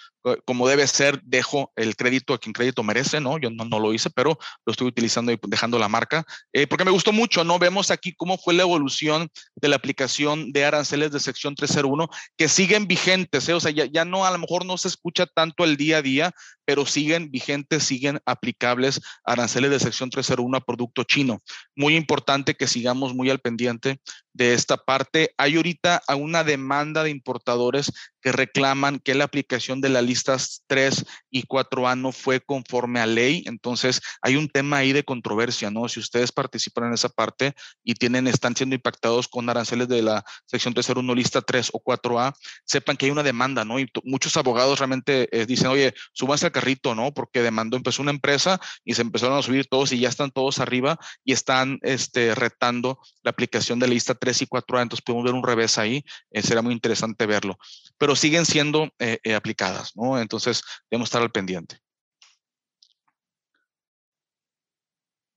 como 0.46 0.68
debe 0.68 0.88
ser, 0.88 1.22
dejo 1.24 1.72
el 1.76 1.96
crédito 1.96 2.34
a 2.34 2.40
quien 2.40 2.54
crédito 2.54 2.84
merece, 2.84 3.20
¿no? 3.20 3.38
Yo 3.38 3.50
no, 3.50 3.80
lo 3.80 3.94
hice, 3.94 4.10
pero 4.10 4.38
lo 4.66 4.72
estoy 4.72 4.88
utilizando 4.88 5.32
y 5.32 5.40
dejando 5.48 5.78
la 5.78 5.88
marca, 5.88 6.26
eh, 6.54 6.68
porque 6.68 6.86
me 6.86 6.92
gustó 6.92 7.12
mucho, 7.12 7.44
¿no? 7.44 7.60
Vemos 7.60 7.92
aquí 7.92 8.14
cómo 8.14 8.38
fue 8.38 8.54
la 8.54 8.64
evolución 8.64 9.30
de 9.56 9.68
la 9.68 9.76
aplicación 9.76 10.52
de 10.52 10.66
aranceles 10.66 11.12
de 11.12 11.20
sección 11.20 11.56
301, 11.56 12.10
que 12.38 12.48
siguen 12.48 12.88
vigentes, 12.88 13.50
O 13.50 13.60
sea, 13.60 13.72
ya, 13.72 13.86
ya 13.86 14.06
no, 14.06 14.26
a 14.26 14.32
lo 14.32 14.40
mejor 14.40 14.66
no 14.66 14.78
se 14.78 14.88
escucha 14.88 15.26
tanto 15.28 15.64
el 15.64 15.78
día 15.78 15.98
a 15.98 16.02
día, 16.02 16.34
pero 16.66 16.86
siguen 16.86 17.32
vigentes, 17.32 17.84
siguen 17.84 18.20
aplicables 18.26 19.02
aranceles 19.24 19.72
de 19.72 19.80
sección 19.80 20.10
301 20.10 20.58
a 20.58 20.62
producto 20.62 21.04
chino. 21.04 21.42
Muy 21.76 21.96
importante 21.96 22.56
que 22.56 22.68
sigamos 22.68 23.14
muy 23.14 23.30
al 23.30 23.40
pendiente 23.40 24.02
de 24.34 24.54
esta 24.54 24.78
parte. 24.78 25.34
Hay 25.38 25.56
ahorita 25.56 26.02
una 26.18 26.44
demanda 26.44 27.04
de 27.04 27.12
importadores 27.12 27.92
que 28.26 28.32
reclaman 28.32 28.98
que 28.98 29.14
la 29.14 29.26
aplicación 29.26 29.82
de 29.82 29.90
las 29.90 30.04
listas 30.04 30.64
3 30.66 31.06
y 31.30 31.44
4A 31.44 31.96
no 31.96 32.12
fue 32.12 32.40
conforme 32.40 33.00
a 33.00 33.06
ley. 33.06 33.44
Entonces, 33.46 34.02
hay 34.20 34.36
un 34.36 34.50
tema 34.50 34.78
ahí 34.78 34.94
de 34.94 35.04
controversia, 35.04 35.70
¿no? 35.70 35.88
Si 35.88 36.00
ustedes 36.00 36.32
participan 36.32 36.86
en 36.86 36.94
esa 36.94 37.10
parte 37.10 37.54
y 37.84 37.94
tienen, 37.94 38.26
están 38.26 38.56
siendo 38.56 38.74
impactados 38.74 39.28
con 39.28 39.48
aranceles 39.48 39.88
de 39.90 40.02
la 40.02 40.26
sección 40.48 40.74
301 40.74 41.14
lista 41.14 41.44
3 41.44 41.70
o 41.74 41.84
4A, 41.84 42.34
sepan 42.66 42.98
que 42.98 43.06
hay 43.06 43.12
una 43.12 43.22
demanda, 43.22 43.64
¿no? 43.64 43.80
Y 43.80 43.88
muchos 44.04 44.36
abogados 44.38 44.80
realmente 44.80 45.30
eh, 45.32 45.46
dicen, 45.46 45.68
oye, 45.68 45.94
súbanse 46.14 46.48
al 46.48 46.52
carrito, 46.52 46.96
¿no? 46.96 47.14
Porque 47.14 47.44
demandó, 47.44 47.78
empezó 47.78 48.02
una 48.02 48.10
empresa 48.10 48.60
y 48.84 48.96
se 48.96 49.04
empezaron 49.04 49.38
a 49.38 49.44
subir 49.44 49.68
todos 49.68 49.92
y 49.92 50.00
ya 50.00 50.10
están 50.10 50.32
todos 50.32 50.58
arriba 50.58 50.98
y 51.24 51.34
están 51.34 51.78
este, 51.84 52.34
retando 52.34 52.98
la 53.22 53.30
aplicación 53.30 53.78
de 53.78 53.88
la 53.88 53.94
lista 53.94 54.16
3 54.16 54.42
y 54.42 54.46
4A. 54.48 54.82
Entonces, 54.82 55.04
podemos 55.04 55.26
ver 55.26 55.36
un 55.36 55.44
revés 55.44 55.78
ahí. 55.78 56.04
Eh, 56.32 56.42
será 56.42 56.64
muy 56.64 56.74
interesante 56.74 57.28
verlo. 57.28 57.60
Pero 58.00 58.15
siguen 58.16 58.46
siendo 58.46 58.90
eh, 59.00 59.20
eh, 59.24 59.36
aplicadas, 59.36 59.92
¿no? 59.96 60.20
Entonces, 60.20 60.64
debemos 60.90 61.08
estar 61.08 61.22
al 61.22 61.32
pendiente. 61.32 61.80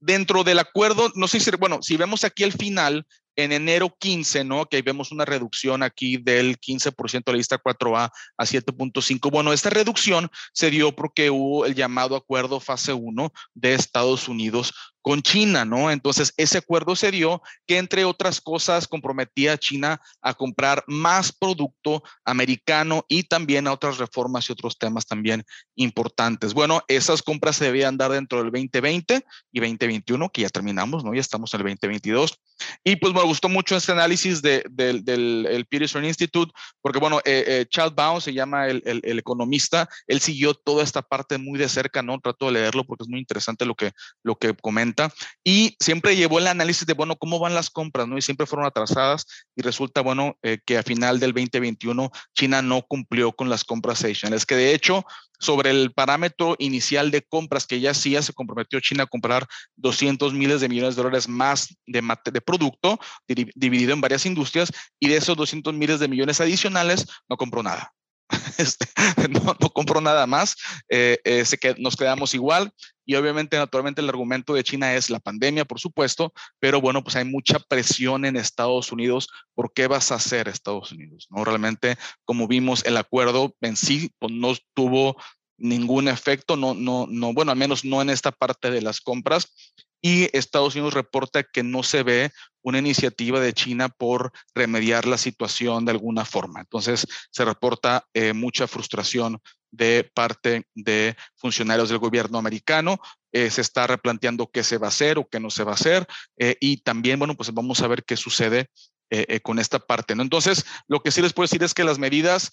Dentro 0.00 0.44
del 0.44 0.60
acuerdo, 0.60 1.10
no 1.14 1.26
sé 1.26 1.40
si, 1.40 1.50
bueno, 1.52 1.82
si 1.82 1.96
vemos 1.96 2.22
aquí 2.22 2.44
el 2.44 2.52
final, 2.52 3.04
en 3.38 3.52
enero 3.52 3.96
15, 3.96 4.42
¿no? 4.42 4.66
Que 4.66 4.82
vemos 4.82 5.12
una 5.12 5.24
reducción 5.24 5.84
aquí 5.84 6.16
del 6.16 6.58
15% 6.58 7.24
de 7.24 7.32
la 7.32 7.38
lista 7.38 7.62
4A 7.62 8.10
a 8.36 8.44
7.5. 8.44 9.30
Bueno, 9.30 9.52
esta 9.52 9.70
reducción 9.70 10.28
se 10.52 10.70
dio 10.70 10.94
porque 10.94 11.30
hubo 11.30 11.64
el 11.64 11.76
llamado 11.76 12.16
acuerdo 12.16 12.58
fase 12.58 12.92
1 12.92 13.32
de 13.54 13.74
Estados 13.74 14.26
Unidos 14.26 14.74
con 15.08 15.22
China, 15.22 15.64
¿no? 15.64 15.90
Entonces, 15.90 16.34
ese 16.36 16.58
acuerdo 16.58 16.94
se 16.94 17.10
dio 17.10 17.40
que, 17.66 17.78
entre 17.78 18.04
otras 18.04 18.42
cosas, 18.42 18.86
comprometía 18.86 19.54
a 19.54 19.56
China 19.56 20.02
a 20.20 20.34
comprar 20.34 20.84
más 20.86 21.32
producto 21.32 22.02
americano 22.26 23.06
y 23.08 23.22
también 23.22 23.66
a 23.66 23.72
otras 23.72 23.96
reformas 23.96 24.46
y 24.46 24.52
otros 24.52 24.76
temas 24.76 25.06
también 25.06 25.46
importantes. 25.76 26.52
Bueno, 26.52 26.82
esas 26.88 27.22
compras 27.22 27.56
se 27.56 27.64
debían 27.64 27.96
dar 27.96 28.10
dentro 28.10 28.42
del 28.42 28.52
2020 28.52 29.24
y 29.50 29.60
2021, 29.60 30.28
que 30.28 30.42
ya 30.42 30.50
terminamos, 30.50 31.02
¿no? 31.02 31.14
Ya 31.14 31.22
estamos 31.22 31.54
en 31.54 31.60
el 31.60 31.66
2022. 31.68 32.38
Y 32.84 32.96
pues 32.96 33.14
me 33.14 33.22
gustó 33.22 33.48
mucho 33.48 33.76
este 33.76 33.92
análisis 33.92 34.42
de, 34.42 34.64
del 34.70 35.46
el 35.46 35.66
Peterson 35.66 36.04
Institute, 36.04 36.52
porque 36.80 36.98
bueno, 36.98 37.18
eh, 37.20 37.44
eh, 37.46 37.66
Charles 37.68 37.94
Baum 37.94 38.20
se 38.20 38.32
llama 38.32 38.68
el, 38.68 38.82
el, 38.84 39.00
el, 39.04 39.18
economista, 39.18 39.88
él 40.06 40.20
siguió 40.20 40.54
toda 40.54 40.82
esta 40.82 41.02
parte 41.02 41.38
muy 41.38 41.58
de 41.58 41.68
cerca, 41.68 42.02
¿no? 42.02 42.18
Trato 42.20 42.46
de 42.46 42.52
leerlo 42.52 42.84
porque 42.84 43.04
es 43.04 43.08
muy 43.08 43.20
interesante 43.20 43.64
lo 43.64 43.74
que, 43.74 43.92
lo 44.22 44.36
que 44.36 44.54
comenta 44.54 45.12
y 45.44 45.76
siempre 45.80 46.16
llevó 46.16 46.38
el 46.38 46.46
análisis 46.46 46.86
de, 46.86 46.94
bueno, 46.94 47.16
cómo 47.16 47.38
van 47.38 47.54
las 47.54 47.70
compras, 47.70 48.08
¿no? 48.08 48.18
Y 48.18 48.22
siempre 48.22 48.46
fueron 48.46 48.66
atrasadas 48.66 49.26
y 49.54 49.62
resulta, 49.62 50.00
bueno, 50.00 50.36
eh, 50.42 50.58
que 50.64 50.78
a 50.78 50.82
final 50.82 51.20
del 51.20 51.32
2021 51.32 52.10
China 52.34 52.62
no 52.62 52.82
cumplió 52.82 53.32
con 53.32 53.48
las 53.48 53.64
compras 53.64 54.04
adicionales, 54.04 54.46
que 54.46 54.56
de 54.56 54.74
hecho, 54.74 55.04
sobre 55.38 55.70
el 55.70 55.92
parámetro 55.92 56.56
inicial 56.58 57.10
de 57.10 57.22
compras 57.22 57.66
que 57.66 57.80
ya 57.80 57.92
hacía, 57.92 58.22
se 58.22 58.32
comprometió 58.32 58.80
China 58.80 59.04
a 59.04 59.06
comprar 59.06 59.46
200 59.76 60.34
miles 60.34 60.60
de 60.60 60.68
millones 60.68 60.96
de 60.96 61.02
dólares 61.02 61.28
más 61.28 61.76
de, 61.86 62.40
producto 62.40 62.98
dividido 63.26 63.92
en 63.92 64.00
varias 64.00 64.26
industrias 64.26 64.72
y 64.98 65.08
de 65.08 65.16
esos 65.16 65.36
200 65.36 65.74
miles 65.74 66.00
de 66.00 66.08
millones 66.08 66.40
adicionales 66.40 67.06
no 67.28 67.36
compró 67.36 67.62
nada. 67.62 67.92
Este, 68.58 68.86
no, 69.28 69.56
compró 69.72 70.00
nada 70.00 70.26
más, 70.26 70.56
eh, 70.88 71.18
eh, 71.24 71.44
nos 71.78 71.96
quedamos 71.96 72.34
igual 72.34 72.72
y 73.08 73.14
obviamente, 73.14 73.56
naturalmente, 73.56 74.02
el 74.02 74.08
argumento 74.10 74.52
de 74.52 74.62
China 74.62 74.92
es 74.92 75.08
la 75.08 75.18
pandemia, 75.18 75.64
por 75.64 75.80
supuesto, 75.80 76.34
pero 76.60 76.82
bueno, 76.82 77.02
pues 77.02 77.16
hay 77.16 77.24
mucha 77.24 77.58
presión 77.58 78.26
en 78.26 78.36
Estados 78.36 78.92
Unidos. 78.92 79.30
¿Por 79.54 79.72
qué 79.72 79.86
vas 79.86 80.12
a 80.12 80.16
hacer 80.16 80.46
Estados 80.46 80.92
Unidos? 80.92 81.26
No, 81.30 81.42
realmente, 81.42 81.96
como 82.26 82.46
vimos, 82.46 82.84
el 82.84 82.98
acuerdo 82.98 83.56
en 83.62 83.76
sí 83.76 84.10
pues, 84.18 84.30
no 84.34 84.52
tuvo 84.74 85.16
ningún 85.56 86.06
efecto, 86.08 86.54
no, 86.58 86.74
no, 86.74 87.06
no, 87.08 87.32
bueno, 87.32 87.50
al 87.50 87.56
menos 87.56 87.82
no 87.82 88.02
en 88.02 88.10
esta 88.10 88.30
parte 88.30 88.70
de 88.70 88.82
las 88.82 89.00
compras. 89.00 89.54
Y 90.02 90.28
Estados 90.36 90.74
Unidos 90.74 90.92
reporta 90.92 91.42
que 91.44 91.62
no 91.62 91.82
se 91.82 92.02
ve 92.02 92.30
una 92.60 92.78
iniciativa 92.78 93.40
de 93.40 93.54
China 93.54 93.88
por 93.88 94.32
remediar 94.54 95.06
la 95.06 95.16
situación 95.16 95.86
de 95.86 95.92
alguna 95.92 96.26
forma. 96.26 96.60
Entonces, 96.60 97.06
se 97.30 97.44
reporta 97.46 98.04
eh, 98.12 98.34
mucha 98.34 98.68
frustración 98.68 99.40
de 99.70 100.10
parte 100.14 100.66
de 100.74 101.16
funcionarios 101.36 101.88
del 101.88 101.98
gobierno 101.98 102.38
americano. 102.38 103.00
Eh, 103.32 103.50
se 103.50 103.60
está 103.60 103.86
replanteando 103.86 104.50
qué 104.50 104.64
se 104.64 104.78
va 104.78 104.86
a 104.86 104.88
hacer 104.88 105.18
o 105.18 105.28
qué 105.28 105.38
no 105.38 105.50
se 105.50 105.64
va 105.64 105.72
a 105.72 105.74
hacer. 105.74 106.06
Eh, 106.38 106.56
y 106.60 106.78
también, 106.78 107.18
bueno, 107.18 107.34
pues 107.34 107.52
vamos 107.52 107.80
a 107.82 107.88
ver 107.88 108.04
qué 108.04 108.16
sucede 108.16 108.70
eh, 109.10 109.40
con 109.40 109.58
esta 109.58 109.78
parte, 109.78 110.14
¿no? 110.14 110.22
Entonces, 110.22 110.66
lo 110.86 111.00
que 111.00 111.10
sí 111.10 111.22
les 111.22 111.32
puedo 111.32 111.44
decir 111.44 111.62
es 111.62 111.72
que 111.72 111.84
las 111.84 111.98
medidas 111.98 112.50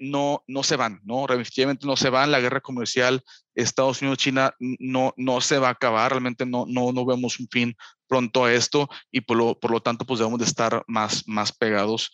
no, 0.00 0.44
no 0.46 0.62
se 0.62 0.76
van, 0.76 1.00
¿no? 1.02 1.26
Definitivamente 1.26 1.86
no 1.86 1.96
se 1.96 2.10
van. 2.10 2.30
La 2.30 2.40
guerra 2.40 2.60
comercial 2.60 3.22
Estados 3.54 4.02
Unidos-China 4.02 4.54
no, 4.58 5.14
no 5.16 5.40
se 5.40 5.58
va 5.58 5.68
a 5.68 5.72
acabar. 5.72 6.12
Realmente 6.12 6.44
no, 6.44 6.66
no, 6.68 6.92
no 6.92 7.06
vemos 7.06 7.40
un 7.40 7.48
fin 7.50 7.74
pronto 8.06 8.44
a 8.44 8.52
esto 8.52 8.88
y 9.10 9.22
por 9.22 9.38
lo, 9.38 9.58
por 9.58 9.70
lo 9.70 9.80
tanto, 9.80 10.04
pues 10.04 10.18
debemos 10.18 10.40
de 10.40 10.44
estar 10.44 10.84
más, 10.86 11.26
más 11.26 11.52
pegados 11.52 12.12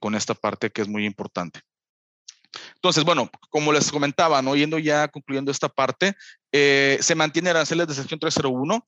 con 0.00 0.16
esta 0.16 0.34
parte 0.34 0.70
que 0.70 0.82
es 0.82 0.88
muy 0.88 1.06
importante. 1.06 1.60
Entonces, 2.74 3.04
bueno, 3.04 3.30
como 3.48 3.72
les 3.72 3.90
comentaba, 3.90 4.42
¿no? 4.42 4.56
yendo 4.56 4.78
ya 4.78 5.08
concluyendo 5.08 5.50
esta 5.50 5.68
parte, 5.68 6.14
eh, 6.52 6.98
se 7.00 7.14
mantiene 7.14 7.50
aranceles 7.50 7.86
de 7.86 7.94
sección 7.94 8.20
301. 8.20 8.86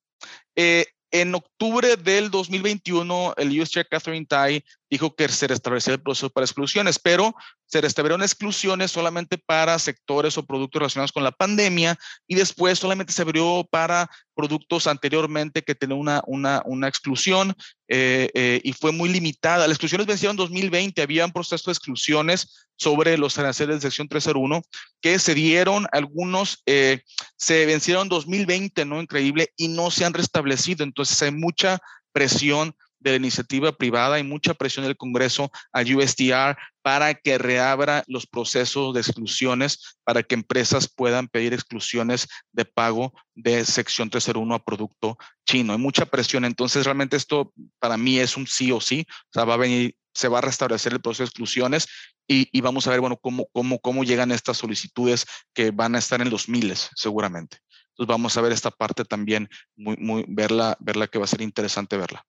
Eh, 0.57 0.87
en 1.11 1.35
octubre 1.35 1.97
del 1.97 2.31
2021, 2.31 3.35
el 3.37 3.61
US 3.61 3.71
Chair 3.71 3.87
Catherine 3.89 4.27
Tai 4.27 4.65
dijo 4.93 5.16
que 5.16 5.26
se 5.28 5.47
restablecía 5.47 5.95
el 5.95 6.03
proceso 6.03 6.28
para 6.28 6.45
exclusiones, 6.45 6.99
pero 6.99 7.34
se 7.64 7.80
restablecieron 7.80 8.20
exclusiones 8.20 8.90
solamente 8.90 9.38
para 9.38 9.78
sectores 9.78 10.36
o 10.36 10.45
productos 10.45 10.80
relacionados 10.80 11.12
con 11.12 11.24
la 11.24 11.32
pandemia 11.32 11.99
y 12.26 12.34
después 12.34 12.78
solamente 12.78 13.11
se 13.14 13.22
abrió 13.22 13.66
para 13.70 14.11
productos 14.34 14.86
anteriormente 14.86 15.62
que 15.62 15.74
tenían 15.74 15.99
una, 15.99 16.22
una, 16.26 16.61
una 16.66 16.88
exclusión 16.88 17.55
eh, 17.88 18.28
eh, 18.34 18.61
y 18.62 18.74
fue 18.74 18.93
muy 18.93 19.09
limitada. 19.09 19.66
Las 19.66 19.76
exclusiones 19.76 20.07
vencieron 20.07 20.34
en 20.34 20.45
2020, 20.45 21.01
había 21.01 21.24
un 21.24 21.32
proceso 21.32 21.70
de 21.70 21.72
exclusiones 21.72 22.68
sobre 22.76 23.16
los 23.16 23.38
aranceles 23.38 23.76
de 23.76 23.80
sección 23.88 24.09
301 24.09 24.61
que 25.01 25.18
se 25.18 25.34
dieron, 25.34 25.86
algunos 25.93 26.62
eh, 26.66 27.01
se 27.36 27.64
vencieron 27.64 28.03
en 28.03 28.09
2020, 28.11 28.84
¿no? 28.84 29.01
Increíble, 29.01 29.55
y 29.57 29.68
no 29.68 29.90
se 29.90 30.05
han 30.05 30.12
restablecido. 30.12 30.84
Entonces 30.84 31.22
hay 31.22 31.32
mucha 31.32 31.78
presión 32.12 32.74
de 33.03 33.11
la 33.11 33.17
iniciativa 33.17 33.73
privada 33.73 34.19
y 34.19 34.23
mucha 34.23 34.55
presión 34.55 34.85
del 34.85 34.97
Congreso 34.97 35.51
al 35.73 35.95
USDR 35.95 36.57
para 36.83 37.15
que 37.15 37.39
reabra 37.39 38.05
los 38.07 38.27
procesos 38.27 38.95
de 38.95 39.01
exclusiones, 39.01 39.97
para 40.05 40.23
que 40.23 40.35
empresas 40.35 40.89
puedan 40.89 41.29
pedir 41.29 41.53
exclusiones 41.53 42.29
de 42.53 42.65
pago 42.65 43.13
de 43.35 43.65
sección 43.65 44.11
301 44.11 44.55
a 44.55 44.65
producto 44.65 45.17
chino. 45.47 45.73
Hay 45.73 45.79
mucha 45.79 46.07
presión, 46.07 46.45
entonces 46.45 46.85
realmente 46.85 47.17
esto 47.17 47.53
para 47.79 47.97
mí 47.97 48.19
es 48.19 48.37
un 48.37 48.47
sí 48.47 48.73
o 48.73 48.81
sí, 48.81 49.07
o 49.35 49.47
va 49.47 49.55
a 49.55 49.59
venir, 49.59 49.97
se 50.15 50.29
va 50.29 50.39
a 50.39 50.43
restablecer 50.43 50.93
el 50.93 51.01
proceso 51.01 51.23
de 51.23 51.29
exclusiones 51.29 51.87
y, 52.29 52.61
vamos 52.61 52.87
a 52.87 52.91
ver, 52.91 53.01
bueno, 53.01 53.19
cómo, 53.19 53.47
cómo, 53.53 53.79
cómo 53.81 54.05
llegan 54.05 54.31
estas 54.33 54.57
solicitudes 54.57 55.27
que 55.53 55.71
van 55.71 55.95
a 55.95 55.99
estar 55.99 56.23
en 56.23 56.31
los 56.31 56.49
miles 56.49 56.89
seguramente. 56.95 57.59
Entonces 57.91 58.09
vamos 58.09 58.37
a 58.37 58.41
ver 58.41 58.53
esta 58.53 58.71
parte 58.71 59.05
también, 59.05 59.49
muy, 59.77 59.97
muy, 59.99 60.25
verla, 60.29 60.77
verla 60.81 61.09
que 61.09 61.19
va 61.19 61.25
a 61.25 61.29
ser 61.29 61.43
interesante 61.43 61.97
verla. 61.97 62.25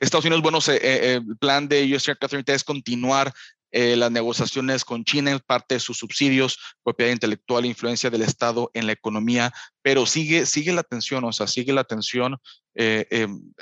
Estados 0.00 0.24
Unidos, 0.24 0.42
bueno, 0.42 0.60
se, 0.60 0.76
eh, 0.76 1.14
el 1.16 1.36
plan 1.38 1.68
de 1.68 2.00
Catherine 2.20 2.44
es 2.46 2.64
continuar 2.64 3.32
eh, 3.76 3.96
las 3.96 4.12
negociaciones 4.12 4.84
con 4.84 5.04
China 5.04 5.32
en 5.32 5.40
parte 5.40 5.74
de 5.74 5.80
sus 5.80 5.98
subsidios, 5.98 6.60
propiedad 6.84 7.10
intelectual, 7.10 7.66
influencia 7.66 8.08
del 8.08 8.22
Estado 8.22 8.70
en 8.72 8.86
la 8.86 8.92
economía, 8.92 9.52
pero 9.82 10.06
sigue, 10.06 10.46
sigue 10.46 10.72
la 10.72 10.84
tensión, 10.84 11.24
o 11.24 11.32
sea, 11.32 11.48
sigue 11.48 11.72
la 11.72 11.82
tensión, 11.82 12.36
eh, 12.76 13.04
em, 13.10 13.52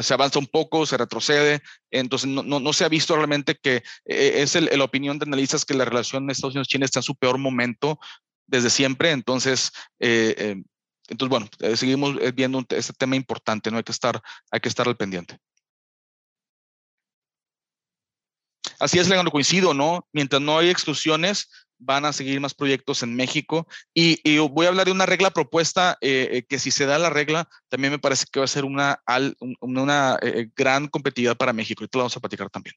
se 0.00 0.14
avanza 0.14 0.38
un 0.38 0.46
poco, 0.46 0.86
se 0.86 0.96
retrocede, 0.96 1.60
entonces 1.90 2.30
no, 2.30 2.42
no, 2.42 2.58
no 2.58 2.72
se 2.72 2.86
ha 2.86 2.88
visto 2.88 3.14
realmente 3.14 3.54
que 3.54 3.82
es 4.06 4.56
el, 4.56 4.70
la 4.72 4.84
opinión 4.84 5.18
de 5.18 5.26
analistas 5.26 5.66
que 5.66 5.74
la 5.74 5.84
relación 5.84 6.26
de 6.26 6.32
Estados 6.32 6.54
Unidos-China 6.54 6.86
está 6.86 7.00
en 7.00 7.04
su 7.04 7.16
peor 7.16 7.36
momento 7.36 7.98
desde 8.46 8.70
siempre, 8.70 9.10
entonces 9.10 9.72
em, 9.98 10.64
entonces, 11.10 11.28
bueno, 11.28 11.76
seguimos 11.76 12.14
viendo 12.34 12.64
este 12.70 12.92
tema 12.92 13.16
importante, 13.16 13.70
¿no? 13.70 13.78
Hay 13.78 13.82
que 13.82 13.92
estar, 13.92 14.22
hay 14.50 14.60
que 14.60 14.68
estar 14.68 14.86
al 14.86 14.96
pendiente. 14.96 15.38
Así 18.80 18.98
es, 18.98 19.08
Leandro, 19.08 19.30
coincido, 19.30 19.74
¿no? 19.74 20.08
Mientras 20.12 20.40
no 20.40 20.58
hay 20.58 20.70
exclusiones, 20.70 21.50
van 21.78 22.06
a 22.06 22.12
seguir 22.14 22.40
más 22.40 22.54
proyectos 22.54 23.02
en 23.02 23.14
México. 23.14 23.68
Y, 23.92 24.38
voy 24.38 24.66
a 24.66 24.70
hablar 24.70 24.86
de 24.86 24.92
una 24.92 25.06
regla 25.06 25.30
propuesta 25.30 25.98
eh, 26.00 26.28
eh, 26.32 26.42
que 26.44 26.58
si 26.58 26.70
se 26.70 26.86
da 26.86 26.98
la 26.98 27.10
regla, 27.10 27.48
también 27.68 27.92
me 27.92 27.98
parece 27.98 28.24
que 28.30 28.40
va 28.40 28.44
a 28.44 28.48
ser 28.48 28.64
una, 28.64 28.98
eh, 30.22 30.50
gran 30.56 30.88
competitividad 30.88 31.36
para 31.36 31.52
México. 31.52 31.84
Y 31.84 31.88
te 31.88 31.98
lo 31.98 32.04
vamos 32.04 32.16
a 32.16 32.20
platicar 32.20 32.48
también. 32.48 32.74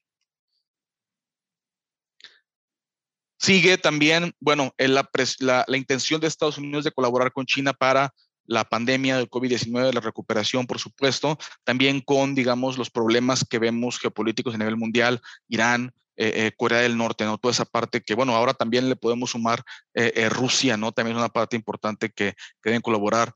Sigue 3.38 3.78
también, 3.78 4.34
bueno, 4.40 4.74
la, 4.78 5.08
la, 5.40 5.64
la, 5.66 5.76
intención 5.76 6.20
de 6.20 6.28
Estados 6.28 6.56
Unidos 6.56 6.84
de 6.84 6.92
colaborar 6.92 7.30
con 7.32 7.44
China 7.44 7.72
para 7.74 8.14
la 8.46 8.64
pandemia 8.64 9.16
del 9.16 9.30
COVID-19, 9.30 9.92
la 9.92 10.00
recuperación, 10.00 10.66
por 10.66 10.78
supuesto, 10.78 11.38
también 11.64 12.00
con, 12.00 12.34
digamos, 12.34 12.78
los 12.78 12.90
problemas 12.90 13.44
que 13.48 13.58
vemos 13.58 13.98
geopolíticos 13.98 14.54
a 14.54 14.58
nivel 14.58 14.76
mundial, 14.76 15.20
Irán, 15.48 15.92
eh, 16.16 16.46
eh, 16.46 16.52
Corea 16.56 16.80
del 16.80 16.96
Norte, 16.96 17.24
¿no? 17.24 17.38
Toda 17.38 17.50
esa 17.50 17.64
parte 17.64 18.00
que, 18.00 18.14
bueno, 18.14 18.36
ahora 18.36 18.54
también 18.54 18.88
le 18.88 18.94
podemos 18.94 19.30
sumar 19.30 19.64
eh, 19.94 20.28
Rusia, 20.28 20.76
¿no? 20.76 20.92
También 20.92 21.16
es 21.16 21.20
una 21.20 21.28
parte 21.28 21.56
importante 21.56 22.10
que, 22.10 22.34
que 22.62 22.70
deben 22.70 22.82
colaborar. 22.82 23.32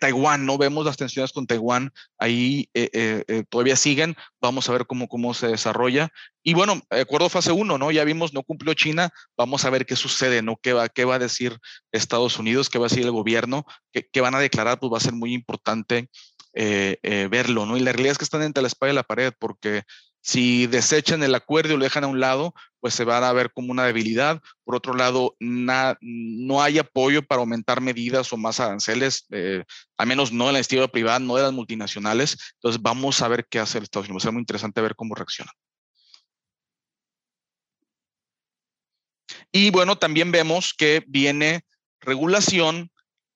Taiwán, 0.00 0.44
¿no? 0.44 0.58
Vemos 0.58 0.84
las 0.84 0.96
tensiones 0.96 1.32
con 1.32 1.46
Taiwán, 1.46 1.92
ahí 2.18 2.68
todavía 3.48 3.76
siguen, 3.76 4.16
vamos 4.40 4.68
a 4.68 4.72
ver 4.72 4.86
cómo, 4.86 5.08
cómo 5.08 5.32
se 5.34 5.46
desarrolla. 5.46 6.10
Y 6.42 6.54
bueno, 6.54 6.82
acuerdo 6.90 7.28
fase 7.28 7.52
1, 7.52 7.78
¿no? 7.78 7.90
Ya 7.90 8.04
vimos, 8.04 8.34
no 8.34 8.42
cumplió 8.42 8.74
China, 8.74 9.10
vamos 9.36 9.64
a 9.64 9.70
ver 9.70 9.86
qué 9.86 9.96
sucede, 9.96 10.42
¿no? 10.42 10.56
¿Qué 10.56 10.72
va, 10.72 10.88
qué 10.88 11.04
va 11.04 11.14
a 11.14 11.18
decir 11.20 11.56
Estados 11.92 12.38
Unidos? 12.38 12.68
¿Qué 12.68 12.78
va 12.78 12.86
a 12.86 12.88
decir 12.88 13.04
el 13.04 13.12
gobierno? 13.12 13.64
¿Qué, 13.92 14.08
qué 14.12 14.20
van 14.20 14.34
a 14.34 14.40
declarar? 14.40 14.80
Pues 14.80 14.92
va 14.92 14.98
a 14.98 15.00
ser 15.00 15.14
muy 15.14 15.32
importante 15.32 16.10
verlo, 17.30 17.66
¿no? 17.66 17.76
Y 17.76 17.80
la 17.80 17.92
realidad 17.92 18.12
es 18.12 18.18
que 18.18 18.24
están 18.24 18.42
entre 18.42 18.62
la 18.62 18.68
espalda 18.68 18.92
y 18.92 18.96
la 18.96 19.04
pared, 19.04 19.32
porque 19.38 19.84
si 20.20 20.66
desechan 20.66 21.22
el 21.22 21.34
acuerdo 21.34 21.74
y 21.74 21.76
lo 21.76 21.84
dejan 21.84 22.04
a 22.04 22.08
un 22.08 22.20
lado, 22.20 22.54
pues 22.80 22.94
se 22.94 23.04
va 23.04 23.26
a 23.26 23.32
ver 23.32 23.52
como 23.52 23.72
una 23.72 23.84
debilidad. 23.84 24.40
Por 24.64 24.76
otro 24.76 24.94
lado, 24.94 25.36
no 25.40 26.62
hay 26.62 26.78
apoyo 26.78 27.22
para 27.22 27.40
aumentar 27.40 27.80
medidas 27.80 28.32
o 28.32 28.36
más 28.36 28.60
aranceles, 28.60 29.26
eh, 29.30 29.64
al 29.96 30.06
menos 30.06 30.32
no 30.32 30.46
en 30.46 30.52
la 30.52 30.58
iniciativa 30.58 30.88
privada, 30.88 31.18
no 31.18 31.36
de 31.36 31.42
las 31.42 31.52
multinacionales. 31.52 32.36
Entonces, 32.54 32.80
vamos 32.82 33.22
a 33.22 33.28
ver 33.28 33.46
qué 33.48 33.58
hace 33.58 33.78
el 33.78 33.84
Estados 33.84 34.08
Unidos. 34.08 34.22
Va 34.22 34.24
a 34.24 34.28
ser 34.28 34.32
muy 34.32 34.40
interesante 34.40 34.80
ver 34.80 34.94
cómo 34.94 35.14
reacciona. 35.14 35.50
Y 39.52 39.70
bueno, 39.70 39.96
también 39.96 40.30
vemos 40.30 40.74
que 40.76 41.02
viene 41.06 41.64
regulación 42.00 42.90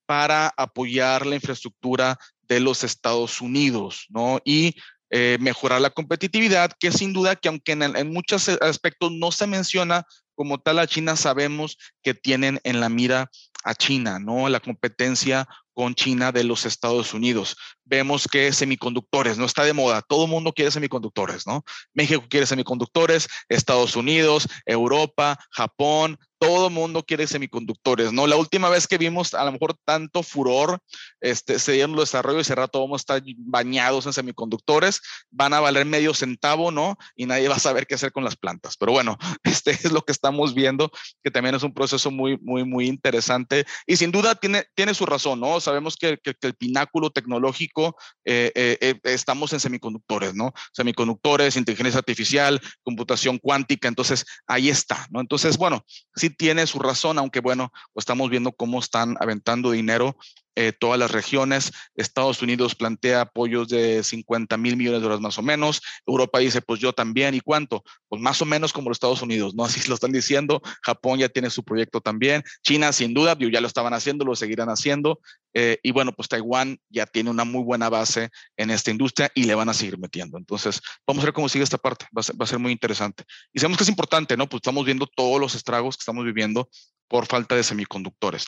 para 0.06 0.52
apoyar 0.56 1.26
la 1.26 1.36
infraestructura 1.36 2.18
de 2.42 2.60
los 2.60 2.84
Estados 2.84 3.40
Unidos, 3.40 4.06
¿no? 4.10 4.40
Y 4.44 4.74
eh, 5.14 5.36
mejorar 5.40 5.82
la 5.82 5.90
competitividad, 5.90 6.72
que 6.80 6.90
sin 6.90 7.12
duda 7.12 7.36
que 7.36 7.48
aunque 7.48 7.72
en, 7.72 8.12
muchos 8.14 8.48
aspectos 8.48 9.12
no 9.12 9.30
se 9.30 9.46
menciona 9.46 10.06
como 10.34 10.58
tal 10.58 10.78
a 10.78 10.86
China, 10.86 11.16
sabemos 11.16 11.76
que 12.02 12.14
tienen 12.14 12.60
en 12.64 12.80
la 12.80 12.88
mira 12.88 13.30
a 13.62 13.74
China, 13.74 14.18
¿no? 14.18 14.48
La 14.48 14.60
competencia 14.60 15.46
con 15.74 15.94
China 15.94 16.32
de 16.32 16.44
los 16.44 16.64
Estados 16.64 17.12
Unidos. 17.12 17.58
Vemos 17.84 18.26
que 18.26 18.54
semiconductores, 18.54 19.36
no 19.36 19.44
está 19.44 19.64
de 19.64 19.74
moda, 19.74 20.00
todo 20.00 20.24
el 20.24 20.30
mundo 20.30 20.54
quiere 20.54 20.70
semiconductores, 20.70 21.46
¿no? 21.46 21.62
México 21.92 22.24
quiere 22.30 22.46
semiconductores, 22.46 23.28
Estados 23.50 23.96
Unidos, 23.96 24.48
Europa, 24.64 25.38
Japón, 25.50 26.18
todo 26.42 26.70
mundo 26.70 27.04
quiere 27.04 27.28
semiconductores, 27.28 28.12
¿no? 28.12 28.26
La 28.26 28.34
última 28.34 28.68
vez 28.68 28.88
que 28.88 28.98
vimos 28.98 29.32
a 29.32 29.44
lo 29.44 29.52
mejor 29.52 29.76
tanto 29.84 30.24
furor, 30.24 30.80
este, 31.20 31.60
se 31.60 31.70
dieron 31.70 31.92
los 31.92 32.10
desarrollos 32.10 32.40
y 32.40 32.40
ese 32.40 32.56
rato 32.56 32.80
vamos 32.80 32.98
a 32.98 33.02
estar 33.02 33.22
bañados 33.36 34.06
en 34.06 34.12
semiconductores, 34.12 35.00
van 35.30 35.54
a 35.54 35.60
valer 35.60 35.86
medio 35.86 36.14
centavo, 36.14 36.72
¿no? 36.72 36.96
Y 37.14 37.26
nadie 37.26 37.46
va 37.46 37.54
a 37.54 37.60
saber 37.60 37.86
qué 37.86 37.94
hacer 37.94 38.10
con 38.10 38.24
las 38.24 38.34
plantas. 38.34 38.76
Pero 38.76 38.90
bueno, 38.90 39.16
este 39.44 39.70
es 39.70 39.92
lo 39.92 40.02
que 40.02 40.10
estamos 40.10 40.52
viendo, 40.52 40.90
que 41.22 41.30
también 41.30 41.54
es 41.54 41.62
un 41.62 41.72
proceso 41.72 42.10
muy, 42.10 42.36
muy, 42.38 42.64
muy 42.64 42.88
interesante 42.88 43.64
y 43.86 43.94
sin 43.94 44.10
duda 44.10 44.34
tiene, 44.34 44.64
tiene 44.74 44.94
su 44.94 45.06
razón, 45.06 45.38
¿no? 45.38 45.60
Sabemos 45.60 45.96
que, 45.96 46.18
que, 46.18 46.34
el 46.42 46.54
pináculo 46.54 47.10
tecnológico, 47.10 47.96
eh, 48.24 48.50
eh, 48.56 48.78
eh, 48.80 48.94
estamos 49.04 49.52
en 49.52 49.60
semiconductores, 49.60 50.34
¿no? 50.34 50.52
Semiconductores, 50.72 51.56
inteligencia 51.56 51.98
artificial, 51.98 52.60
computación 52.82 53.38
cuántica, 53.38 53.86
entonces 53.86 54.24
ahí 54.48 54.70
está, 54.70 55.06
¿no? 55.10 55.20
Entonces, 55.20 55.56
bueno, 55.56 55.84
sí 56.16 56.31
tiene 56.32 56.66
su 56.66 56.78
razón, 56.78 57.18
aunque 57.18 57.40
bueno, 57.40 57.72
estamos 57.94 58.30
viendo 58.30 58.52
cómo 58.52 58.78
están 58.78 59.16
aventando 59.20 59.70
dinero 59.70 60.16
eh, 60.54 60.72
todas 60.72 60.98
las 60.98 61.10
regiones. 61.10 61.72
Estados 61.94 62.42
Unidos 62.42 62.74
plantea 62.74 63.22
apoyos 63.22 63.68
de 63.68 64.02
50 64.02 64.56
mil 64.56 64.76
millones 64.76 65.00
de 65.00 65.04
dólares 65.04 65.22
más 65.22 65.38
o 65.38 65.42
menos. 65.42 65.80
Europa 66.06 66.38
dice, 66.40 66.60
pues 66.60 66.80
yo 66.80 66.92
también. 66.92 67.34
¿Y 67.34 67.40
cuánto? 67.40 67.82
Pues 68.08 68.20
más 68.20 68.42
o 68.42 68.44
menos 68.44 68.72
como 68.72 68.90
los 68.90 68.96
Estados 68.96 69.22
Unidos, 69.22 69.54
¿no? 69.54 69.64
Así 69.64 69.88
lo 69.88 69.94
están 69.94 70.12
diciendo. 70.12 70.60
Japón 70.82 71.18
ya 71.18 71.28
tiene 71.28 71.50
su 71.50 71.64
proyecto 71.64 72.00
también. 72.00 72.42
China, 72.62 72.92
sin 72.92 73.14
duda, 73.14 73.36
ya 73.38 73.60
lo 73.60 73.66
estaban 73.66 73.94
haciendo, 73.94 74.24
lo 74.24 74.36
seguirán 74.36 74.68
haciendo. 74.68 75.20
Eh, 75.54 75.78
y 75.82 75.90
bueno, 75.92 76.12
pues 76.12 76.28
Taiwán 76.28 76.78
ya 76.88 77.06
tiene 77.06 77.30
una 77.30 77.44
muy 77.44 77.62
buena 77.62 77.88
base 77.88 78.30
en 78.56 78.70
esta 78.70 78.90
industria 78.90 79.30
y 79.34 79.44
le 79.44 79.54
van 79.54 79.68
a 79.68 79.74
seguir 79.74 79.98
metiendo. 79.98 80.38
Entonces, 80.38 80.80
vamos 81.06 81.22
a 81.22 81.26
ver 81.26 81.34
cómo 81.34 81.48
sigue 81.48 81.64
esta 81.64 81.78
parte. 81.78 82.06
Va 82.16 82.20
a 82.20 82.22
ser, 82.22 82.40
va 82.40 82.44
a 82.44 82.48
ser 82.48 82.58
muy 82.58 82.72
interesante. 82.72 83.24
Y 83.52 83.60
sabemos 83.60 83.78
que 83.78 83.84
es 83.84 83.90
importante, 83.90 84.36
¿no? 84.36 84.48
Pues 84.48 84.58
estamos 84.58 84.84
viendo 84.84 85.06
todos 85.06 85.40
los 85.40 85.54
estragos 85.54 85.96
que 85.96 86.02
estamos 86.02 86.24
viviendo 86.24 86.68
por 87.08 87.26
falta 87.26 87.54
de 87.54 87.62
semiconductores. 87.62 88.46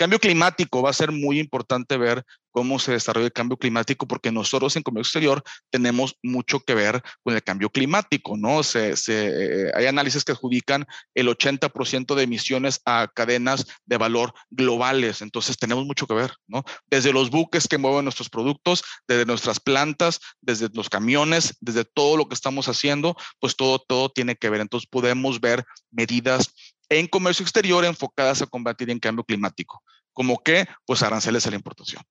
Cambio 0.00 0.18
climático, 0.18 0.80
va 0.80 0.88
a 0.88 0.94
ser 0.94 1.12
muy 1.12 1.38
importante 1.38 1.98
ver 1.98 2.24
cómo 2.50 2.78
se 2.78 2.92
desarrolla 2.92 3.26
el 3.26 3.34
cambio 3.34 3.58
climático, 3.58 4.08
porque 4.08 4.32
nosotros 4.32 4.74
en 4.74 4.82
comercio 4.82 5.08
exterior 5.08 5.42
tenemos 5.68 6.16
mucho 6.22 6.60
que 6.60 6.74
ver 6.74 7.02
con 7.22 7.34
el 7.34 7.42
cambio 7.42 7.68
climático, 7.68 8.38
¿no? 8.38 8.62
Eh, 8.76 9.70
hay 9.74 9.84
análisis 9.84 10.24
que 10.24 10.32
adjudican 10.32 10.86
el 11.14 11.28
80% 11.28 12.14
de 12.14 12.22
emisiones 12.22 12.80
a 12.86 13.08
cadenas 13.14 13.66
de 13.84 13.98
valor 13.98 14.32
globales, 14.48 15.20
entonces 15.20 15.58
tenemos 15.58 15.84
mucho 15.84 16.06
que 16.06 16.14
ver, 16.14 16.32
¿no? 16.46 16.64
Desde 16.90 17.12
los 17.12 17.28
buques 17.28 17.68
que 17.68 17.76
mueven 17.76 18.06
nuestros 18.06 18.30
productos, 18.30 18.82
desde 19.06 19.26
nuestras 19.26 19.60
plantas, 19.60 20.18
desde 20.40 20.70
los 20.72 20.88
camiones, 20.88 21.58
desde 21.60 21.84
todo 21.84 22.16
lo 22.16 22.26
que 22.26 22.34
estamos 22.34 22.68
haciendo, 22.68 23.16
pues 23.38 23.54
todo, 23.54 23.78
todo 23.78 24.08
tiene 24.08 24.34
que 24.34 24.48
ver. 24.48 24.62
Entonces 24.62 24.88
podemos 24.90 25.42
ver 25.42 25.62
medidas 25.90 26.54
en 26.90 27.06
comercio 27.06 27.42
exterior 27.42 27.84
enfocadas 27.84 28.42
a 28.42 28.46
combatir 28.46 28.90
el 28.90 29.00
cambio 29.00 29.24
climático. 29.24 29.82
¿Como 30.12 30.42
qué? 30.42 30.66
Pues 30.84 31.02
aranceles 31.02 31.46
a 31.46 31.50
la 31.50 31.56
importación. 31.56 32.02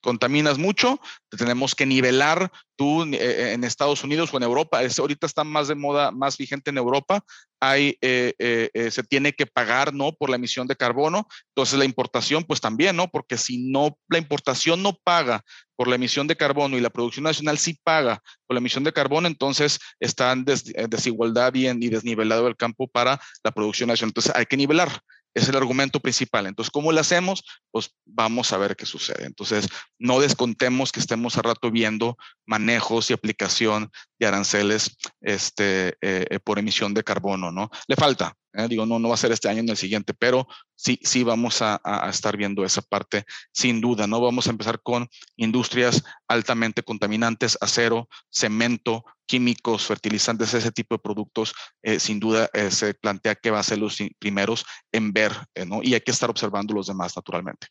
Contaminas 0.00 0.58
mucho, 0.58 1.00
te 1.28 1.36
tenemos 1.36 1.74
que 1.74 1.86
nivelar 1.86 2.50
tú 2.76 3.02
eh, 3.02 3.52
en 3.52 3.64
Estados 3.64 4.02
Unidos 4.04 4.30
o 4.32 4.36
en 4.38 4.42
Europa. 4.42 4.80
Ahorita 4.98 5.26
está 5.26 5.44
más 5.44 5.68
de 5.68 5.74
moda, 5.74 6.10
más 6.10 6.38
vigente 6.38 6.70
en 6.70 6.78
Europa. 6.78 7.22
Hay, 7.60 7.98
eh, 8.00 8.34
eh, 8.38 8.90
se 8.90 9.02
tiene 9.02 9.32
que 9.32 9.46
pagar, 9.46 9.92
¿no? 9.92 10.12
Por 10.12 10.30
la 10.30 10.36
emisión 10.36 10.66
de 10.66 10.76
carbono. 10.76 11.28
Entonces 11.48 11.78
la 11.78 11.84
importación, 11.84 12.44
pues 12.44 12.60
también, 12.60 12.96
¿no? 12.96 13.08
Porque 13.08 13.36
si 13.36 13.58
no, 13.70 13.98
la 14.08 14.18
importación 14.18 14.82
no 14.82 14.98
paga 15.04 15.44
por 15.76 15.88
la 15.88 15.96
emisión 15.96 16.26
de 16.26 16.36
carbono 16.36 16.76
y 16.76 16.80
la 16.80 16.90
producción 16.90 17.24
nacional 17.24 17.58
sí 17.58 17.78
paga 17.82 18.22
por 18.46 18.54
la 18.54 18.60
emisión 18.60 18.84
de 18.84 18.92
carbono, 18.92 19.28
entonces 19.28 19.78
está 19.98 20.32
en 20.32 20.44
desigualdad 20.44 21.54
y, 21.54 21.68
y 21.68 21.88
desnivelado 21.88 22.48
el 22.48 22.56
campo 22.56 22.88
para 22.88 23.20
la 23.44 23.50
producción 23.50 23.88
nacional. 23.88 24.10
Entonces 24.10 24.32
hay 24.34 24.46
que 24.46 24.56
nivelar. 24.56 25.02
Es 25.34 25.48
el 25.48 25.56
argumento 25.56 26.00
principal. 26.00 26.46
Entonces, 26.46 26.70
¿cómo 26.70 26.92
lo 26.92 27.00
hacemos? 27.00 27.44
Pues 27.70 27.94
vamos 28.04 28.52
a 28.52 28.58
ver 28.58 28.76
qué 28.76 28.86
sucede. 28.86 29.26
Entonces, 29.26 29.68
no 29.98 30.20
descontemos 30.20 30.92
que 30.92 31.00
estemos 31.00 31.36
a 31.36 31.42
rato 31.42 31.70
viendo 31.70 32.16
manejos 32.46 33.10
y 33.10 33.12
aplicación 33.12 33.90
de 34.18 34.26
aranceles 34.26 34.96
este, 35.20 35.90
eh, 36.00 36.26
eh, 36.30 36.38
por 36.42 36.58
emisión 36.58 36.94
de 36.94 37.04
carbono, 37.04 37.52
¿no? 37.52 37.70
Le 37.86 37.96
falta, 37.96 38.34
¿eh? 38.52 38.68
digo, 38.68 38.86
no, 38.86 38.98
no 38.98 39.08
va 39.08 39.14
a 39.14 39.18
ser 39.18 39.32
este 39.32 39.48
año 39.48 39.62
ni 39.62 39.70
el 39.70 39.76
siguiente, 39.76 40.14
pero 40.14 40.46
sí, 40.74 40.98
sí 41.02 41.22
vamos 41.22 41.62
a, 41.62 41.80
a, 41.84 42.08
estar 42.10 42.36
viendo 42.36 42.64
esa 42.64 42.82
parte 42.82 43.24
sin 43.52 43.80
duda, 43.80 44.06
¿no? 44.06 44.20
Vamos 44.20 44.46
a 44.46 44.50
empezar 44.50 44.80
con 44.82 45.08
industrias 45.36 46.02
altamente 46.28 46.82
contaminantes, 46.82 47.58
acero, 47.60 48.08
cemento, 48.30 49.04
químicos, 49.26 49.86
fertilizantes, 49.86 50.54
ese 50.54 50.72
tipo 50.72 50.96
de 50.96 51.00
productos, 51.00 51.54
sin 51.98 52.18
duda 52.18 52.50
se 52.70 52.94
plantea 52.94 53.36
que 53.36 53.52
va 53.52 53.60
a 53.60 53.62
ser 53.62 53.78
los 53.78 53.96
primeros 54.18 54.64
en 54.90 55.12
ver, 55.12 55.32
¿no? 55.66 55.82
Y 55.84 55.94
hay 55.94 56.00
que 56.00 56.10
estar 56.10 56.30
observando 56.30 56.74
los 56.74 56.88
demás 56.88 57.14
naturalmente. 57.14 57.68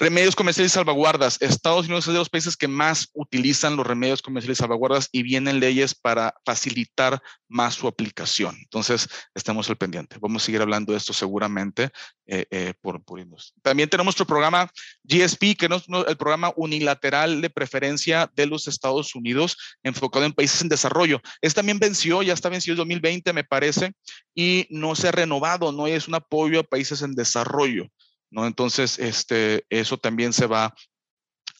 Remedios 0.00 0.34
comerciales 0.34 0.72
y 0.72 0.74
salvaguardas. 0.76 1.36
Estados 1.42 1.84
Unidos 1.84 2.06
es 2.06 2.14
de 2.14 2.18
los 2.18 2.30
países 2.30 2.56
que 2.56 2.68
más 2.68 3.10
utilizan 3.12 3.76
los 3.76 3.86
remedios 3.86 4.22
comerciales 4.22 4.56
y 4.56 4.60
salvaguardas 4.60 5.10
y 5.12 5.22
vienen 5.22 5.60
leyes 5.60 5.94
para 5.94 6.32
facilitar 6.42 7.20
más 7.48 7.74
su 7.74 7.86
aplicación. 7.86 8.56
Entonces, 8.62 9.10
estamos 9.34 9.68
al 9.68 9.76
pendiente. 9.76 10.16
Vamos 10.18 10.42
a 10.42 10.46
seguir 10.46 10.62
hablando 10.62 10.92
de 10.92 10.98
esto 10.98 11.12
seguramente 11.12 11.90
eh, 12.26 12.46
eh, 12.50 12.72
por, 12.80 13.04
por 13.04 13.20
También 13.60 13.90
tenemos 13.90 14.06
nuestro 14.06 14.24
programa 14.24 14.70
GSP, 15.04 15.54
que 15.58 15.66
es 15.66 15.82
el 16.08 16.16
programa 16.16 16.54
unilateral 16.56 17.42
de 17.42 17.50
preferencia 17.50 18.30
de 18.34 18.46
los 18.46 18.68
Estados 18.68 19.14
Unidos 19.14 19.58
enfocado 19.82 20.24
en 20.24 20.32
países 20.32 20.62
en 20.62 20.70
desarrollo. 20.70 21.20
Este 21.42 21.58
también 21.58 21.78
venció, 21.78 22.22
ya 22.22 22.32
está 22.32 22.48
vencido 22.48 22.72
en 22.72 22.78
2020, 22.78 23.34
me 23.34 23.44
parece, 23.44 23.92
y 24.34 24.66
no 24.70 24.94
se 24.94 25.08
ha 25.08 25.12
renovado, 25.12 25.72
no 25.72 25.86
es 25.86 26.08
un 26.08 26.14
apoyo 26.14 26.60
a 26.60 26.62
países 26.62 27.02
en 27.02 27.14
desarrollo. 27.14 27.86
¿No? 28.30 28.46
Entonces, 28.46 28.98
este, 28.98 29.64
eso 29.70 29.98
también 29.98 30.32
se 30.32 30.46
va 30.46 30.74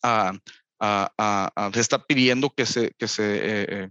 a, 0.02 0.32
se 1.74 1.80
está 1.80 2.04
pidiendo 2.04 2.50
que 2.50 2.66
se, 2.66 2.92
que 2.98 3.06
se, 3.06 3.36
eh, 3.36 3.66
eh, 3.68 3.88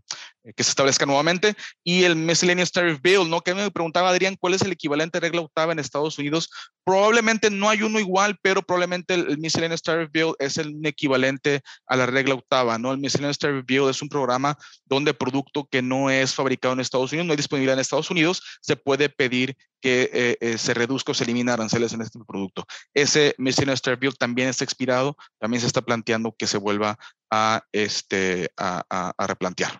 que 0.55 0.63
se 0.63 0.69
establezca 0.69 1.05
nuevamente. 1.05 1.55
Y 1.83 2.03
el 2.03 2.15
Miscellaneous 2.15 2.71
Tariff 2.71 2.99
Bill, 3.01 3.29
¿no? 3.29 3.41
Que 3.41 3.53
me 3.53 3.69
preguntaba 3.71 4.09
Adrián, 4.09 4.35
¿cuál 4.39 4.53
es 4.53 4.61
el 4.61 4.71
equivalente 4.71 5.19
de 5.19 5.27
regla 5.27 5.41
octava 5.41 5.71
en 5.71 5.79
Estados 5.79 6.17
Unidos? 6.17 6.49
Probablemente 6.83 7.49
no 7.49 7.69
hay 7.69 7.83
uno 7.83 7.99
igual, 7.99 8.37
pero 8.41 8.61
probablemente 8.61 9.13
el, 9.13 9.37
Miscellaneous 9.37 9.81
Tariff 9.81 10.09
Bill 10.11 10.33
es 10.39 10.57
el 10.57 10.75
equivalente 10.85 11.61
a 11.87 11.95
la 11.95 12.05
regla 12.05 12.35
octava, 12.35 12.77
¿no? 12.77 12.91
El 12.91 12.99
Miscellaneous 12.99 13.37
Tariff 13.37 13.65
Bill 13.65 13.89
es 13.89 14.01
un 14.01 14.09
programa 14.09 14.57
donde 14.85 15.13
producto 15.13 15.67
que 15.69 15.81
no 15.81 16.09
es 16.09 16.33
fabricado 16.33 16.73
en 16.73 16.79
Estados 16.79 17.11
Unidos, 17.11 17.27
no 17.27 17.33
hay 17.33 17.37
disponibilidad 17.37 17.73
en 17.73 17.81
Estados 17.81 18.09
Unidos, 18.09 18.41
se 18.61 18.75
puede 18.75 19.09
pedir 19.09 19.55
que 19.81 20.09
eh, 20.11 20.37
eh, 20.41 20.57
se 20.57 20.73
reduzca 20.73 21.11
o 21.11 21.15
se 21.15 21.23
elimine 21.23 21.51
aranceles 21.51 21.93
en 21.93 22.01
este 22.01 22.19
producto. 22.27 22.65
Ese 22.93 23.35
Miscellaneous 23.37 23.81
Tariff 23.81 23.99
Bill 23.99 24.17
también 24.17 24.49
está 24.49 24.63
expirado, 24.63 25.15
también 25.39 25.61
se 25.61 25.67
está 25.67 25.81
planteando 25.81 26.35
que 26.37 26.47
se 26.47 26.57
vuelva 26.57 26.97
a, 27.31 27.63
este, 27.71 28.51
a 28.57 29.13
replantear. 29.27 29.79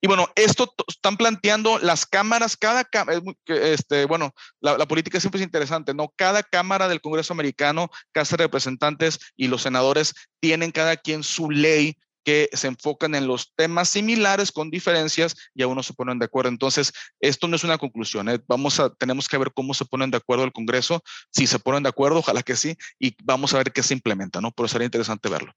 Y 0.00 0.06
bueno, 0.06 0.28
esto 0.36 0.72
están 0.86 1.16
planteando 1.16 1.78
las 1.78 2.06
cámaras, 2.06 2.56
cada 2.56 2.84
cámara, 2.84 3.20
este, 3.46 4.04
bueno, 4.04 4.32
la, 4.60 4.86
política 4.86 5.18
siempre 5.18 5.40
es 5.40 5.44
interesante, 5.44 5.92
¿no? 5.92 6.12
Cada 6.14 6.42
cámara 6.42 6.86
del 6.88 7.00
Congreso 7.00 7.32
americano, 7.32 7.90
Casa 8.12 8.36
de 8.36 8.44
Representantes 8.44 9.18
y 9.36 9.48
los 9.48 9.62
senadores 9.62 10.14
tienen 10.40 10.70
cada 10.70 10.96
quien 10.96 11.24
su 11.24 11.50
ley 11.50 11.96
que 12.24 12.48
se 12.52 12.68
enfocan 12.68 13.14
en 13.14 13.26
los 13.26 13.54
temas 13.56 13.88
similares 13.88 14.52
con 14.52 14.70
diferencias 14.70 15.34
y 15.54 15.62
aún 15.62 15.76
no 15.76 15.82
se 15.82 15.94
ponen 15.94 16.18
de 16.18 16.26
acuerdo. 16.26 16.50
Entonces, 16.50 16.92
esto 17.20 17.48
no 17.48 17.56
es 17.56 17.64
una 17.64 17.78
conclusión. 17.78 18.28
¿eh? 18.28 18.38
Vamos 18.46 18.78
a, 18.80 18.90
tenemos 18.90 19.28
que 19.28 19.38
ver 19.38 19.50
cómo 19.52 19.72
se 19.72 19.86
ponen 19.86 20.10
de 20.10 20.18
acuerdo 20.18 20.44
el 20.44 20.52
Congreso. 20.52 21.02
Si 21.32 21.46
se 21.46 21.58
ponen 21.58 21.82
de 21.82 21.88
acuerdo, 21.88 22.18
ojalá 22.18 22.42
que 22.42 22.54
sí, 22.54 22.76
y 22.98 23.16
vamos 23.24 23.54
a 23.54 23.58
ver 23.58 23.72
qué 23.72 23.82
se 23.82 23.94
implementa, 23.94 24.40
¿no? 24.40 24.52
Pero 24.52 24.68
sería 24.68 24.84
interesante 24.84 25.28
verlo. 25.28 25.54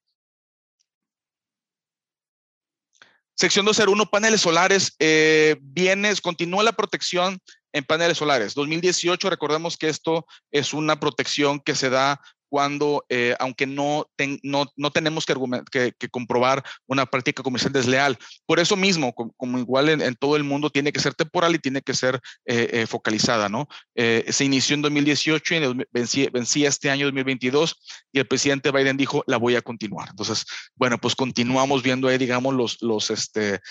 Sección 3.42 3.66
201, 3.66 4.06
paneles 4.12 4.42
solares. 4.42 4.96
Eh, 5.00 5.56
bienes, 5.62 6.22
continúa 6.22 6.62
la 6.62 6.74
protección 6.74 7.40
en 7.74 7.84
paneles 7.84 8.20
solares. 8.20 8.54
2018, 8.54 9.32
recordemos 9.32 9.78
que 9.78 9.90
esto 9.90 10.28
es 10.52 10.76
una 10.76 11.00
protección 11.00 11.60
que 11.60 11.74
se 11.74 11.90
da 11.90 12.22
cuando, 12.52 13.06
eh, 13.08 13.34
aunque 13.40 13.66
no, 13.66 14.06
no, 14.44 14.66
no, 14.76 14.92
tenemos 14.92 15.26
que, 15.26 15.94
que, 15.98 16.10
comprobar 16.10 16.62
una 16.86 17.06
práctica 17.06 17.42
comercial 17.44 17.72
desleal. 17.72 18.18
Por 18.46 18.60
eso 18.60 18.76
mismo, 18.76 19.14
como, 19.14 19.58
igual 19.58 19.88
en, 19.88 20.16
todo 20.16 20.36
el 20.36 20.44
mundo, 20.44 20.70
tiene 20.70 20.92
que 20.92 21.00
ser 21.00 21.14
temporal 21.14 21.56
y 21.56 21.60
tiene 21.60 21.82
que 21.82 21.94
ser 21.94 22.20
eh, 22.46 22.70
eh, 22.74 22.88
focalizada, 22.88 23.48
¿no? 23.48 23.70
se 23.96 24.44
inició 24.44 24.76
en 24.76 24.82
2018 24.82 25.56
y 25.56 25.86
vencía, 25.94 26.30
vencía, 26.34 26.68
este 26.68 26.90
año 26.90 27.06
2022 27.06 27.76
y 28.12 28.20
el 28.20 28.28
presidente 28.28 28.72
Biden 28.72 28.98
dijo, 28.98 29.24
la 29.28 29.38
voy 29.38 29.56
a 29.56 29.62
continuar. 29.62 30.10
Entonces, 30.10 30.46
bueno, 30.76 30.98
pues 30.98 31.16
continuamos 31.16 31.84
viendo 31.84 32.10
ahí, 32.10 32.18
digamos, 32.18 32.54
los, 32.54 32.82
los, 32.82 33.12
este, 33.12 33.62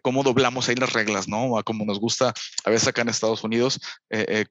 cómo 0.00 0.22
doblamos 0.22 0.68
ahí 0.68 0.76
las 0.76 0.94
reglas, 0.94 1.28
¿no? 1.28 1.60
Como 1.64 1.84
nos 1.84 2.00
gusta 2.00 2.32
a 2.64 2.70
veces 2.70 2.88
acá 2.88 3.02
en 3.02 3.10
Estados 3.10 3.44
Unidos 3.44 3.78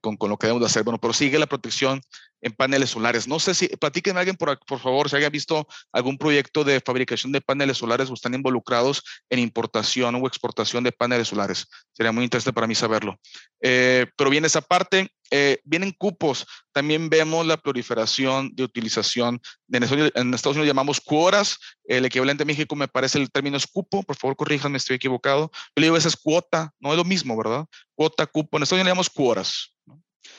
con, 0.00 0.16
con 0.16 0.30
lo 0.30 0.36
que 0.36 0.46
debemos 0.46 0.60
de 0.60 0.66
hacer. 0.66 0.84
Bueno, 0.84 1.00
pero 1.00 1.12
sigue 1.12 1.38
la 1.38 1.46
protección 1.46 2.00
en 2.46 2.52
paneles 2.52 2.90
solares. 2.90 3.26
No 3.26 3.40
sé 3.40 3.54
si, 3.54 3.66
platiquen 3.66 4.16
alguien 4.16 4.36
por, 4.36 4.56
por 4.64 4.78
favor, 4.78 5.10
si 5.10 5.16
alguien 5.16 5.26
ha 5.26 5.30
visto 5.30 5.66
algún 5.92 6.16
proyecto 6.16 6.62
de 6.62 6.80
fabricación 6.80 7.32
de 7.32 7.40
paneles 7.40 7.78
solares 7.78 8.08
o 8.08 8.14
están 8.14 8.34
involucrados 8.34 9.02
en 9.28 9.40
importación 9.40 10.14
o 10.14 10.26
exportación 10.28 10.84
de 10.84 10.92
paneles 10.92 11.28
solares. 11.28 11.66
Sería 11.92 12.12
muy 12.12 12.22
interesante 12.22 12.54
para 12.54 12.68
mí 12.68 12.76
saberlo. 12.76 13.18
Eh, 13.60 14.06
pero 14.16 14.30
viene 14.30 14.46
esa 14.46 14.60
parte, 14.60 15.10
eh, 15.32 15.58
vienen 15.64 15.90
cupos. 15.90 16.46
También 16.72 17.10
vemos 17.10 17.44
la 17.44 17.56
proliferación 17.56 18.54
de 18.54 18.62
utilización. 18.62 19.40
En 19.68 19.82
Estados 19.82 20.56
Unidos 20.56 20.68
llamamos 20.68 21.00
cuoras. 21.00 21.58
El 21.84 22.04
equivalente 22.04 22.44
en 22.44 22.48
México 22.48 22.76
me 22.76 22.86
parece 22.86 23.18
el 23.18 23.32
término 23.32 23.56
es 23.56 23.66
cupo. 23.66 24.04
Por 24.04 24.14
favor, 24.14 24.36
corríjanme, 24.36 24.78
estoy 24.78 24.96
equivocado. 24.96 25.50
Yo 25.52 25.80
le 25.80 25.86
digo, 25.86 25.96
esa 25.96 26.08
es 26.08 26.16
cuota. 26.16 26.72
No 26.78 26.92
es 26.92 26.96
lo 26.96 27.04
mismo, 27.04 27.36
¿verdad? 27.36 27.66
Cuota, 27.96 28.24
cupo. 28.26 28.56
En 28.56 28.62
Estados 28.62 28.78
Unidos 28.78 28.86
le 28.86 28.90
llamamos 28.90 29.10
cuoras. 29.10 29.72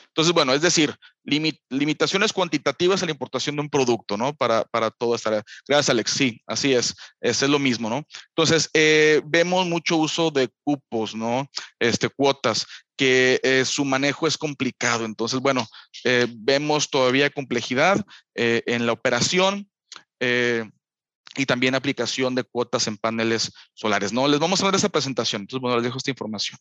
Entonces, 0.08 0.34
bueno, 0.34 0.52
es 0.52 0.62
decir, 0.62 0.94
limitaciones 1.24 2.32
cuantitativas 2.32 3.02
a 3.02 3.06
la 3.06 3.12
importación 3.12 3.56
de 3.56 3.62
un 3.62 3.70
producto, 3.70 4.16
¿no? 4.16 4.34
Para, 4.34 4.64
para 4.64 4.90
toda 4.90 5.16
esta 5.16 5.44
Gracias, 5.66 5.90
Alex. 5.90 6.10
Sí, 6.10 6.40
así 6.46 6.72
es. 6.72 6.94
Es, 7.20 7.42
es 7.42 7.48
lo 7.48 7.58
mismo, 7.58 7.88
¿no? 7.88 8.04
Entonces, 8.30 8.70
eh, 8.74 9.20
vemos 9.24 9.66
mucho 9.66 9.96
uso 9.96 10.30
de 10.30 10.48
cupos, 10.64 11.14
¿no? 11.14 11.48
Este, 11.78 12.08
cuotas, 12.08 12.66
que 12.96 13.40
eh, 13.42 13.64
su 13.64 13.84
manejo 13.84 14.26
es 14.26 14.36
complicado. 14.36 15.04
Entonces, 15.04 15.40
bueno, 15.40 15.66
eh, 16.04 16.26
vemos 16.30 16.90
todavía 16.90 17.30
complejidad 17.30 18.04
en 18.34 18.86
la 18.86 18.92
operación. 18.92 19.68
y 21.36 21.46
también 21.46 21.76
aplicación 21.76 22.34
de 22.34 22.42
cuotas 22.42 22.88
en 22.88 22.96
paneles 22.96 23.52
solares. 23.72 24.12
No, 24.12 24.26
les 24.26 24.40
vamos 24.40 24.60
a 24.60 24.64
ver 24.66 24.74
esa 24.74 24.88
presentación. 24.88 25.42
Entonces, 25.42 25.60
bueno, 25.60 25.76
les 25.76 25.84
dejo 25.84 25.98
esta 25.98 26.10
información. 26.10 26.58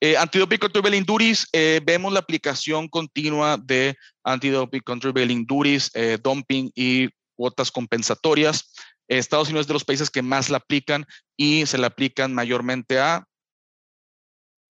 Eh, 0.00 0.16
Antidoping 0.16 0.58
Countervailing 0.58 1.06
eh, 1.52 1.80
vemos 1.84 2.12
la 2.12 2.20
aplicación 2.20 2.88
continua 2.88 3.56
de 3.56 3.96
Antidoping 4.24 4.82
Countervailing 4.82 5.46
Duties, 5.46 5.90
eh, 5.94 6.18
dumping 6.22 6.70
y 6.74 7.08
cuotas 7.34 7.70
compensatorias. 7.70 8.74
Estados 9.08 9.48
Unidos 9.48 9.64
es 9.64 9.68
de 9.68 9.72
los 9.72 9.84
países 9.84 10.10
que 10.10 10.20
más 10.20 10.50
la 10.50 10.58
aplican 10.58 11.06
y 11.36 11.64
se 11.64 11.78
la 11.78 11.86
aplican 11.86 12.34
mayormente 12.34 12.98
a 12.98 13.24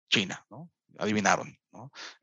China, 0.10 0.46
¿no? 0.50 0.70
Adivinaron. 1.00 1.57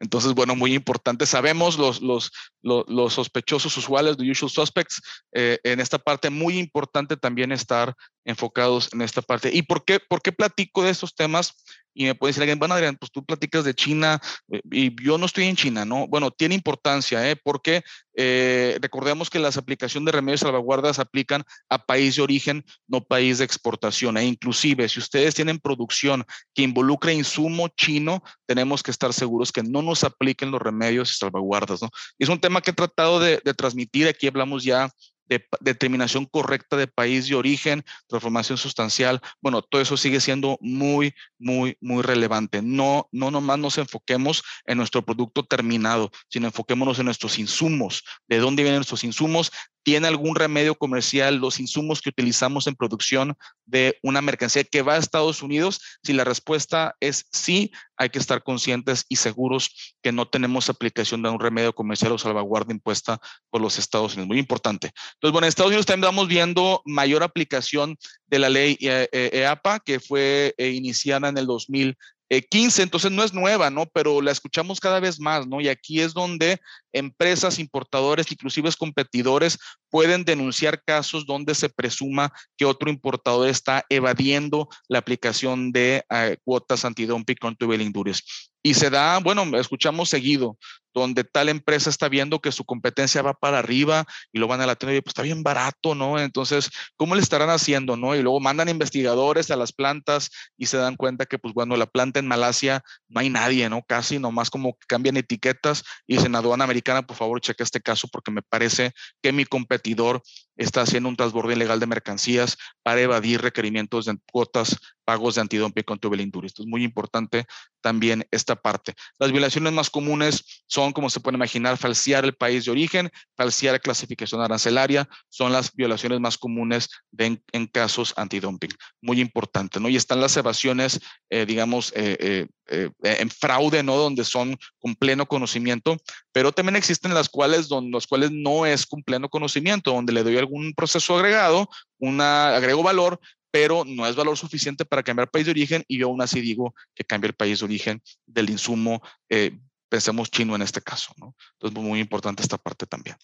Entonces, 0.01 0.35
bueno, 0.35 0.55
muy 0.55 0.75
importante. 0.75 1.27
Sabemos 1.27 1.79
los, 1.79 2.01
los, 2.03 2.31
los, 2.63 3.13
sospechosos 3.13 3.77
usuales, 3.77 4.17
the 4.17 4.31
usual 4.31 4.51
suspects, 4.51 5.01
eh, 5.33 5.59
en 5.65 5.81
esta 5.81 5.99
parte 5.99 6.31
muy 6.31 6.59
importante 6.59 7.17
también 7.17 7.53
estar 7.53 7.95
enfocados 8.25 8.93
en 8.93 9.03
esta 9.03 9.23
parte. 9.23 9.51
¿Y 9.53 9.63
por 9.63 9.85
qué, 9.85 10.01
por 10.01 10.23
qué 10.23 10.33
platico 10.33 10.83
de 10.83 10.91
estos 10.91 11.15
temas? 11.15 11.55
y 11.95 12.05
me 12.05 12.15
puede 12.15 12.31
decir 12.31 12.43
alguien, 12.43 12.59
bueno, 12.59 12.75
Adrián, 12.75 12.97
pues 12.97 13.13
tú 13.13 13.25
platicas 13.25 13.65
de 13.65 13.75
China 13.75 14.21
eh, 14.51 14.61
y 14.71 15.03
yo 15.03 15.17
no 15.17 15.27
estoy 15.27 15.45
en 15.45 15.57
China, 15.57 15.85
¿no? 15.85 16.09
Bueno, 16.09 16.31
tiene 16.33 16.57
importancia, 16.57 17.31
¿eh? 17.31 17.37
Porque 17.37 17.83
eh, 18.17 18.79
recordemos 18.81 19.31
que 19.31 19.39
las 19.39 19.57
aplicaciones 19.57 20.07
de 20.07 20.13
remedios 20.13 20.41
salvaguardas 20.41 20.99
aplican 20.99 21.43
a 21.69 21.85
país 21.85 22.17
de 22.17 22.23
origen, 22.23 22.65
no 22.87 23.05
país 23.05 23.39
de 23.39 23.45
exportación. 23.45 24.17
E 24.17 24.25
inclusive, 24.25 24.89
si 24.89 25.01
ustedes 25.01 25.35
tienen 25.35 25.59
producción 25.59 26.25
que 26.55 26.63
involucra 26.63 27.13
insumo 27.13 27.69
chino, 27.69 28.23
tenemos 28.47 28.83
que 28.83 28.91
estar 28.91 29.13
seguros 29.13 29.53
que 29.53 29.63
no 29.63 29.83
nos 29.83 30.05
apliquen 30.05 30.51
los 30.51 30.63
remedios 30.63 31.11
y 31.11 31.15
salvaguardas, 31.15 31.83
¿no? 31.83 31.91
Y 32.19 32.25
es 32.25 32.31
un 32.31 32.41
tema 32.41 32.61
que 32.61 32.71
he 32.71 32.75
tratado 32.75 33.21
de 33.21 33.39
transmitir, 33.55 34.09
aquí 34.09 34.27
hablamos 34.27 34.65
ya 34.65 34.91
de 35.27 35.47
determinación 35.61 36.27
correcta 36.27 36.77
de 36.77 36.87
país 36.87 37.29
de 37.29 37.35
origen, 37.35 37.85
transformación 38.07 38.59
sustancial, 38.59 39.21
bueno, 39.41 39.63
todo 39.63 39.81
eso 39.81 39.97
sigue 39.97 40.21
siendo 40.21 40.59
muy, 40.61 41.15
muy, 41.39 41.77
muy 41.81 42.03
relevante. 42.03 42.63
No, 42.63 43.09
no 43.13 43.31
nomás 43.31 43.59
nos 43.59 43.79
enfoquemos 43.79 44.43
en 44.67 44.79
nuestro 44.79 45.05
producto 45.05 45.45
terminado, 45.45 46.11
sino 46.29 46.47
enfoquémonos 46.47 46.99
en 46.99 47.07
nuestros 47.07 47.39
insumos, 47.39 48.05
de 48.29 48.39
dónde 48.39 48.63
vienen 48.63 48.79
nuestros 48.79 49.05
insumos, 49.05 49.51
¿Tiene 49.85 50.09
algún 50.09 50.35
remedio 50.35 50.75
comercial 50.75 51.37
los 51.37 51.61
insumos 51.61 52.01
que 52.01 52.09
utilizamos 52.09 52.67
en 52.67 52.75
producción 52.75 53.37
de 53.67 53.99
una 54.03 54.23
mercancía 54.23 54.65
que 54.65 54.81
va 54.83 54.95
a 54.95 54.99
Estados 54.99 55.43
Unidos? 55.43 55.99
Si 56.03 56.15
la 56.15 56.25
respuesta 56.25 56.97
es 57.01 57.27
sí, 57.31 57.71
hay 57.97 58.09
que 58.09 58.19
estar 58.19 58.43
conscientes 58.43 59.05
y 59.09 59.17
seguros 59.17 59.95
que 60.03 60.11
no 60.11 60.27
tenemos 60.27 60.71
aplicación 60.71 61.23
de 61.23 61.29
un 61.29 61.39
remedio 61.39 61.75
comercial 61.75 62.13
o 62.13 62.19
salvaguarda 62.19 62.73
impuesta 62.73 63.21
por 63.51 63.61
los 63.61 63.79
Estados 63.79 64.15
Unidos. 64.15 64.29
Muy 64.29 64.39
importante. 64.39 64.91
Entonces, 65.15 65.33
bueno, 65.33 65.47
en 65.47 65.51
Estados 65.51 65.69
Unidos 65.69 65.87
también 65.87 66.09
estamos 66.09 66.29
viendo 66.29 66.83
mayor 66.87 67.23
aplicación 67.23 67.97
de 68.27 68.39
la 68.39 68.49
ley 68.49 68.79
EAPA, 68.81 69.81
que 69.81 70.01
fue 70.01 70.55
eh, 70.57 70.71
iniciada 70.71 71.29
en 71.29 71.39
el 71.39 71.47
2000 71.47 71.97
15, 72.29 72.81
eh, 72.81 72.85
entonces 72.85 73.11
no 73.11 73.23
es 73.23 73.33
nueva, 73.33 73.71
¿no? 73.71 73.87
Pero 73.87 74.21
la 74.21 74.31
escuchamos 74.31 74.81
cada 74.81 75.01
vez 75.01 75.21
más, 75.21 75.47
¿no? 75.47 75.61
Y 75.61 75.69
aquí 75.69 76.01
es 76.01 76.15
donde 76.15 76.59
empresas, 76.93 77.59
importadores, 77.59 78.31
inclusive 78.31 78.71
competidores, 78.79 79.59
pueden 79.91 80.25
denunciar 80.25 80.83
casos 80.83 81.27
donde 81.27 81.55
se 81.55 81.69
presuma 81.69 82.33
que 82.57 82.65
otro 82.65 82.91
importador 82.91 83.49
está 83.49 83.85
evadiendo 83.89 84.69
la 84.89 84.99
aplicación 84.99 85.73
de 85.73 86.05
eh, 86.11 86.37
cuotas 86.45 86.85
antidumping 86.85 87.37
con 87.37 87.57
Indures. 87.61 88.51
Y 88.63 88.75
se 88.75 88.89
da, 88.89 89.19
bueno, 89.19 89.59
escuchamos 89.59 90.09
seguido, 90.09 90.57
donde 90.95 91.25
tal 91.25 91.49
empresa 91.49 91.91
está 91.91 92.09
viendo 92.09 92.41
que 92.41 92.53
su 92.53 92.65
competencia 92.65 93.23
va 93.23 93.35
para 93.35 93.59
arriba 93.59 94.07
y 94.33 94.39
lo 94.39 94.47
van 94.47 94.61
a 94.61 94.67
la 94.67 94.77
tienda 94.77 94.97
y 94.97 95.01
pues 95.01 95.11
está 95.11 95.23
bien 95.23 95.43
barato, 95.43 95.95
¿no? 95.95 96.19
Entonces, 96.19 96.71
¿cómo 96.97 97.15
le 97.15 97.21
estarán 97.21 97.51
haciendo, 97.51 97.97
no? 97.97 98.15
Y 98.15 98.23
luego 98.23 98.41
mandan 98.41 98.69
investigadores 98.69 99.51
a 99.51 99.57
las 99.57 99.73
plantas 99.73 100.31
y 100.57 100.67
se 100.67 100.77
dan 100.77 100.97
cuenta 100.97 101.27
que, 101.27 101.39
pues 101.39 101.53
bueno, 101.55 101.77
la 101.77 101.87
planta 101.87 102.21
en 102.21 102.27
Malasia 102.27 102.83
no 103.09 103.21
hay 103.21 103.31
nadie, 103.31 103.69
¿no? 103.69 103.83
Casi, 103.83 104.19
nomás 104.19 104.51
como 104.51 104.77
cambian 104.87 105.17
etiquetas 105.17 105.83
y 106.07 106.17
dicen 106.17 106.35
aduana 106.35 106.65
americana, 106.65 107.03
por 107.03 107.17
favor, 107.17 107.41
cheque 107.41 107.63
este 107.63 107.81
caso 107.81 108.09
porque 108.09 108.31
me 108.31 108.43
parece 108.43 108.93
que 109.23 109.33
mi 109.33 109.45
competidor 109.45 110.23
está 110.57 110.83
haciendo 110.83 111.09
un 111.09 111.17
transborde 111.17 111.55
ilegal 111.55 111.81
de 111.81 111.87
mercancías 111.87 112.57
para 112.83 113.01
evadir 113.01 113.43
requerimientos 113.43 114.05
de 114.05 114.17
cuotas, 114.31 114.79
pagos 115.05 115.35
de 115.35 115.43
antidumping 115.43 115.85
con 115.85 115.99
Tubelinduri. 115.99 116.47
Esto 116.47 116.63
es 116.63 116.69
muy 116.69 116.83
importante 116.85 117.45
también 117.81 118.27
esta 118.31 118.57
parte. 118.57 118.95
Las 119.19 119.31
violaciones 119.31 119.73
más 119.73 119.91
comunes 119.91 120.65
son, 120.67 120.93
como 120.93 121.11
se 121.11 121.21
puede 121.21 121.37
imaginar, 121.37 121.77
falsear 121.77 122.25
el 122.25 122.35
país 122.35 122.65
de 122.65 122.71
origen, 122.71 123.11
falsear 123.37 123.75
la 123.75 123.79
clasificación 123.79 124.41
arancelaria, 124.41 125.09
son 125.29 125.53
las 125.53 125.73
violaciones 125.75 126.21
más 126.21 126.39
comunes 126.39 126.89
de, 127.11 127.41
en, 127.53 127.67
casos 127.67 128.15
antidumping. 128.17 128.71
Muy 129.03 129.21
importante, 129.21 129.81
¿no? 129.81 129.89
Y 129.89 129.97
están 129.97 130.21
las 130.21 130.37
evasiones, 130.37 131.01
eh, 131.31 131.45
digamos, 131.47 131.93
eh, 131.95 132.47
eh, 132.67 132.89
eh, 133.03 133.19
en 133.21 133.29
fraude, 133.29 133.83
¿no? 133.83 133.97
Donde 133.97 134.25
son 134.25 134.57
con 134.79 134.95
pleno 134.95 135.27
conocimiento, 135.27 135.99
pero 136.33 136.51
también 136.51 136.77
existen 136.77 137.13
las 137.13 137.29
cuales, 137.29 137.69
donde, 137.69 137.91
los 137.91 138.07
cuales 138.07 138.31
no 138.33 138.65
es 138.65 138.87
con 138.87 139.03
pleno 139.03 139.29
conocimiento, 139.29 139.93
donde 139.93 140.15
le 140.15 140.23
doy 140.23 140.39
algún 140.39 140.73
proceso 140.73 141.17
agregado, 141.17 141.69
una, 141.99 142.57
agrego 142.57 142.83
valor, 142.83 143.21
pero 143.55 143.85
no 143.87 144.05
es 144.05 144.17
valor 144.17 144.37
suficiente 144.37 144.85
para 144.85 145.05
cambiar 145.05 145.31
país 145.31 145.47
de 145.47 145.53
origen 145.53 145.85
y 145.87 145.99
yo 145.99 146.09
aún 146.09 146.21
así 146.21 146.41
digo 146.41 146.75
que 146.93 147.05
cambia 147.05 147.29
el 147.29 147.35
país 147.35 147.61
de 147.61 147.65
origen 147.65 148.03
del 148.27 148.51
insumo, 148.51 149.01
eh, 149.29 149.57
pensemos 149.89 150.29
chino 150.29 150.57
en 150.57 150.63
este 150.63 150.81
caso. 150.81 151.15
Entonces, 151.17 151.81
muy 151.81 152.01
importante 152.01 152.43
esta 152.43 152.59
parte 152.59 152.85
también. 152.85 153.17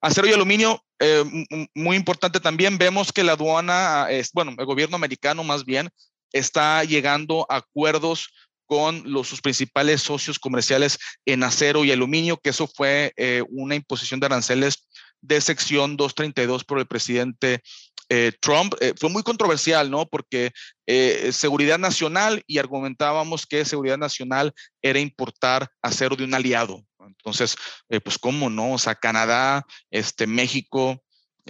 Acero 0.00 0.26
y 0.26 0.32
aluminio, 0.32 0.84
eh, 0.98 1.24
muy 1.76 1.96
importante 1.96 2.40
también. 2.40 2.76
Vemos 2.76 3.12
que 3.12 3.22
la 3.22 3.34
aduana, 3.34 4.08
es, 4.10 4.32
bueno, 4.32 4.52
el 4.58 4.66
gobierno 4.66 4.96
americano 4.96 5.44
más 5.44 5.64
bien, 5.64 5.88
está 6.32 6.82
llegando 6.82 7.46
a 7.48 7.58
acuerdos 7.58 8.30
con 8.66 9.04
sus 9.24 9.40
principales 9.40 10.02
socios 10.02 10.40
comerciales 10.40 10.98
en 11.24 11.44
acero 11.44 11.84
y 11.84 11.92
aluminio, 11.92 12.36
que 12.36 12.50
eso 12.50 12.66
fue 12.66 13.12
eh, 13.16 13.44
una 13.48 13.76
imposición 13.76 14.18
de 14.18 14.26
aranceles 14.26 14.88
de 15.20 15.40
sección 15.40 15.96
232 15.96 16.64
por 16.64 16.78
el 16.78 16.86
presidente 16.86 17.62
eh, 18.10 18.32
Trump. 18.40 18.74
Eh, 18.80 18.92
fue 18.98 19.08
muy 19.08 19.22
controversial, 19.22 19.90
¿no? 19.90 20.06
Porque 20.06 20.50
seguridad 21.30 21.78
nacional 21.78 22.42
y 22.48 22.58
argumentábamos 22.58 23.46
que 23.46 23.64
seguridad 23.64 23.96
nacional 23.96 24.52
era 24.82 24.98
importar 24.98 25.68
acero 25.80 26.16
de 26.16 26.24
un 26.24 26.34
aliado. 26.34 26.84
Entonces, 26.98 27.54
pues, 28.02 28.18
¿cómo 28.18 28.50
no? 28.50 28.72
O 28.72 28.78
sea, 28.78 28.96
Canadá, 28.96 29.64
este, 29.92 30.26
México, 30.26 31.00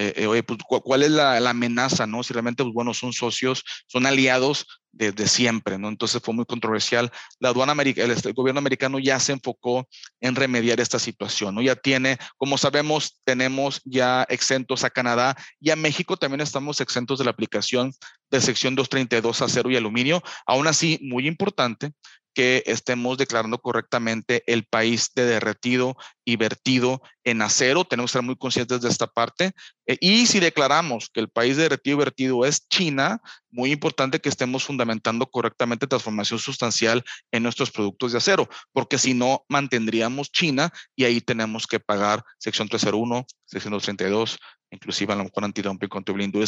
eh, 0.03 0.15
eh, 0.17 0.27
oye, 0.27 0.43
pues, 0.43 0.59
¿cuál 0.83 1.03
es 1.03 1.11
la, 1.11 1.37
amenaza, 1.51 2.07
no? 2.07 2.23
Si 2.23 2.33
realmente, 2.33 2.63
pues, 2.63 2.73
bueno, 2.73 2.95
son 2.95 3.13
socios, 3.13 3.63
son 3.87 4.07
aliados 4.07 4.65
desde 4.93 5.29
siempre, 5.29 5.77
¿no? 5.77 5.89
Entonces 5.89 6.23
fue 6.25 6.33
muy 6.33 6.47
controversial. 6.47 7.13
La 7.39 7.51
aduana 7.51 7.73
americana, 7.73 8.15
el, 8.15 8.33
gobierno 8.33 8.61
americano 8.61 8.99
ya 8.99 9.21
se 9.21 9.33
enfocó 9.33 9.87
en 10.23 10.37
remediar 10.37 10.81
esta 10.81 10.99
situación, 10.99 11.55
¿no? 11.55 11.61
Ya 11.61 11.77
tiene, 11.77 12.17
como 12.39 12.57
sabemos, 12.57 13.21
tenemos 13.25 13.83
ya 13.85 14.25
exentos 14.31 14.85
a 14.85 14.91
Canadá 14.91 15.37
y 15.61 15.69
a 15.69 15.77
México 15.77 16.17
también 16.17 16.41
estamos 16.41 16.81
exentos 16.81 17.19
de 17.19 17.27
la 17.27 17.33
aplicación 17.33 17.93
de 18.31 18.41
sección 18.41 18.75
232 18.77 19.43
acero 19.43 19.71
y 19.71 19.77
aluminio. 19.77 20.23
Aún 20.47 20.67
así, 20.67 20.99
muy 21.03 21.27
importante, 21.29 21.93
que 22.41 22.63
estemos 22.65 23.19
declarando 23.19 23.59
correctamente 23.59 24.43
el 24.47 24.65
país 24.65 25.11
de 25.15 25.27
derretido 25.27 25.95
y 26.25 26.37
vertido 26.37 27.03
en 27.23 27.43
acero. 27.43 27.85
Tenemos 27.85 28.09
que 28.09 28.13
estar 28.13 28.23
muy 28.23 28.37
conscientes 28.37 28.81
de 28.81 28.89
esta 28.89 29.07
parte. 29.07 29.53
Eh, 29.87 29.99
y 30.01 30.25
si 30.25 30.41
declaramos 30.41 31.11
que 31.13 31.21
el 31.21 31.29
país 31.29 31.59
de 31.59 31.65
derretido 31.65 31.97
y 31.97 31.99
vertido 31.99 32.47
es 32.47 32.67
China, 32.67 33.21
muy 33.51 33.73
importante 33.73 34.21
que 34.21 34.31
estemos 34.31 34.65
fundamentando 34.65 35.27
correctamente 35.27 35.87
transformación 35.87 36.39
sustancial 36.39 37.05
en 37.31 37.43
nuestros 37.43 37.71
productos 37.71 38.13
de 38.13 38.19
acero, 38.19 38.49
porque 38.73 38.97
si 38.97 39.13
no, 39.13 39.45
mantendríamos 39.51 40.33
China 40.33 40.73
y 40.97 41.05
ahí 41.05 41.21
tenemos 41.21 41.67
que 41.67 41.79
pagar 41.79 42.25
sección 42.39 42.71
301, 42.71 43.27
sección 43.45 43.73
232, 43.73 44.39
inclusive 44.71 45.13
a 45.13 45.17
lo 45.17 45.25
mejor 45.25 45.45
antidumping 45.45 45.91
con 45.91 46.05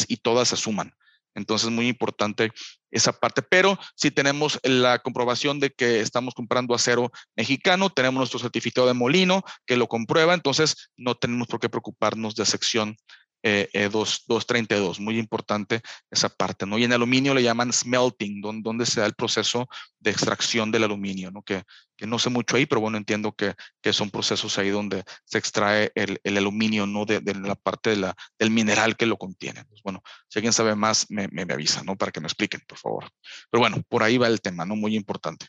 y 0.08 0.16
todas 0.16 0.48
se 0.48 0.56
suman. 0.56 0.94
Entonces, 1.34 1.70
muy 1.70 1.88
importante 1.88 2.50
esa 2.90 3.12
parte. 3.12 3.42
Pero 3.42 3.78
si 3.96 4.10
tenemos 4.10 4.60
la 4.62 4.98
comprobación 5.00 5.60
de 5.60 5.70
que 5.70 6.00
estamos 6.00 6.34
comprando 6.34 6.74
acero 6.74 7.10
mexicano, 7.36 7.90
tenemos 7.90 8.18
nuestro 8.18 8.38
certificado 8.38 8.86
de 8.86 8.94
molino 8.94 9.42
que 9.66 9.76
lo 9.76 9.88
comprueba, 9.88 10.34
entonces 10.34 10.90
no 10.96 11.14
tenemos 11.14 11.48
por 11.48 11.58
qué 11.60 11.68
preocuparnos 11.68 12.34
de 12.34 12.44
sección 12.44 12.96
eh, 13.42 13.88
232. 13.90 14.98
Eh, 14.98 15.02
muy 15.02 15.18
importante 15.18 15.80
esa 16.10 16.28
parte, 16.28 16.66
¿no? 16.66 16.78
Y 16.78 16.84
en 16.84 16.92
aluminio 16.92 17.34
le 17.34 17.42
llaman 17.42 17.72
smelting, 17.72 18.40
donde, 18.40 18.86
se 18.86 19.00
da 19.00 19.06
el 19.06 19.14
proceso 19.14 19.68
de 19.98 20.10
extracción 20.10 20.70
del 20.70 20.84
aluminio, 20.84 21.30
¿no? 21.30 21.42
Que, 21.42 21.62
que 21.96 22.06
no 22.06 22.18
sé 22.18 22.30
mucho 22.30 22.56
ahí, 22.56 22.66
pero 22.66 22.80
bueno, 22.80 22.98
entiendo 22.98 23.32
que, 23.32 23.54
que 23.80 23.92
son 23.92 24.10
procesos 24.10 24.58
ahí 24.58 24.70
donde 24.70 25.04
se 25.24 25.38
extrae 25.38 25.92
el, 25.94 26.20
el 26.24 26.38
aluminio, 26.38 26.86
¿no? 26.86 27.04
De, 27.04 27.20
de, 27.20 27.34
la 27.34 27.54
parte 27.54 27.90
de 27.90 27.96
la, 27.96 28.14
del 28.38 28.50
mineral 28.50 28.96
que 28.96 29.06
lo 29.06 29.16
contiene. 29.16 29.64
Pues 29.64 29.82
bueno, 29.82 30.02
si 30.28 30.38
alguien 30.38 30.52
sabe 30.52 30.74
más, 30.74 31.06
me, 31.10 31.28
me 31.28 31.42
avisa, 31.42 31.82
¿no? 31.82 31.96
Para 31.96 32.12
que 32.12 32.20
me 32.20 32.26
expliquen, 32.26 32.62
por 32.66 32.78
favor. 32.78 33.10
Pero 33.50 33.60
bueno, 33.60 33.82
por 33.88 34.02
ahí 34.02 34.18
va 34.18 34.28
el 34.28 34.40
tema, 34.40 34.64
¿no? 34.64 34.76
Muy 34.76 34.96
importante. 34.96 35.46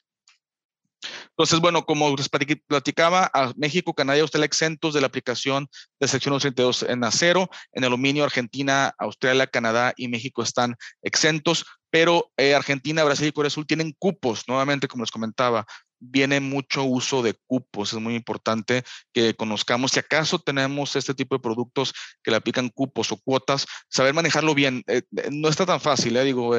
Entonces, 1.35 1.59
bueno, 1.59 1.85
como 1.85 2.15
les 2.15 2.29
platicaba, 2.29 3.29
a 3.33 3.53
México, 3.55 3.93
Canadá 3.93 4.17
y 4.17 4.21
Australia 4.21 4.45
exentos 4.45 4.93
de 4.93 5.01
la 5.01 5.07
aplicación 5.07 5.67
de 5.99 6.07
sección 6.07 6.37
32 6.37 6.83
en 6.83 7.03
acero. 7.03 7.49
En 7.71 7.83
aluminio, 7.83 8.23
Argentina, 8.23 8.93
Australia, 8.99 9.47
Canadá 9.47 9.93
y 9.97 10.07
México 10.09 10.43
están 10.43 10.75
exentos, 11.01 11.65
pero 11.89 12.31
eh, 12.37 12.53
Argentina, 12.53 13.03
Brasil 13.03 13.27
y 13.27 13.31
Corea 13.31 13.45
del 13.45 13.51
Sur 13.51 13.65
tienen 13.65 13.95
cupos, 13.97 14.43
nuevamente, 14.47 14.87
como 14.87 15.03
les 15.03 15.11
comentaba, 15.11 15.65
viene 16.03 16.39
mucho 16.39 16.83
uso 16.83 17.21
de 17.23 17.35
cupos. 17.47 17.93
Es 17.93 17.99
muy 17.99 18.15
importante 18.15 18.83
que 19.13 19.35
conozcamos 19.35 19.91
si 19.91 19.99
acaso 19.99 20.39
tenemos 20.39 20.95
este 20.95 21.13
tipo 21.13 21.35
de 21.35 21.41
productos 21.41 21.93
que 22.21 22.31
le 22.31 22.37
aplican 22.37 22.69
cupos 22.69 23.11
o 23.11 23.17
cuotas, 23.17 23.65
saber 23.89 24.13
manejarlo 24.13 24.53
bien. 24.53 24.83
Eh, 24.87 25.03
eh, 25.17 25.29
no 25.31 25.49
está 25.49 25.65
tan 25.65 25.79
fácil, 25.79 26.17
¿eh? 26.17 26.23
digo, 26.23 26.55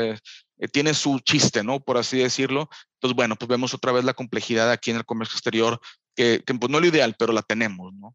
tiene 0.73 0.95
su 0.95 1.21
chiste, 1.21 1.63
¿no? 1.63 1.81
Por 1.81 1.99
así 1.99 2.19
decirlo. 2.19 2.69
Entonces, 2.95 3.17
bueno, 3.17 3.37
pues 3.37 3.49
vemos 3.49 3.75
otra 3.75 3.93
vez 3.93 4.05
la 4.05 4.15
complejidad 4.15 4.71
aquí 4.71 4.91
en 4.91 4.97
el 4.97 5.05
comercio 5.05 5.35
exterior, 5.35 5.81
que, 6.17 6.43
que 6.47 6.55
pues 6.55 6.71
no 6.71 6.79
es 6.79 6.83
lo 6.83 6.89
ideal, 6.89 7.15
pero 7.19 7.33
la 7.33 7.43
tenemos, 7.43 7.93
¿no? 7.95 8.15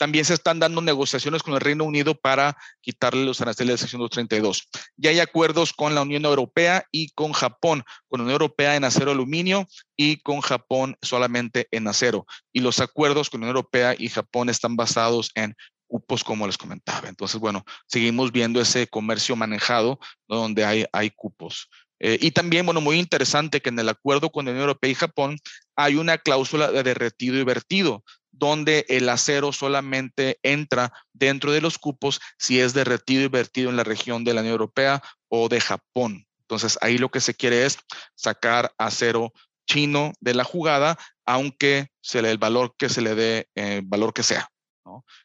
También 0.00 0.24
se 0.24 0.32
están 0.32 0.58
dando 0.58 0.80
negociaciones 0.80 1.42
con 1.42 1.52
el 1.52 1.60
Reino 1.60 1.84
Unido 1.84 2.14
para 2.14 2.56
quitarle 2.80 3.22
los 3.26 3.42
aranceles 3.42 3.74
de 3.74 3.78
sección 3.78 4.00
232. 4.00 4.66
Ya 4.96 5.10
hay 5.10 5.20
acuerdos 5.20 5.74
con 5.74 5.94
la 5.94 6.00
Unión 6.00 6.24
Europea 6.24 6.86
y 6.90 7.10
con 7.10 7.32
Japón, 7.32 7.84
con 8.08 8.20
la 8.20 8.22
Unión 8.24 8.40
Europea 8.40 8.76
en 8.76 8.84
acero 8.84 9.10
aluminio 9.10 9.68
y 9.98 10.16
con 10.22 10.40
Japón 10.40 10.96
solamente 11.02 11.68
en 11.70 11.86
acero. 11.86 12.24
Y 12.50 12.60
los 12.60 12.80
acuerdos 12.80 13.28
con 13.28 13.40
la 13.40 13.48
Unión 13.48 13.56
Europea 13.56 13.94
y 13.98 14.08
Japón 14.08 14.48
están 14.48 14.74
basados 14.74 15.32
en 15.34 15.54
cupos, 15.86 16.24
como 16.24 16.46
les 16.46 16.56
comentaba. 16.56 17.06
Entonces, 17.10 17.38
bueno, 17.38 17.66
seguimos 17.86 18.32
viendo 18.32 18.58
ese 18.58 18.86
comercio 18.86 19.36
manejado 19.36 19.98
donde 20.26 20.64
hay, 20.64 20.86
hay 20.94 21.10
cupos. 21.10 21.68
Eh, 21.98 22.16
y 22.22 22.30
también, 22.30 22.64
bueno, 22.64 22.80
muy 22.80 22.98
interesante 22.98 23.60
que 23.60 23.68
en 23.68 23.78
el 23.78 23.90
acuerdo 23.90 24.30
con 24.30 24.46
la 24.46 24.52
Unión 24.52 24.62
Europea 24.62 24.90
y 24.90 24.94
Japón 24.94 25.36
hay 25.76 25.96
una 25.96 26.16
cláusula 26.16 26.72
de 26.72 26.82
derretido 26.82 27.36
y 27.36 27.44
vertido, 27.44 28.02
donde 28.32 28.86
el 28.88 29.08
acero 29.08 29.52
solamente 29.52 30.38
entra 30.42 30.92
dentro 31.12 31.52
de 31.52 31.60
los 31.60 31.78
cupos 31.78 32.20
si 32.38 32.60
es 32.60 32.74
derretido 32.74 33.22
y 33.22 33.28
vertido 33.28 33.70
en 33.70 33.76
la 33.76 33.84
región 33.84 34.24
de 34.24 34.34
la 34.34 34.40
Unión 34.40 34.52
Europea 34.52 35.02
o 35.28 35.48
de 35.48 35.60
Japón. 35.60 36.26
Entonces, 36.42 36.78
ahí 36.80 36.98
lo 36.98 37.10
que 37.10 37.20
se 37.20 37.34
quiere 37.34 37.64
es 37.64 37.78
sacar 38.14 38.72
acero 38.78 39.32
chino 39.66 40.12
de 40.20 40.34
la 40.34 40.44
jugada, 40.44 40.98
aunque 41.24 41.88
se 42.00 42.22
le 42.22 42.30
el 42.30 42.38
valor 42.38 42.74
que 42.76 42.88
se 42.88 43.00
le 43.00 43.14
dé, 43.14 43.48
el 43.54 43.82
valor 43.82 44.12
que 44.12 44.22
sea. 44.22 44.50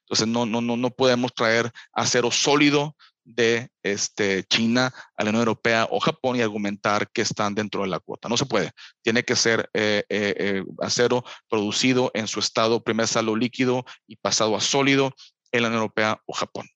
Entonces, 0.01 0.27
no, 0.27 0.45
no, 0.45 0.61
no, 0.61 0.77
no 0.77 0.91
podemos 0.91 1.33
traer 1.33 1.71
acero 1.93 2.29
sólido 2.29 2.95
de 3.25 3.71
este, 3.83 4.43
China 4.43 4.93
a 5.17 5.23
la 5.23 5.31
Unión 5.31 5.41
Europea 5.41 5.87
o 5.89 5.99
Japón 5.99 6.37
y 6.37 6.41
argumentar 6.41 7.09
que 7.11 7.23
están 7.23 7.55
dentro 7.55 7.81
de 7.81 7.87
la 7.87 7.99
cuota. 7.99 8.29
No 8.29 8.37
se 8.37 8.45
puede. 8.45 8.71
Tiene 9.01 9.23
que 9.23 9.35
ser 9.35 9.69
eh, 9.73 10.03
eh, 10.09 10.35
eh, 10.37 10.63
acero 10.79 11.25
producido 11.49 12.11
en 12.13 12.27
su 12.27 12.39
estado 12.39 12.83
primer 12.83 13.05
estado 13.05 13.35
líquido 13.35 13.83
y 14.07 14.15
pasado 14.15 14.55
a 14.55 14.61
sólido 14.61 15.11
en 15.51 15.63
la 15.63 15.67
Unión 15.67 15.81
Europea 15.81 16.21
o 16.25 16.33
Japón. 16.33 16.67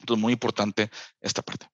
Entonces, 0.00 0.20
muy 0.20 0.32
importante 0.32 0.90
esta 1.20 1.42
parte. 1.42 1.66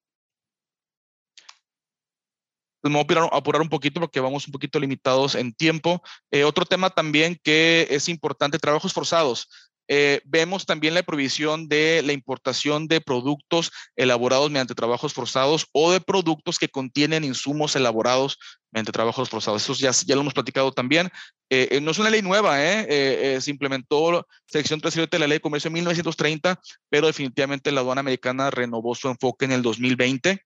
Entonces, 2.82 3.09
me 3.09 3.14
voy 3.14 3.30
a 3.32 3.36
apurar, 3.36 3.62
un 3.62 3.68
poquito 3.68 4.00
porque 4.00 4.20
vamos 4.20 4.46
un 4.46 4.52
poquito 4.52 4.78
limitados 4.78 5.34
en 5.34 5.54
tiempo. 5.54 6.02
otro 6.44 6.66
tema 6.66 6.90
también 6.90 7.40
que 7.42 7.86
es 7.90 8.09
importante, 8.09 8.59
trabajos 8.59 8.92
forzados. 8.92 9.48
Eh, 9.89 10.20
vemos 10.24 10.66
también 10.66 10.95
la 10.95 11.03
prohibición 11.03 11.68
de 11.68 12.03
la 12.05 12.12
importación 12.12 12.89
de 12.89 13.01
productos 13.01 13.70
elaborados 13.95 14.51
mediante 14.51 14.74
trabajos 14.74 15.12
forzados 15.12 15.66
o 15.72 15.93
de 15.93 16.01
productos 16.01 16.59
que 16.59 16.68
contienen 16.68 17.24
insumos 17.24 17.76
elaborados 17.76 18.39
mediante 18.72 18.93
trabajos 18.93 19.28
forzados. 19.28 19.62
Eso 19.62 19.74
ya, 19.74 19.93
ya 19.93 20.14
lo 20.14 20.22
hemos 20.22 20.34
platicado 20.34 20.72
también. 20.72 21.09
Eh, 21.51 21.68
eh, 21.70 21.80
no 21.80 21.93
es 21.93 21.99
una 21.99 22.11
ley 22.11 22.22
nueva, 22.22 22.57
se 22.59 23.51
implementó 23.51 24.26
sección 24.47 24.80
37 24.80 25.16
de 25.16 25.20
la 25.20 25.26
Ley 25.26 25.37
de 25.37 25.43
Comercio 25.43 25.68
en 25.68 25.74
1930, 25.74 26.61
pero 26.89 27.07
definitivamente 27.07 27.70
la 27.70 27.80
aduana 27.80 28.01
americana 28.01 28.51
renovó 28.51 28.95
su 28.95 29.09
enfoque 29.09 29.45
en 29.45 29.53
el 29.53 29.62
2020. 29.62 30.43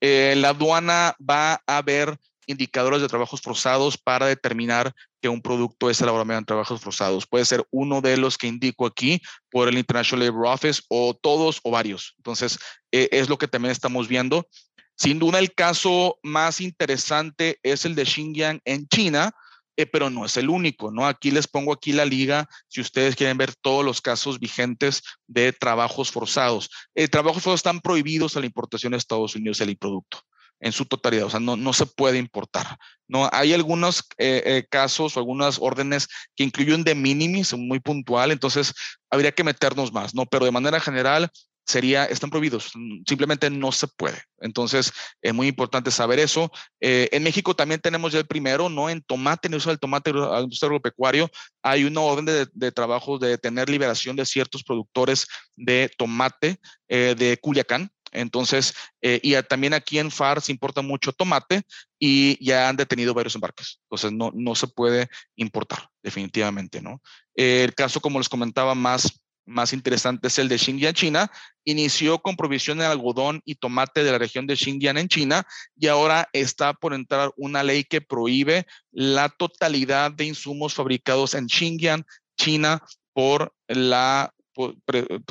la 0.00 0.48
aduana 0.48 1.14
va 1.20 1.62
a 1.66 1.82
ver 1.82 2.18
indicadores 2.50 3.00
de 3.00 3.08
trabajos 3.08 3.40
forzados 3.40 3.96
para 3.96 4.26
determinar 4.26 4.92
que 5.20 5.28
un 5.28 5.42
producto 5.42 5.90
es 5.90 6.00
elaborado 6.00 6.24
mediante 6.24 6.48
trabajos 6.48 6.80
forzados. 6.80 7.26
Puede 7.26 7.44
ser 7.44 7.64
uno 7.70 8.00
de 8.00 8.16
los 8.16 8.38
que 8.38 8.46
indico 8.46 8.86
aquí 8.86 9.20
por 9.50 9.68
el 9.68 9.78
International 9.78 10.26
Labor 10.26 10.46
Office 10.46 10.82
o 10.88 11.14
todos 11.14 11.60
o 11.62 11.70
varios. 11.70 12.14
Entonces, 12.18 12.58
eh, 12.92 13.08
es 13.12 13.28
lo 13.28 13.38
que 13.38 13.48
también 13.48 13.72
estamos 13.72 14.08
viendo. 14.08 14.48
Sin 14.96 15.18
duda, 15.18 15.38
el 15.38 15.54
caso 15.54 16.18
más 16.22 16.60
interesante 16.60 17.58
es 17.62 17.84
el 17.84 17.94
de 17.94 18.04
Xinjiang 18.04 18.60
en 18.64 18.86
China, 18.88 19.32
eh, 19.76 19.86
pero 19.86 20.10
no 20.10 20.26
es 20.26 20.36
el 20.36 20.50
único, 20.50 20.90
¿no? 20.90 21.06
Aquí 21.06 21.30
les 21.30 21.48
pongo 21.48 21.72
aquí 21.72 21.92
la 21.92 22.04
liga, 22.04 22.46
si 22.68 22.82
ustedes 22.82 23.16
quieren 23.16 23.38
ver 23.38 23.54
todos 23.54 23.84
los 23.84 24.02
casos 24.02 24.38
vigentes 24.38 25.02
de 25.26 25.52
trabajos 25.52 26.10
forzados. 26.10 26.68
Eh, 26.94 27.08
trabajos 27.08 27.42
forzados 27.42 27.60
están 27.60 27.80
prohibidos 27.80 28.36
a 28.36 28.40
la 28.40 28.46
importación 28.46 28.92
de 28.92 28.98
Estados 28.98 29.34
Unidos 29.34 29.58
del 29.58 29.76
producto 29.78 30.20
en 30.60 30.72
su 30.72 30.84
totalidad, 30.84 31.26
o 31.26 31.30
sea, 31.30 31.40
no, 31.40 31.56
no 31.56 31.72
se 31.72 31.86
puede 31.86 32.18
importar. 32.18 32.78
No, 33.08 33.28
hay 33.32 33.52
algunos 33.54 34.04
eh, 34.18 34.42
eh, 34.44 34.66
casos 34.70 35.16
o 35.16 35.20
algunas 35.20 35.58
órdenes 35.58 36.08
que 36.36 36.44
incluyen 36.44 36.84
de 36.84 36.94
minimis, 36.94 37.54
muy 37.54 37.80
puntual, 37.80 38.30
entonces 38.30 38.74
habría 39.10 39.32
que 39.32 39.42
meternos 39.42 39.92
más, 39.92 40.14
¿no? 40.14 40.26
Pero 40.26 40.44
de 40.44 40.52
manera 40.52 40.78
general 40.78 41.30
sería, 41.66 42.04
están 42.04 42.30
prohibidos, 42.30 42.72
simplemente 43.06 43.48
no 43.48 43.72
se 43.72 43.86
puede. 43.86 44.20
Entonces, 44.40 44.92
es 45.22 45.34
muy 45.34 45.46
importante 45.48 45.90
saber 45.90 46.18
eso. 46.18 46.50
Eh, 46.80 47.08
en 47.12 47.22
México 47.22 47.54
también 47.54 47.80
tenemos 47.80 48.12
ya 48.12 48.18
el 48.18 48.26
primero, 48.26 48.68
¿no? 48.68 48.90
En 48.90 49.02
tomate, 49.02 49.48
en 49.48 49.54
el 49.54 49.58
uso 49.58 49.70
del 49.70 49.78
tomate 49.78 50.10
agropecuario, 50.10 51.30
hay 51.62 51.84
una 51.84 52.00
orden 52.00 52.24
de, 52.24 52.48
de, 52.52 52.72
trabajo 52.72 53.18
de 53.18 53.38
tener 53.38 53.68
liberación 53.68 54.16
de 54.16 54.26
ciertos 54.26 54.62
productores 54.64 55.26
de 55.56 55.90
tomate 55.96 56.58
de 56.88 57.38
Culiacán, 57.40 57.92
entonces, 58.12 58.74
eh, 59.02 59.20
y 59.22 59.34
también 59.42 59.74
aquí 59.74 59.98
en 59.98 60.10
FAR 60.10 60.40
se 60.40 60.52
importa 60.52 60.82
mucho 60.82 61.12
tomate 61.12 61.62
y 61.98 62.42
ya 62.44 62.68
han 62.68 62.76
detenido 62.76 63.14
varios 63.14 63.34
embarques. 63.34 63.80
Entonces, 63.84 64.12
no, 64.12 64.32
no 64.34 64.54
se 64.54 64.66
puede 64.66 65.08
importar, 65.36 65.88
definitivamente, 66.02 66.80
¿no? 66.80 67.00
el 67.34 67.74
caso, 67.74 68.00
como 68.00 68.18
les 68.18 68.28
comentaba, 68.28 68.74
más, 68.74 69.22
más 69.46 69.72
interesante 69.72 70.28
es 70.28 70.38
el 70.38 70.48
de 70.48 70.58
Xinjiang, 70.58 70.94
China. 70.94 71.30
Inició 71.64 72.18
con 72.20 72.36
provisión 72.36 72.78
de 72.78 72.86
algodón 72.86 73.40
y 73.44 73.54
tomate 73.54 74.04
de 74.04 74.12
la 74.12 74.18
región 74.18 74.46
de 74.46 74.56
Xinjiang 74.56 74.98
en 74.98 75.08
China 75.08 75.46
y 75.76 75.88
ahora 75.88 76.28
está 76.32 76.74
por 76.74 76.94
entrar 76.94 77.32
una 77.36 77.62
ley 77.62 77.84
que 77.84 78.00
prohíbe 78.00 78.66
la 78.90 79.28
totalidad 79.28 80.10
de 80.12 80.24
insumos 80.24 80.74
fabricados 80.74 81.34
en 81.34 81.48
Xinjiang, 81.48 82.04
China, 82.36 82.82
por 83.12 83.52
la 83.66 84.32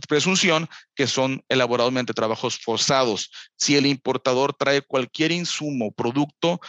presunción 0.08 0.70
que 0.96 1.08
son 1.08 1.44
elaborados 1.50 1.92
mediante 1.92 2.14
trabajos 2.14 2.60
forzados. 2.60 3.32
Si 3.56 3.76
el 3.76 3.86
importador 3.86 4.54
trae 4.54 4.82
cualquier 4.82 5.32
insumo, 5.32 5.92
producto 5.92 6.60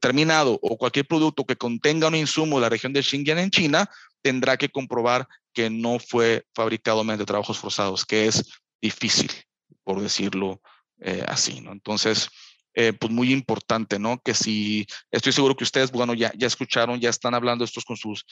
terminado 0.00 0.58
o 0.62 0.76
cualquier 0.76 1.06
producto 1.06 1.44
que 1.44 1.56
contenga 1.56 2.08
un 2.08 2.14
insumo 2.14 2.56
de 2.56 2.62
la 2.62 2.68
región 2.68 2.92
de 2.92 3.02
Xinjiang 3.02 3.38
en 3.38 3.50
China, 3.50 3.90
tendrá 4.22 4.56
que 4.56 4.68
comprobar 4.68 5.26
que 5.52 5.70
no 5.70 5.98
fue 5.98 6.44
fabricado 6.54 7.04
mediante 7.04 7.24
trabajos 7.24 7.58
forzados, 7.58 8.04
que 8.04 8.26
es 8.26 8.44
difícil, 8.80 9.30
por 9.82 10.00
decirlo 10.00 10.60
eh, 11.00 11.24
así, 11.26 11.60
¿no? 11.60 11.72
Entonces, 11.72 12.28
eh, 12.74 12.92
pues 12.92 13.10
muy 13.10 13.32
importante, 13.32 13.98
¿no? 13.98 14.20
Que 14.22 14.34
si, 14.34 14.86
estoy 15.10 15.32
seguro 15.32 15.56
que 15.56 15.64
ustedes, 15.64 15.90
bueno, 15.90 16.14
ya, 16.14 16.32
ya 16.36 16.46
escucharon, 16.46 17.00
ya 17.00 17.10
están 17.10 17.34
hablando 17.34 17.64
estos 17.64 17.84
con 17.84 17.96
sus 17.96 18.24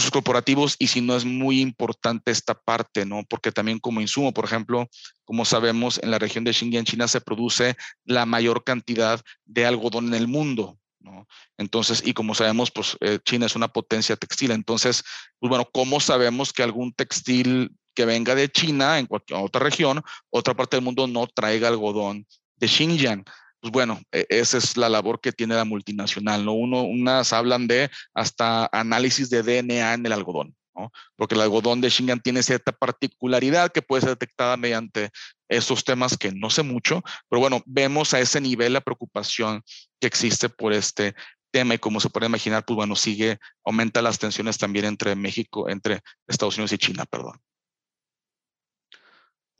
sus 0.00 0.10
corporativos 0.10 0.76
y 0.78 0.86
si 0.86 1.00
no 1.00 1.16
es 1.16 1.24
muy 1.24 1.60
importante 1.60 2.30
esta 2.30 2.54
parte, 2.54 3.04
¿no? 3.04 3.24
Porque 3.28 3.52
también 3.52 3.78
como 3.78 4.00
insumo, 4.00 4.32
por 4.32 4.44
ejemplo, 4.44 4.88
como 5.24 5.44
sabemos, 5.44 6.00
en 6.02 6.10
la 6.10 6.18
región 6.18 6.44
de 6.44 6.52
Xinjiang, 6.52 6.84
China, 6.84 7.08
se 7.08 7.20
produce 7.20 7.76
la 8.04 8.24
mayor 8.24 8.64
cantidad 8.64 9.20
de 9.44 9.66
algodón 9.66 10.08
en 10.08 10.14
el 10.14 10.28
mundo, 10.28 10.78
¿no? 11.00 11.26
Entonces, 11.58 12.02
y 12.04 12.14
como 12.14 12.34
sabemos, 12.34 12.70
pues 12.70 12.96
eh, 13.00 13.18
China 13.24 13.46
es 13.46 13.54
una 13.54 13.68
potencia 13.68 14.16
textil. 14.16 14.52
Entonces, 14.52 15.04
pues 15.38 15.48
bueno, 15.50 15.68
¿cómo 15.72 16.00
sabemos 16.00 16.52
que 16.52 16.62
algún 16.62 16.92
textil 16.92 17.76
que 17.94 18.06
venga 18.06 18.34
de 18.34 18.50
China 18.50 18.98
en 18.98 19.06
cualquier 19.06 19.40
otra 19.40 19.62
región, 19.62 20.02
otra 20.30 20.54
parte 20.54 20.76
del 20.76 20.84
mundo 20.84 21.06
no 21.06 21.26
traiga 21.26 21.68
algodón 21.68 22.26
de 22.56 22.68
Xinjiang? 22.68 23.24
Pues 23.62 23.70
bueno, 23.72 24.00
e, 24.10 24.26
esa 24.28 24.58
es 24.58 24.76
la 24.76 24.88
labor 24.88 25.20
que 25.20 25.32
tiene 25.32 25.54
la 25.54 25.64
multinacional, 25.64 26.44
¿no? 26.44 26.52
Uno, 26.52 26.82
unas 26.82 27.32
hablan 27.32 27.68
de 27.68 27.90
hasta 28.12 28.68
análisis 28.72 29.30
de 29.30 29.42
DNA 29.44 29.94
en 29.94 30.04
el 30.04 30.12
algodón, 30.12 30.56
¿no? 30.74 30.90
Porque 31.14 31.36
el 31.36 31.42
algodón 31.42 31.80
de 31.80 31.88
Xinjiang 31.88 32.20
tiene 32.20 32.42
cierta 32.42 32.72
particularidad 32.72 33.70
que 33.70 33.80
puede 33.80 34.00
ser 34.02 34.10
detectada 34.10 34.56
mediante 34.56 35.10
esos 35.48 35.84
temas 35.84 36.18
que 36.18 36.32
no 36.32 36.50
sé 36.50 36.64
mucho, 36.64 37.02
pero 37.28 37.38
bueno, 37.38 37.62
vemos 37.64 38.14
a 38.14 38.20
ese 38.20 38.40
nivel 38.40 38.72
la 38.72 38.80
preocupación 38.80 39.62
que 40.00 40.08
existe 40.08 40.48
por 40.48 40.72
este 40.72 41.14
tema 41.52 41.74
y 41.74 41.78
como 41.78 42.00
se 42.00 42.10
puede 42.10 42.26
imaginar, 42.26 42.64
pues 42.64 42.74
bueno, 42.74 42.96
sigue, 42.96 43.38
aumenta 43.64 44.02
las 44.02 44.18
tensiones 44.18 44.58
también 44.58 44.86
entre 44.86 45.14
México, 45.14 45.68
entre 45.68 46.00
Estados 46.26 46.56
Unidos 46.56 46.72
y 46.72 46.78
China, 46.78 47.04
perdón. 47.04 47.40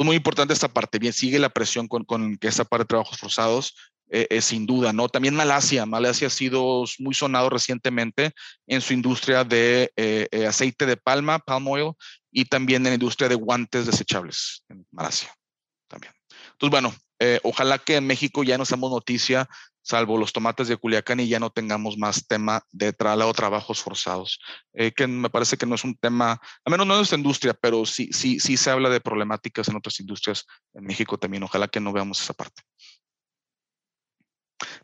Es 0.02 0.04
muy 0.04 0.16
importante 0.16 0.52
esta 0.52 0.66
parte, 0.66 0.98
bien, 0.98 1.12
sigue 1.12 1.38
la 1.38 1.48
presión 1.48 1.86
con, 1.86 2.04
con 2.04 2.36
esta 2.40 2.64
parte 2.64 2.82
de 2.82 2.88
trabajos 2.88 3.18
forzados 3.18 3.76
eh, 4.10 4.26
eh, 4.30 4.40
sin 4.40 4.66
duda, 4.66 4.92
¿no? 4.92 5.08
También 5.08 5.36
Malasia, 5.36 5.86
Malasia 5.86 6.26
ha 6.26 6.30
sido 6.30 6.82
muy 6.98 7.14
sonado 7.14 7.48
recientemente 7.48 8.32
en 8.66 8.80
su 8.80 8.94
industria 8.94 9.44
de 9.44 9.92
eh, 9.94 10.26
aceite 10.44 10.86
de 10.86 10.96
palma, 10.96 11.38
palm 11.38 11.68
oil, 11.68 11.92
y 12.32 12.46
también 12.46 12.84
en 12.84 12.90
la 12.90 12.94
industria 12.94 13.28
de 13.28 13.36
guantes 13.36 13.86
desechables 13.86 14.64
en 14.68 14.84
Malasia 14.90 15.32
también. 15.86 16.12
Entonces, 16.50 16.70
bueno, 16.72 16.92
ojalá 17.42 17.78
que 17.78 17.96
en 17.96 18.06
México 18.06 18.42
ya 18.42 18.58
no 18.58 18.64
seamos 18.64 18.90
noticia, 18.90 19.48
salvo 19.82 20.16
los 20.16 20.32
tomates 20.32 20.68
de 20.68 20.76
Culiacán, 20.76 21.20
y 21.20 21.28
ya 21.28 21.40
no 21.40 21.50
tengamos 21.50 21.98
más 21.98 22.26
tema 22.26 22.62
de 22.70 22.92
traslado 22.92 23.32
trabajos 23.32 23.82
forzados, 23.82 24.40
que 24.96 25.06
me 25.06 25.30
parece 25.30 25.56
que 25.56 25.66
no 25.66 25.74
es 25.74 25.84
un 25.84 25.96
tema, 25.96 26.40
a 26.64 26.70
menos 26.70 26.86
no 26.86 26.94
en 26.94 26.98
nuestra 26.98 27.18
industria, 27.18 27.54
pero 27.54 27.84
sí, 27.84 28.10
sí, 28.12 28.40
sí 28.40 28.56
se 28.56 28.70
habla 28.70 28.88
de 28.88 29.00
problemáticas 29.00 29.68
en 29.68 29.76
otras 29.76 29.98
industrias 30.00 30.46
en 30.74 30.84
México 30.84 31.18
también. 31.18 31.42
Ojalá 31.42 31.68
que 31.68 31.80
no 31.80 31.92
veamos 31.92 32.20
esa 32.20 32.34
parte. 32.34 32.62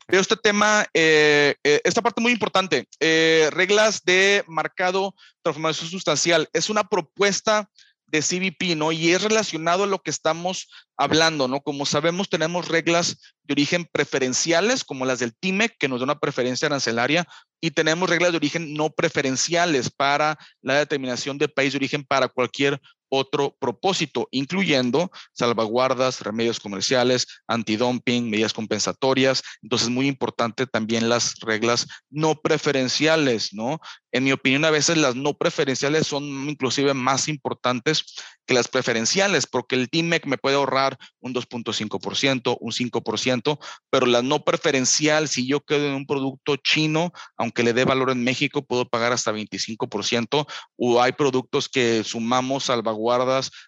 Pero 0.07 0.21
este 0.21 0.37
tema, 0.37 0.87
eh, 0.95 1.55
eh, 1.63 1.81
esta 1.85 2.03
parte 2.03 2.21
muy 2.21 2.33
importante, 2.33 2.89
eh, 3.01 3.49
reglas 3.53 4.03
de 4.05 4.45
marcado 4.47 5.15
transformación 5.43 5.91
sustancial, 5.91 6.49
es 6.53 6.71
una 6.71 6.85
propuesta 6.85 7.69
de 8.09 8.23
CBP, 8.23 8.77
¿no? 8.77 8.93
Y 8.93 9.13
es 9.13 9.23
relacionado 9.23 9.85
a 9.85 9.87
lo 9.87 10.01
que 10.01 10.11
estamos 10.11 10.69
hablando, 10.97 11.47
¿no? 11.47 11.61
Como 11.61 11.87
sabemos, 11.87 12.29
tenemos 12.29 12.69
reglas 12.69 13.35
de 13.45 13.53
origen 13.53 13.87
preferenciales, 13.91 14.85
como 14.85 15.05
las 15.05 15.19
del 15.19 15.35
TIMEC, 15.35 15.77
que 15.79 15.89
nos 15.89 16.01
da 16.01 16.05
una 16.05 16.19
preferencia 16.19 16.67
arancelaria, 16.67 17.27
y 17.61 17.71
tenemos 17.71 18.09
reglas 18.09 18.33
de 18.33 18.39
origen 18.39 18.75
no 18.75 18.91
preferenciales 18.91 19.91
para 19.91 20.39
la 20.63 20.75
determinación 20.75 21.39
de 21.39 21.49
país 21.49 21.73
de 21.73 21.79
origen 21.79 22.05
para 22.05 22.29
cualquier 22.29 22.81
otro 23.09 23.57
propósito, 23.59 24.29
incluyendo 24.31 25.11
salvaguardas, 25.33 26.21
remedios 26.21 26.61
comerciales, 26.61 27.27
antidumping, 27.47 28.31
medidas 28.31 28.53
compensatorias. 28.53 29.43
Entonces, 29.63 29.89
muy 29.89 30.07
importante 30.07 30.67
también 30.67 31.09
las 31.09 31.37
reglas 31.41 31.87
no 32.11 32.41
preferenciales, 32.41 33.53
¿no? 33.53 33.81
En 34.11 34.25
mi 34.25 34.33
opinión, 34.33 34.65
a 34.65 34.71
veces 34.71 34.97
las 34.97 35.15
no 35.15 35.35
preferenciales 35.35 36.07
son 36.07 36.25
inclusive 36.49 36.95
más 36.95 37.29
importantes 37.29 38.05
que 38.47 38.55
las 38.55 38.69
preferenciales, 38.69 39.47
porque 39.47 39.77
el 39.77 39.91
TIMEC 39.91 40.25
me 40.25 40.39
puede 40.39 40.57
ahorrar 40.57 40.97
un 41.21 41.35
2.5%, 41.35 42.57
un 42.59 42.73
5%, 42.73 43.59
pero 43.91 44.07
la 44.07 44.23
no 44.23 44.43
preferencial, 44.43 45.29
si 45.29 45.47
yo 45.47 45.61
quedo 45.61 45.87
en 45.87 45.95
un 45.95 46.07
producto 46.07 46.57
chino, 46.57 47.13
aunque 47.37 47.63
le 47.63 47.75
dé 47.75 47.85
valor 47.85 48.11
en 48.11 48.25
México, 48.25 48.63
puedo 48.63 48.89
pagar 48.89 49.13
hasta 49.13 49.33
25%, 49.33 50.47
o 50.77 51.03
hay 51.03 51.13
productos 51.13 51.69
que 51.69 52.03
sumamos 52.05 52.65
salvaguardas, 52.65 52.98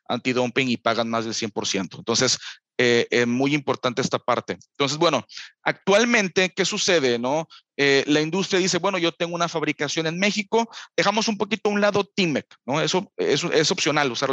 antidumping 0.08 0.68
y 0.68 0.76
pagan 0.76 1.08
más 1.08 1.24
del 1.24 1.34
100%. 1.34 1.98
Entonces, 1.98 2.34
es 2.34 2.38
eh, 2.78 3.08
eh, 3.10 3.26
muy 3.26 3.54
importante 3.54 4.00
esta 4.00 4.18
parte. 4.18 4.58
Entonces, 4.72 4.96
bueno, 4.96 5.26
actualmente, 5.62 6.50
¿qué 6.50 6.64
sucede? 6.64 7.18
No? 7.18 7.46
Eh, 7.76 8.04
la 8.06 8.22
industria 8.22 8.58
dice, 8.58 8.78
bueno, 8.78 8.96
yo 8.96 9.12
tengo 9.12 9.34
una 9.34 9.48
fabricación 9.48 10.06
en 10.06 10.18
México, 10.18 10.68
dejamos 10.96 11.28
un 11.28 11.36
poquito 11.36 11.68
a 11.68 11.72
un 11.72 11.80
lado 11.80 12.04
TIMEC, 12.04 12.46
¿no? 12.64 12.80
Eso, 12.80 13.12
es 13.16 13.70
opcional, 13.70 14.10
o 14.10 14.16
sea, 14.16 14.28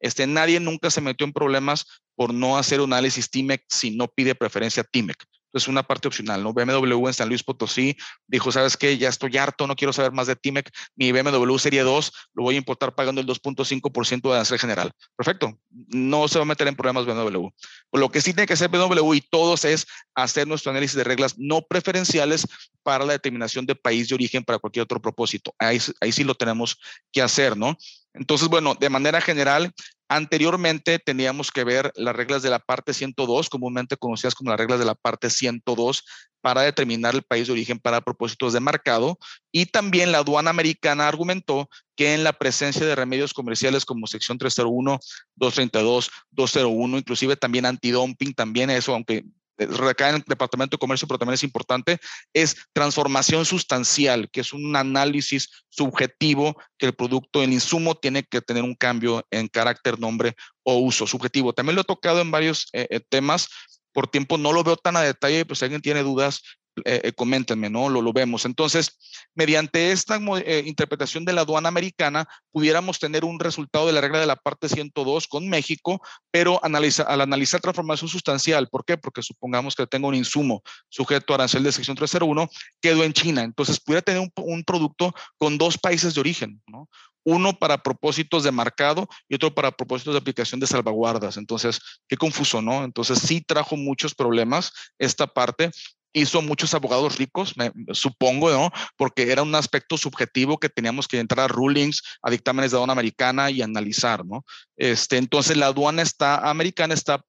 este, 0.00 0.26
nadie 0.26 0.58
nunca 0.58 0.90
se 0.90 1.00
metió 1.00 1.26
en 1.26 1.32
problemas 1.32 1.84
por 2.14 2.32
no 2.32 2.56
hacer 2.56 2.80
un 2.80 2.92
análisis 2.92 3.30
TIMEC 3.30 3.64
si 3.68 3.94
no 3.94 4.08
pide 4.08 4.34
preferencia 4.34 4.82
TIMEC 4.82 5.16
es 5.52 5.68
una 5.68 5.82
parte 5.82 6.08
opcional, 6.08 6.42
¿no? 6.42 6.52
BMW 6.52 7.06
en 7.06 7.14
San 7.14 7.28
Luis 7.28 7.42
Potosí 7.42 7.96
dijo, 8.26 8.52
¿sabes 8.52 8.76
qué? 8.76 8.98
Ya 8.98 9.08
estoy 9.08 9.36
harto, 9.36 9.66
no 9.66 9.76
quiero 9.76 9.92
saber 9.92 10.12
más 10.12 10.26
de 10.26 10.36
Timec, 10.36 10.70
mi 10.94 11.12
BMW 11.12 11.56
Serie 11.58 11.82
2 11.82 12.12
lo 12.34 12.42
voy 12.42 12.54
a 12.54 12.58
importar 12.58 12.94
pagando 12.94 13.20
el 13.20 13.26
2.5% 13.26 14.22
de 14.22 14.34
arancel 14.34 14.58
general. 14.58 14.92
Perfecto, 15.16 15.58
no 15.70 16.28
se 16.28 16.38
va 16.38 16.42
a 16.42 16.46
meter 16.46 16.68
en 16.68 16.76
problemas 16.76 17.06
BMW. 17.06 17.48
lo 17.92 18.10
que 18.10 18.20
sí 18.20 18.32
tiene 18.32 18.46
que 18.46 18.54
hacer 18.54 18.68
BMW 18.68 19.14
y 19.14 19.20
todos 19.20 19.64
es 19.64 19.86
hacer 20.14 20.46
nuestro 20.46 20.70
análisis 20.70 20.96
de 20.96 21.04
reglas 21.04 21.34
no 21.38 21.62
preferenciales 21.62 22.46
para 22.82 23.04
la 23.04 23.14
determinación 23.14 23.66
de 23.66 23.74
país 23.74 24.08
de 24.08 24.14
origen 24.14 24.44
para 24.44 24.58
cualquier 24.58 24.84
otro 24.84 25.00
propósito. 25.00 25.54
Ahí, 25.58 25.80
ahí 26.00 26.12
sí 26.12 26.24
lo 26.24 26.34
tenemos 26.34 26.78
que 27.12 27.22
hacer, 27.22 27.56
¿no? 27.56 27.76
Entonces, 28.14 28.48
bueno, 28.48 28.74
de 28.74 28.88
manera 28.88 29.20
general, 29.20 29.72
Anteriormente 30.08 30.98
teníamos 30.98 31.50
que 31.50 31.64
ver 31.64 31.92
las 31.96 32.14
reglas 32.14 32.42
de 32.42 32.50
la 32.50 32.60
parte 32.60 32.94
102, 32.94 33.50
comúnmente 33.50 33.96
conocidas 33.96 34.34
como 34.34 34.50
las 34.50 34.58
reglas 34.58 34.78
de 34.78 34.84
la 34.84 34.94
parte 34.94 35.30
102, 35.30 36.04
para 36.40 36.62
determinar 36.62 37.14
el 37.16 37.24
país 37.24 37.48
de 37.48 37.54
origen 37.54 37.80
para 37.80 38.00
propósitos 38.00 38.52
de 38.52 38.60
mercado. 38.60 39.18
Y 39.50 39.66
también 39.66 40.12
la 40.12 40.18
aduana 40.18 40.50
americana 40.50 41.08
argumentó 41.08 41.68
que 41.96 42.14
en 42.14 42.22
la 42.22 42.32
presencia 42.34 42.86
de 42.86 42.94
remedios 42.94 43.34
comerciales 43.34 43.84
como 43.84 44.06
sección 44.06 44.38
301, 44.38 45.00
232, 45.34 46.10
201, 46.30 46.98
inclusive 46.98 47.36
también 47.36 47.66
antidumping, 47.66 48.32
también 48.32 48.70
eso, 48.70 48.94
aunque 48.94 49.24
recae 49.58 50.10
en 50.10 50.16
el 50.16 50.24
Departamento 50.26 50.76
de 50.76 50.80
Comercio, 50.80 51.08
pero 51.08 51.18
también 51.18 51.34
es 51.34 51.42
importante, 51.42 51.98
es 52.32 52.56
transformación 52.72 53.44
sustancial, 53.44 54.28
que 54.30 54.40
es 54.40 54.52
un 54.52 54.76
análisis 54.76 55.50
subjetivo 55.68 56.56
que 56.78 56.86
el 56.86 56.94
producto, 56.94 57.42
el 57.42 57.52
insumo 57.52 57.94
tiene 57.94 58.22
que 58.22 58.40
tener 58.40 58.62
un 58.62 58.74
cambio 58.74 59.26
en 59.30 59.48
carácter, 59.48 59.98
nombre 59.98 60.34
o 60.62 60.78
uso 60.78 61.06
subjetivo. 61.06 61.52
También 61.52 61.76
lo 61.76 61.82
he 61.82 61.84
tocado 61.84 62.20
en 62.20 62.30
varios 62.30 62.68
eh, 62.72 62.86
eh, 62.90 63.00
temas. 63.08 63.48
Por 63.92 64.08
tiempo 64.08 64.36
no 64.36 64.52
lo 64.52 64.62
veo 64.62 64.76
tan 64.76 64.96
a 64.96 65.02
detalle, 65.02 65.46
pues 65.46 65.58
si 65.58 65.64
alguien 65.64 65.80
tiene 65.80 66.02
dudas, 66.02 66.42
eh, 66.84 67.00
eh, 67.04 67.12
coméntenme, 67.12 67.70
¿no? 67.70 67.88
Lo, 67.88 68.02
lo 68.02 68.12
vemos. 68.12 68.44
Entonces, 68.44 68.98
mediante 69.34 69.92
esta 69.92 70.20
eh, 70.44 70.62
interpretación 70.66 71.24
de 71.24 71.32
la 71.32 71.40
aduana 71.40 71.68
americana, 71.68 72.28
pudiéramos 72.52 72.98
tener 72.98 73.24
un 73.24 73.40
resultado 73.40 73.86
de 73.86 73.94
la 73.94 74.02
regla 74.02 74.20
de 74.20 74.26
la 74.26 74.36
parte 74.36 74.68
102 74.68 75.26
con 75.26 75.48
México, 75.48 76.02
pero 76.30 76.62
analiza, 76.62 77.04
al 77.04 77.22
analizar 77.22 77.62
transformación 77.62 78.10
sustancial, 78.10 78.68
¿por 78.68 78.84
qué? 78.84 78.98
Porque 78.98 79.22
supongamos 79.22 79.74
que 79.74 79.86
tengo 79.86 80.08
un 80.08 80.14
insumo 80.14 80.62
sujeto 80.90 81.32
a 81.32 81.36
arancel 81.36 81.62
de 81.62 81.72
sección 81.72 81.96
301, 81.96 82.48
quedó 82.80 83.04
en 83.04 83.14
China. 83.14 83.42
Entonces, 83.42 83.80
pudiera 83.80 84.02
tener 84.02 84.20
un, 84.20 84.30
un 84.36 84.62
producto 84.62 85.14
con 85.38 85.56
dos 85.56 85.78
países 85.78 86.14
de 86.14 86.20
origen, 86.20 86.62
¿no? 86.66 86.88
uno 87.26 87.58
para 87.58 87.82
propósitos 87.82 88.44
de 88.44 88.52
marcado 88.52 89.08
y 89.28 89.34
otro 89.34 89.52
para 89.52 89.72
propósitos 89.72 90.14
de 90.14 90.18
aplicación 90.18 90.60
de 90.60 90.66
salvaguardas. 90.68 91.36
Entonces, 91.36 91.80
qué 92.06 92.16
confuso, 92.16 92.62
¿no? 92.62 92.84
Entonces, 92.84 93.18
sí 93.18 93.40
trajo 93.40 93.76
muchos 93.76 94.14
problemas 94.14 94.72
esta 94.96 95.26
parte 95.26 95.72
hizo 96.16 96.40
muchos 96.40 96.72
abogados 96.72 97.18
ricos, 97.18 97.54
supongo, 97.92 98.50
¿no? 98.50 98.70
Porque 98.96 99.30
era 99.30 99.42
un 99.42 99.54
aspecto 99.54 99.98
subjetivo 99.98 100.58
que 100.58 100.70
teníamos 100.70 101.06
que 101.06 101.18
entrar 101.18 101.44
a 101.44 101.48
rulings, 101.48 102.02
a 102.22 102.30
dictámenes 102.30 102.70
de 102.70 102.78
aduana 102.78 102.94
americana 102.94 103.50
y 103.50 103.60
analizar, 103.60 104.24
¿no? 104.24 104.42
Este, 104.78 105.18
entonces 105.18 105.58
la 105.58 105.66
aduana 105.66 106.00
está, 106.00 106.48
americana 106.48 106.94
está 106.94 107.22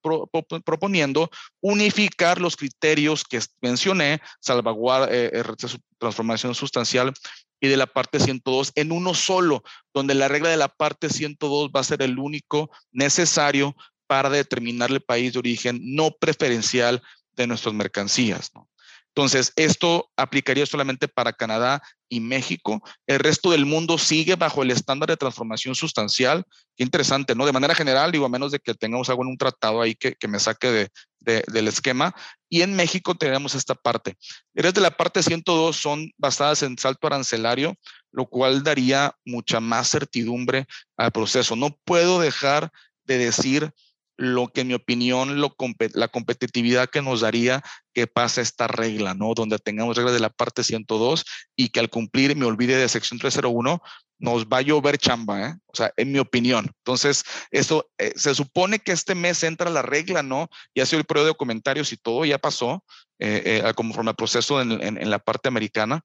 proponiendo 0.63 1.29
unificar 1.59 2.39
los 2.39 2.55
criterios 2.55 3.25
que 3.25 3.41
mencioné, 3.61 4.21
salvaguarda, 4.39 5.07
eh, 5.11 5.31
eh 5.33 5.43
transformación 5.99 6.55
sustancial 6.55 7.11
y 7.59 7.67
de 7.67 7.75
la 7.75 7.87
parte 7.87 8.19
102 8.21 8.71
en 8.75 8.93
uno 8.93 9.13
solo, 9.13 9.63
donde 9.93 10.13
la 10.13 10.29
regla 10.29 10.49
de 10.49 10.57
la 10.57 10.69
parte 10.69 11.09
102 11.09 11.71
va 11.75 11.81
a 11.81 11.83
ser 11.83 12.01
el 12.03 12.19
único 12.19 12.69
necesario 12.91 13.75
para 14.05 14.29
determinar 14.29 14.91
el 14.91 15.01
país 15.01 15.33
de 15.33 15.39
origen 15.39 15.81
no 15.83 16.11
preferencial 16.11 17.01
de 17.35 17.47
nuestras 17.47 17.73
mercancías. 17.73 18.51
¿no? 18.53 18.69
Entonces, 19.17 19.51
esto 19.55 20.11
aplicaría 20.15 20.67
solamente 20.67 21.07
para 21.07 21.33
Canadá 21.33 21.81
y 22.07 22.19
México. 22.19 22.83
El 23.07 23.17
resto 23.17 23.49
del 23.49 23.65
mundo 23.65 23.97
sigue 23.97 24.35
bajo 24.35 24.61
el 24.61 24.69
estándar 24.69 25.09
de 25.09 25.17
transformación 25.17 25.73
sustancial. 25.73 26.45
Qué 26.75 26.83
interesante, 26.83 27.33
¿no? 27.33 27.47
De 27.47 27.51
manera 27.51 27.73
general, 27.73 28.11
digo, 28.11 28.27
a 28.27 28.29
menos 28.29 28.51
de 28.51 28.59
que 28.59 28.75
tengamos 28.75 29.09
algo 29.09 29.23
en 29.23 29.29
un 29.29 29.37
tratado 29.39 29.81
ahí 29.81 29.95
que, 29.95 30.15
me 30.27 30.39
saque 30.39 30.91
de, 31.21 31.43
del 31.47 31.67
esquema. 31.67 32.13
Y 32.47 32.61
en 32.61 32.75
México 32.75 33.15
tenemos 33.15 33.55
esta 33.55 33.73
parte. 33.73 34.15
Eres 34.53 34.75
de 34.75 34.81
la 34.81 34.91
parte 34.91 35.23
102 35.23 35.75
son 35.75 36.11
basadas 36.19 36.61
en 36.61 36.77
salto 36.77 37.07
arancelario, 37.07 37.73
lo 38.11 38.27
cual 38.27 38.61
daría 38.61 39.15
mucha 39.25 39.59
más 39.59 39.89
certidumbre 39.89 40.67
al 40.95 41.11
proceso. 41.11 41.55
No 41.55 41.75
puedo 41.85 42.19
dejar 42.19 42.71
de 43.05 43.17
decir 43.17 43.73
lo 44.17 44.47
que 44.47 44.61
en 44.61 44.67
mi 44.67 44.73
opinión 44.73 45.39
la 45.93 46.07
competitividad 46.07 46.89
que 46.89 47.01
nos 47.01 47.21
daría 47.21 47.63
que 47.93 48.07
pase 48.07 48.41
esta 48.41 48.67
regla, 48.67 49.13
¿no? 49.13 49.33
Donde 49.33 49.59
tengamos 49.59 49.95
reglas 49.95 50.13
de 50.13 50.19
la 50.19 50.29
parte 50.29 50.63
102 50.63 51.23
y 51.55 51.69
que 51.69 51.79
al 51.79 51.89
cumplir 51.89 52.35
me 52.35 52.45
olvide 52.45 52.75
de 52.75 52.89
sección 52.89 53.19
301, 53.19 53.81
nos 54.19 54.45
va 54.47 54.57
a 54.57 54.61
llover 54.61 54.97
chamba, 54.97 55.49
¿eh? 55.49 55.55
O 55.67 55.75
sea, 55.75 55.93
en 55.95 56.11
mi 56.11 56.19
opinión. 56.19 56.71
Entonces, 56.79 57.23
eso 57.51 57.87
eh, 57.99 58.13
se 58.15 58.33
supone 58.33 58.79
que 58.79 58.91
este 58.91 59.13
mes 59.13 59.43
entra 59.43 59.69
la 59.69 59.83
regla, 59.83 60.23
¿no? 60.23 60.49
Ya 60.75 60.85
sido 60.87 60.99
el 60.99 61.05
periodo 61.05 61.27
de 61.27 61.35
comentarios 61.35 61.93
y 61.93 61.97
todo, 61.97 62.25
ya 62.25 62.39
pasó, 62.39 62.83
eh, 63.19 63.61
eh, 63.63 63.73
conforme 63.75 64.09
al 64.09 64.15
proceso 64.15 64.61
en, 64.61 64.81
en 64.81 65.09
la 65.09 65.19
parte 65.19 65.47
americana. 65.47 66.03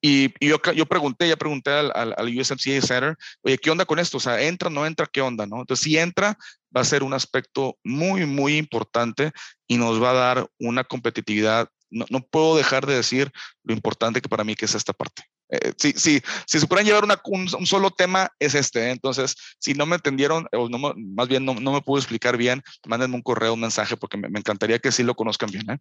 Y, 0.00 0.32
yo, 0.46 0.60
yo 0.74 0.86
pregunté, 0.86 1.28
ya 1.28 1.36
pregunté 1.36 1.70
al, 1.70 1.92
al, 1.94 2.38
USMCA 2.38 2.80
Center, 2.80 3.16
oye, 3.42 3.58
¿qué 3.58 3.70
onda 3.70 3.84
con 3.84 3.98
esto? 3.98 4.18
O 4.18 4.20
sea, 4.20 4.40
¿entra, 4.40 4.70
no 4.70 4.86
entra? 4.86 5.08
¿Qué 5.10 5.20
onda? 5.20 5.46
¿no? 5.46 5.60
Entonces, 5.60 5.84
si 5.84 5.98
entra, 5.98 6.38
va 6.74 6.82
a 6.82 6.84
ser 6.84 7.02
un 7.02 7.14
aspecto 7.14 7.76
muy, 7.82 8.26
muy 8.26 8.56
importante 8.56 9.32
y 9.66 9.76
nos 9.76 10.02
va 10.02 10.10
a 10.10 10.14
dar 10.14 10.50
una 10.58 10.84
competitividad. 10.84 11.68
No, 11.90 12.04
no 12.10 12.20
puedo 12.20 12.56
dejar 12.56 12.86
de 12.86 12.94
decir 12.94 13.32
lo 13.64 13.74
importante 13.74 14.20
que 14.20 14.28
para 14.28 14.44
mí 14.44 14.54
que 14.54 14.66
es 14.66 14.74
esta 14.74 14.92
parte. 14.92 15.24
Eh, 15.50 15.72
si, 15.78 15.92
si, 15.92 16.22
si 16.46 16.60
se 16.60 16.66
pudieran 16.66 16.86
llevar 16.86 17.04
una, 17.04 17.20
un, 17.24 17.66
solo 17.66 17.90
tema, 17.90 18.30
es 18.38 18.54
este. 18.54 18.88
¿eh? 18.88 18.90
Entonces, 18.90 19.34
si 19.58 19.72
no 19.72 19.86
me 19.86 19.96
entendieron, 19.96 20.46
o 20.52 20.68
no, 20.68 20.94
más 20.96 21.28
bien 21.28 21.44
no, 21.44 21.54
no 21.54 21.72
me 21.72 21.80
pude 21.80 22.00
explicar 22.00 22.36
bien, 22.36 22.62
mándenme 22.86 23.16
un 23.16 23.22
correo, 23.22 23.54
un 23.54 23.60
mensaje, 23.60 23.96
porque 23.96 24.18
me, 24.18 24.28
me 24.28 24.38
encantaría 24.38 24.78
que 24.78 24.92
sí 24.92 25.02
lo 25.02 25.14
conozcan 25.14 25.50
bien. 25.50 25.70
¿eh? 25.70 25.78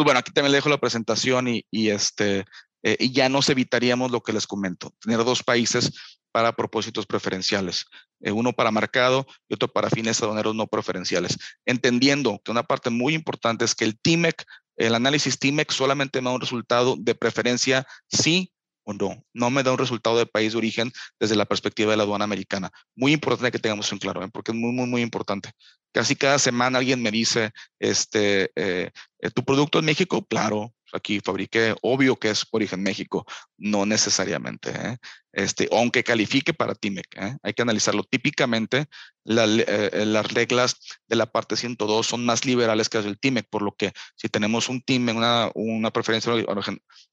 Pues 0.00 0.06
bueno, 0.06 0.20
aquí 0.20 0.32
también 0.32 0.52
le 0.52 0.56
dejo 0.56 0.70
la 0.70 0.80
presentación 0.80 1.46
y, 1.46 1.90
este, 1.90 2.46
eh, 2.82 2.96
y 2.98 3.12
ya 3.12 3.28
nos 3.28 3.50
evitaríamos 3.50 4.10
lo 4.10 4.22
que 4.22 4.32
les 4.32 4.46
comento, 4.46 4.94
tener 4.98 5.22
dos 5.24 5.42
países 5.42 5.92
para 6.32 6.56
propósitos 6.56 7.04
preferenciales, 7.04 7.84
eh, 8.20 8.32
uno 8.32 8.54
para 8.54 8.70
marcado 8.70 9.26
y 9.46 9.52
otro 9.52 9.68
para 9.68 9.90
fines 9.90 10.22
aduaneros 10.22 10.54
no 10.54 10.68
preferenciales, 10.68 11.36
entendiendo 11.66 12.40
que 12.42 12.50
una 12.50 12.62
parte 12.62 12.88
muy 12.88 13.12
importante 13.12 13.66
es 13.66 13.74
que 13.74 13.84
el 13.84 14.00
TIMEC, 14.00 14.42
el 14.76 14.94
análisis 14.94 15.38
TIMEC 15.38 15.70
solamente 15.70 16.22
me 16.22 16.30
da 16.30 16.34
un 16.36 16.40
resultado 16.40 16.96
de 16.98 17.14
preferencia 17.14 17.86
sí 18.08 18.54
o 18.84 18.92
no. 18.92 19.24
No 19.32 19.50
me 19.50 19.62
da 19.62 19.72
un 19.72 19.78
resultado 19.78 20.18
de 20.18 20.26
país 20.26 20.52
de 20.52 20.58
origen 20.58 20.92
desde 21.18 21.36
la 21.36 21.46
perspectiva 21.46 21.90
de 21.90 21.96
la 21.96 22.02
aduana 22.04 22.24
americana. 22.24 22.70
Muy 22.96 23.12
importante 23.12 23.50
que 23.50 23.58
tengamos 23.58 23.86
eso 23.86 23.94
en 23.94 24.00
claro, 24.00 24.24
¿eh? 24.24 24.28
porque 24.32 24.52
es 24.52 24.56
muy, 24.56 24.72
muy, 24.72 24.86
muy 24.86 25.02
importante. 25.02 25.50
Casi 25.92 26.16
cada 26.16 26.38
semana 26.38 26.78
alguien 26.78 27.02
me 27.02 27.10
dice, 27.10 27.50
este, 27.78 28.50
eh, 28.54 28.90
¿tu 29.34 29.44
producto 29.44 29.78
es 29.78 29.84
México? 29.84 30.24
Claro, 30.26 30.72
aquí 30.92 31.20
fabriqué, 31.20 31.74
obvio 31.82 32.16
que 32.16 32.30
es 32.30 32.46
origen 32.50 32.82
México, 32.82 33.26
no 33.56 33.86
necesariamente, 33.86 34.98
este, 35.32 35.68
aunque 35.72 36.04
califique 36.04 36.54
para 36.54 36.74
TIMEC, 36.74 37.38
hay 37.42 37.52
que 37.52 37.62
analizarlo. 37.62 38.04
Típicamente 38.04 38.86
las 39.24 40.32
reglas 40.32 40.76
de 41.06 41.16
la 41.16 41.26
parte 41.26 41.56
102 41.56 42.06
son 42.06 42.24
más 42.24 42.44
liberales 42.44 42.88
que 42.88 42.98
las 42.98 43.04
del 43.04 43.18
TIMEC, 43.18 43.48
por 43.48 43.62
lo 43.62 43.72
que 43.72 43.92
si 44.16 44.28
tenemos 44.28 44.68
un 44.68 44.80
TIMEC, 44.80 45.16
una, 45.16 45.50
una 45.54 45.90
preferencia 45.90 46.32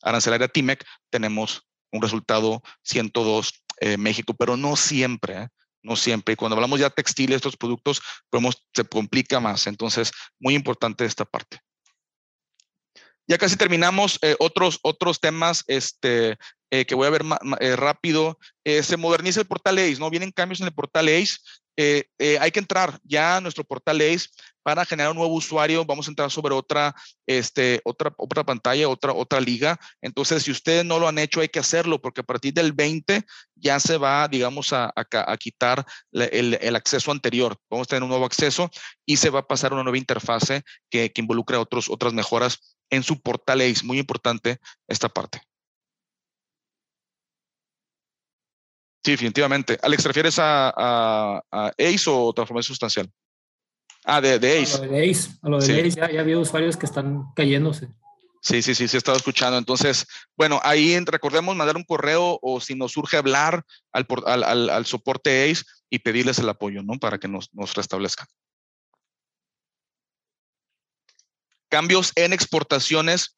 arancelaria 0.01 0.47
TIMEC, 0.47 0.83
tenemos 1.09 1.67
un 1.91 2.01
resultado 2.01 2.61
102 2.83 3.63
México, 3.97 4.33
pero 4.33 4.57
no 4.57 4.75
siempre 4.75 5.49
no 5.87 5.95
siempre. 5.95 6.33
Y 6.33 6.35
cuando 6.35 6.55
hablamos 6.55 6.79
ya 6.79 6.89
textiles, 6.89 7.37
estos 7.37 7.57
productos, 7.57 8.01
podemos, 8.29 8.63
se 8.73 8.83
complica 8.85 9.39
más. 9.39 9.67
Entonces, 9.67 10.11
muy 10.39 10.53
importante 10.53 11.05
esta 11.05 11.25
parte. 11.25 11.59
Ya 13.27 13.37
casi 13.37 13.57
terminamos. 13.57 14.19
Eh, 14.21 14.35
otros, 14.39 14.79
otros 14.83 15.19
temas 15.19 15.63
este, 15.67 16.37
eh, 16.71 16.85
que 16.85 16.95
voy 16.95 17.07
a 17.07 17.11
ver 17.11 17.23
eh, 17.59 17.75
rápido. 17.75 18.39
se 18.63 18.97
moderniza 18.97 19.41
el 19.41 19.47
portal 19.47 19.77
ACE, 19.77 19.99
¿no? 19.99 20.09
Vienen 20.09 20.31
cambios 20.31 20.61
en 20.61 20.67
el 20.67 20.73
portal 20.73 21.07
ACE. 21.07 21.37
Hay 21.77 22.51
que 22.51 22.59
entrar 22.59 22.99
ya 23.03 23.37
a 23.37 23.41
nuestro 23.41 23.63
portal 23.63 24.01
ACE 24.01 24.29
para 24.67 24.83
generar 24.83 25.11
un 25.11 25.17
nuevo 25.17 25.33
usuario. 25.33 25.85
Vamos 25.85 26.07
a 26.07 26.11
entrar 26.11 26.29
sobre 26.29 26.53
otra, 26.53 26.93
este, 27.25 27.79
otra, 27.85 28.13
otra 28.17 28.43
pantalla, 28.43 28.89
otra, 28.89 29.13
otra 29.13 29.39
liga. 29.39 29.79
Entonces, 30.01 30.43
si 30.43 30.51
ustedes 30.51 30.83
no 30.83 30.99
lo 30.99 31.07
han 31.07 31.19
hecho, 31.19 31.39
hay 31.39 31.47
que 31.47 31.59
hacerlo 31.59 32.01
porque 32.01 32.19
a 32.19 32.25
partir 32.25 32.53
del 32.53 32.73
20 32.73 33.23
ya 33.55 33.79
se 33.79 33.95
va, 33.95 34.27
digamos, 34.27 34.73
a, 34.73 34.91
quitar 35.39 35.85
el, 36.11 36.57
el, 36.59 36.75
acceso 36.75 37.11
anterior. 37.11 37.55
Vamos 37.69 37.87
a 37.87 37.91
tener 37.91 38.03
un 38.03 38.09
nuevo 38.09 38.25
acceso 38.25 38.69
y 39.05 39.15
se 39.15 39.29
va 39.29 39.39
a 39.39 39.47
pasar 39.47 39.71
una 39.71 39.83
nueva 39.83 39.97
interfase 39.97 40.63
que, 40.89 41.13
que 41.13 41.21
involucra 41.21 41.61
otros, 41.61 41.89
otras 41.89 42.11
mejoras 42.11 42.75
en 42.89 43.03
su 43.03 43.21
portal 43.21 43.61
ACE. 43.61 43.85
Muy 43.85 43.99
importante 43.99 44.57
esta 44.89 45.07
parte. 45.07 45.41
Sí, 49.07 49.11
definitivamente. 49.11 49.79
Alex, 49.81 50.03
¿te 50.03 50.09
refieres 50.09 50.35
a, 50.37 51.41
ACE 51.49 52.09
o 52.09 52.33
transformación 52.33 52.73
sustancial? 52.73 53.09
Ah, 54.03 54.19
de, 54.19 54.33
ACE. 54.33 54.75
A 54.75 54.85
lo 54.85 54.91
de 54.91 55.09
ACE, 55.09 55.29
a 55.41 55.49
lo 55.49 55.59
de 55.61 55.79
ACE 55.79 55.91
ya, 55.91 56.11
ya 56.11 56.19
había 56.19 56.37
usuarios 56.37 56.75
que 56.75 56.85
están 56.85 57.23
cayéndose. 57.33 57.87
Sí, 58.41 58.61
sí, 58.61 58.75
sí, 58.75 58.85
sí, 58.85 58.97
he 58.97 58.99
estado 58.99 59.15
escuchando. 59.15 59.57
Entonces, 59.57 60.05
bueno, 60.35 60.59
ahí 60.61 60.99
recordemos 61.05 61.55
mandar 61.55 61.77
un 61.77 61.85
correo 61.85 62.37
o 62.41 62.59
si 62.59 62.75
nos 62.75 62.91
surge 62.91 63.15
hablar 63.15 63.63
al, 63.93 64.05
al, 64.25 64.69
al, 64.69 64.85
soporte 64.85 65.49
ACE 65.49 65.63
y 65.89 65.99
pedirles 65.99 66.39
el 66.39 66.49
apoyo, 66.49 66.83
¿no? 66.83 66.99
Para 66.99 67.17
que 67.17 67.29
nos, 67.29 67.47
nos 67.53 67.75
restablezcan. 67.75 68.27
cambios 71.69 72.11
en 72.15 72.33
exportaciones 72.33 73.33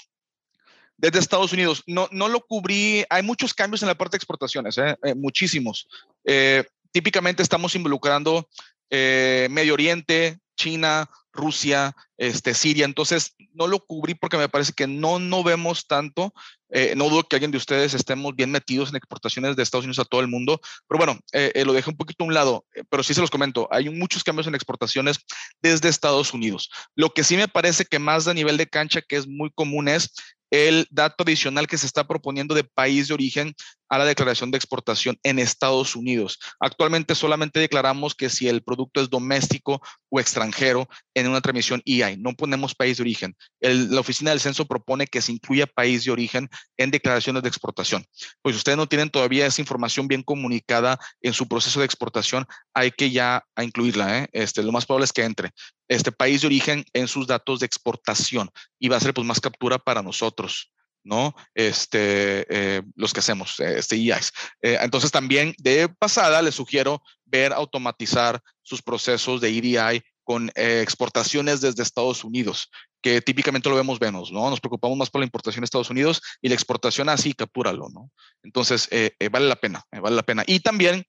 desde 1.00 1.20
Estados 1.20 1.54
Unidos. 1.54 1.84
No, 1.88 2.08
no 2.12 2.28
lo 2.28 2.42
cubrí, 2.42 3.06
hay 3.10 3.24
muchos 3.24 3.54
cambios 3.54 3.82
en 3.82 3.88
la 3.88 3.96
parte 3.96 4.14
de 4.14 4.18
exportaciones, 4.18 4.78
¿eh? 4.78 4.96
Eh, 5.04 5.16
muchísimos. 5.16 5.88
Eh, 6.26 6.64
típicamente 6.92 7.42
estamos 7.42 7.76
involucrando 7.76 8.48
Medio 8.92 9.74
Oriente, 9.76 10.40
China, 10.56 11.10
Rusia, 11.32 11.96
este, 12.18 12.54
Siria. 12.54 12.86
Entonces, 12.86 13.36
no 13.54 13.68
lo 13.68 13.86
cubrí 13.86 14.14
porque 14.14 14.38
me 14.38 14.50
parece 14.50 14.74
que 14.74 14.88
no, 14.88 15.20
no 15.20 15.44
vemos 15.44 15.88
tanto. 15.88 16.34
Eh, 16.70 16.94
no 16.96 17.10
dudo 17.10 17.28
que 17.28 17.36
alguien 17.36 17.52
de 17.52 17.58
ustedes 17.58 17.94
estemos 17.94 18.36
bien 18.36 18.52
metidos 18.52 18.90
en 18.90 18.96
exportaciones 18.96 19.56
de 19.56 19.64
Estados 19.64 19.86
Unidos 19.86 20.00
a 20.00 20.06
todo 20.06 20.22
el 20.22 20.28
mundo, 20.28 20.62
pero 20.88 21.00
bueno, 21.00 21.20
eh, 21.32 21.52
eh, 21.56 21.66
lo 21.66 21.74
dejé 21.74 21.90
un 21.90 21.98
poquito 21.98 22.24
a 22.24 22.28
un 22.28 22.34
lado, 22.36 22.64
pero 22.90 23.02
sí 23.02 23.16
se 23.16 23.22
los 23.22 23.32
comento. 23.32 23.68
Hay 23.72 23.90
muchos 23.90 24.24
cambios 24.24 24.46
en 24.46 24.54
exportaciones 24.54 25.20
desde 25.62 25.90
Estados 25.90 26.32
Unidos. 26.34 26.70
Lo 26.96 27.10
que 27.10 27.24
sí 27.24 27.38
me 27.38 27.48
parece 27.48 27.86
que 27.86 27.98
más 27.98 28.28
a 28.28 28.36
nivel 28.36 28.58
de 28.58 28.68
cancha, 28.68 29.02
que 29.02 29.16
es 29.16 29.28
muy 29.28 29.50
común, 29.50 29.88
es 29.88 30.12
el 30.52 30.88
dato 30.90 31.24
adicional 31.24 31.68
que 31.68 31.78
se 31.78 31.86
está 31.86 32.08
proponiendo 32.08 32.56
de 32.56 32.64
país 32.64 33.08
de 33.08 33.14
origen 33.14 33.54
a 33.90 33.98
la 33.98 34.06
declaración 34.06 34.52
de 34.52 34.58
exportación 34.58 35.20
en 35.24 35.40
Estados 35.40 35.96
Unidos. 35.96 36.40
Actualmente 36.60 37.16
solamente 37.16 37.60
declaramos 37.60 38.16
que 38.16 38.30
si 38.30 38.48
el 38.48 38.64
producto 38.64 39.02
es 39.02 39.10
doméstico 39.10 39.82
o 40.10 40.20
extranjero 40.20 40.88
en 41.14 41.28
una 41.28 41.42
transmisión 41.42 41.82
EI, 41.86 42.18
no 42.18 42.34
ponemos 42.34 42.76
país 42.76 42.98
de 42.98 43.04
origen. 43.04 43.36
la 43.60 44.00
oficina 44.00 44.32
del 44.32 44.40
censo 44.40 44.66
propone 44.66 45.08
que 45.08 45.22
se 45.22 45.32
incluya 45.32 45.68
país 45.68 46.06
de 46.06 46.12
origen 46.12 46.50
en 46.78 46.92
declaraciones 46.92 47.44
de 47.44 47.50
exportación. 47.50 48.06
Pues 48.42 48.56
ustedes 48.56 48.78
no 48.78 48.88
tienen 48.88 49.10
todavía 49.10 49.46
esa 49.46 49.62
información 49.62 50.08
bien 50.08 50.24
comunicada 50.24 51.00
en 51.22 51.34
su 51.34 51.48
proceso 51.48 51.80
de 51.80 51.86
exportación, 51.86 52.46
hay 52.74 52.92
que 52.92 53.12
ya 53.12 53.44
incluirla. 53.58 54.20
¿eh? 54.20 54.30
Este, 54.32 54.64
lo 54.64 54.72
más 54.72 54.86
probable 54.86 55.06
es 55.06 55.14
que 55.14 55.24
entre 55.24 55.52
este 55.88 56.12
país 56.12 56.42
de 56.42 56.48
origen 56.48 56.86
en 56.94 57.08
sus 57.08 57.28
datos 57.28 57.60
de 57.60 57.66
exportación 57.66 58.50
y 58.80 58.90
va 58.90 58.98
a 58.98 59.00
ser 59.00 59.14
pues 59.14 59.26
más 59.26 59.40
captura 59.40 59.80
para 59.80 60.02
nosotros. 60.02 60.72
¿No? 61.04 61.36
Este, 61.54 62.46
eh, 62.50 62.82
los 62.96 63.14
que 63.14 63.20
hacemos, 63.20 63.60
eh, 63.60 63.80
este 63.80 63.96
EIs. 63.96 64.32
Eh, 64.62 64.78
entonces 64.82 65.12
también 65.12 65.54
de 65.58 65.90
pasada 65.90 66.42
les 66.42 66.56
sugiero 66.56 67.02
ver 67.26 67.54
automatizar 67.54 68.42
sus 68.62 68.82
procesos 68.82 69.42
de 69.42 69.50
EDI 69.50 70.02
con 70.24 70.52
exportaciones 70.54 71.60
desde 71.60 71.82
Estados 71.82 72.24
Unidos, 72.24 72.70
que 73.02 73.20
típicamente 73.20 73.68
lo 73.68 73.76
vemos 73.76 74.00
menos, 74.00 74.32
¿no? 74.32 74.48
Nos 74.52 74.60
preocupamos 74.60 74.96
más 74.96 75.10
por 75.10 75.22
la 75.22 75.26
importación 75.26 75.62
de 75.62 75.66
Estados 75.66 75.90
Unidos 75.90 76.22
y 76.40 76.50
la 76.50 76.54
exportación 76.54 77.10
así, 77.10 77.34
captúralo, 77.34 77.90
¿no? 77.90 78.12
Entonces, 78.44 78.88
vale 79.32 79.48
la 79.48 79.56
pena, 79.56 79.84
vale 79.92 80.16
la 80.16 80.22
pena. 80.22 80.44
Y 80.46 80.60
también 80.60 81.04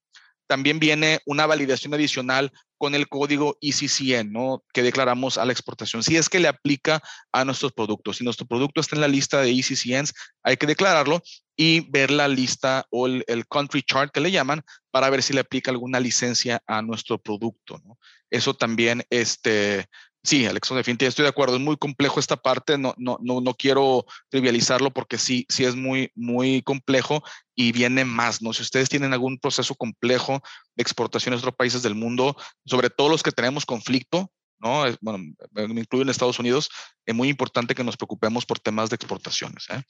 también 0.50 0.80
viene 0.80 1.20
una 1.26 1.46
validación 1.46 1.94
adicional 1.94 2.50
con 2.76 2.96
el 2.96 3.08
código 3.08 3.56
ECCN, 3.60 4.32
¿no? 4.32 4.64
Que 4.74 4.82
declaramos 4.82 5.38
a 5.38 5.44
la 5.44 5.52
exportación. 5.52 6.02
Si 6.02 6.16
es 6.16 6.28
que 6.28 6.40
le 6.40 6.48
aplica 6.48 7.00
a 7.30 7.44
nuestros 7.44 7.72
productos. 7.72 8.16
Si 8.16 8.24
nuestro 8.24 8.46
producto 8.46 8.80
está 8.80 8.96
en 8.96 9.02
la 9.02 9.06
lista 9.06 9.40
de 9.40 9.52
ECCNs, 9.52 10.12
hay 10.42 10.56
que 10.56 10.66
declararlo 10.66 11.22
y 11.56 11.88
ver 11.90 12.10
la 12.10 12.26
lista 12.26 12.84
o 12.90 13.06
el, 13.06 13.46
country 13.48 13.84
chart 13.84 14.12
que 14.12 14.18
le 14.18 14.32
llaman 14.32 14.62
para 14.90 15.08
ver 15.08 15.22
si 15.22 15.34
le 15.34 15.40
aplica 15.40 15.70
alguna 15.70 16.00
licencia 16.00 16.60
a 16.66 16.82
nuestro 16.82 17.18
producto, 17.18 17.80
¿no? 17.84 17.96
Eso 18.28 18.54
también, 18.54 19.04
este, 19.08 19.86
Sí, 20.22 20.44
Alex, 20.44 20.68
definitivamente 20.68 21.06
estoy 21.06 21.22
de 21.22 21.30
acuerdo. 21.30 21.56
Es 21.56 21.62
muy 21.62 21.78
complejo 21.78 22.20
esta 22.20 22.36
parte. 22.36 22.76
No, 22.76 22.94
no, 22.98 23.18
no, 23.20 23.54
quiero 23.54 24.04
trivializarlo 24.28 24.90
porque 24.90 25.16
sí, 25.16 25.46
sí 25.48 25.64
es 25.64 25.74
muy, 25.74 26.12
muy 26.14 26.60
complejo 26.62 27.22
y 27.54 27.72
viene 27.72 28.04
más, 28.04 28.42
¿no? 28.42 28.52
Si 28.52 28.62
ustedes 28.62 28.90
tienen 28.90 29.14
algún 29.14 29.38
proceso 29.38 29.74
complejo 29.74 30.42
de 30.74 30.82
exportación 30.82 31.32
a 31.32 31.38
otros 31.38 31.54
países 31.54 31.82
del 31.82 31.94
mundo, 31.94 32.36
sobre 32.66 32.90
todo 32.90 33.08
los 33.08 33.22
que 33.22 33.32
tenemos 33.32 33.64
conflicto, 33.64 34.30
¿no? 34.58 34.84
Bueno, 35.00 35.18
me 35.52 35.80
incluyo 35.80 36.02
en 36.02 36.10
Estados 36.10 36.38
Unidos, 36.38 36.68
es 37.06 37.14
muy 37.14 37.28
importante 37.28 37.74
que 37.74 37.84
nos 37.84 37.96
preocupemos 37.96 38.44
por 38.44 38.58
temas 38.58 38.90
de 38.90 38.96
exportaciones. 38.96 39.68
¿eh? 39.70 39.82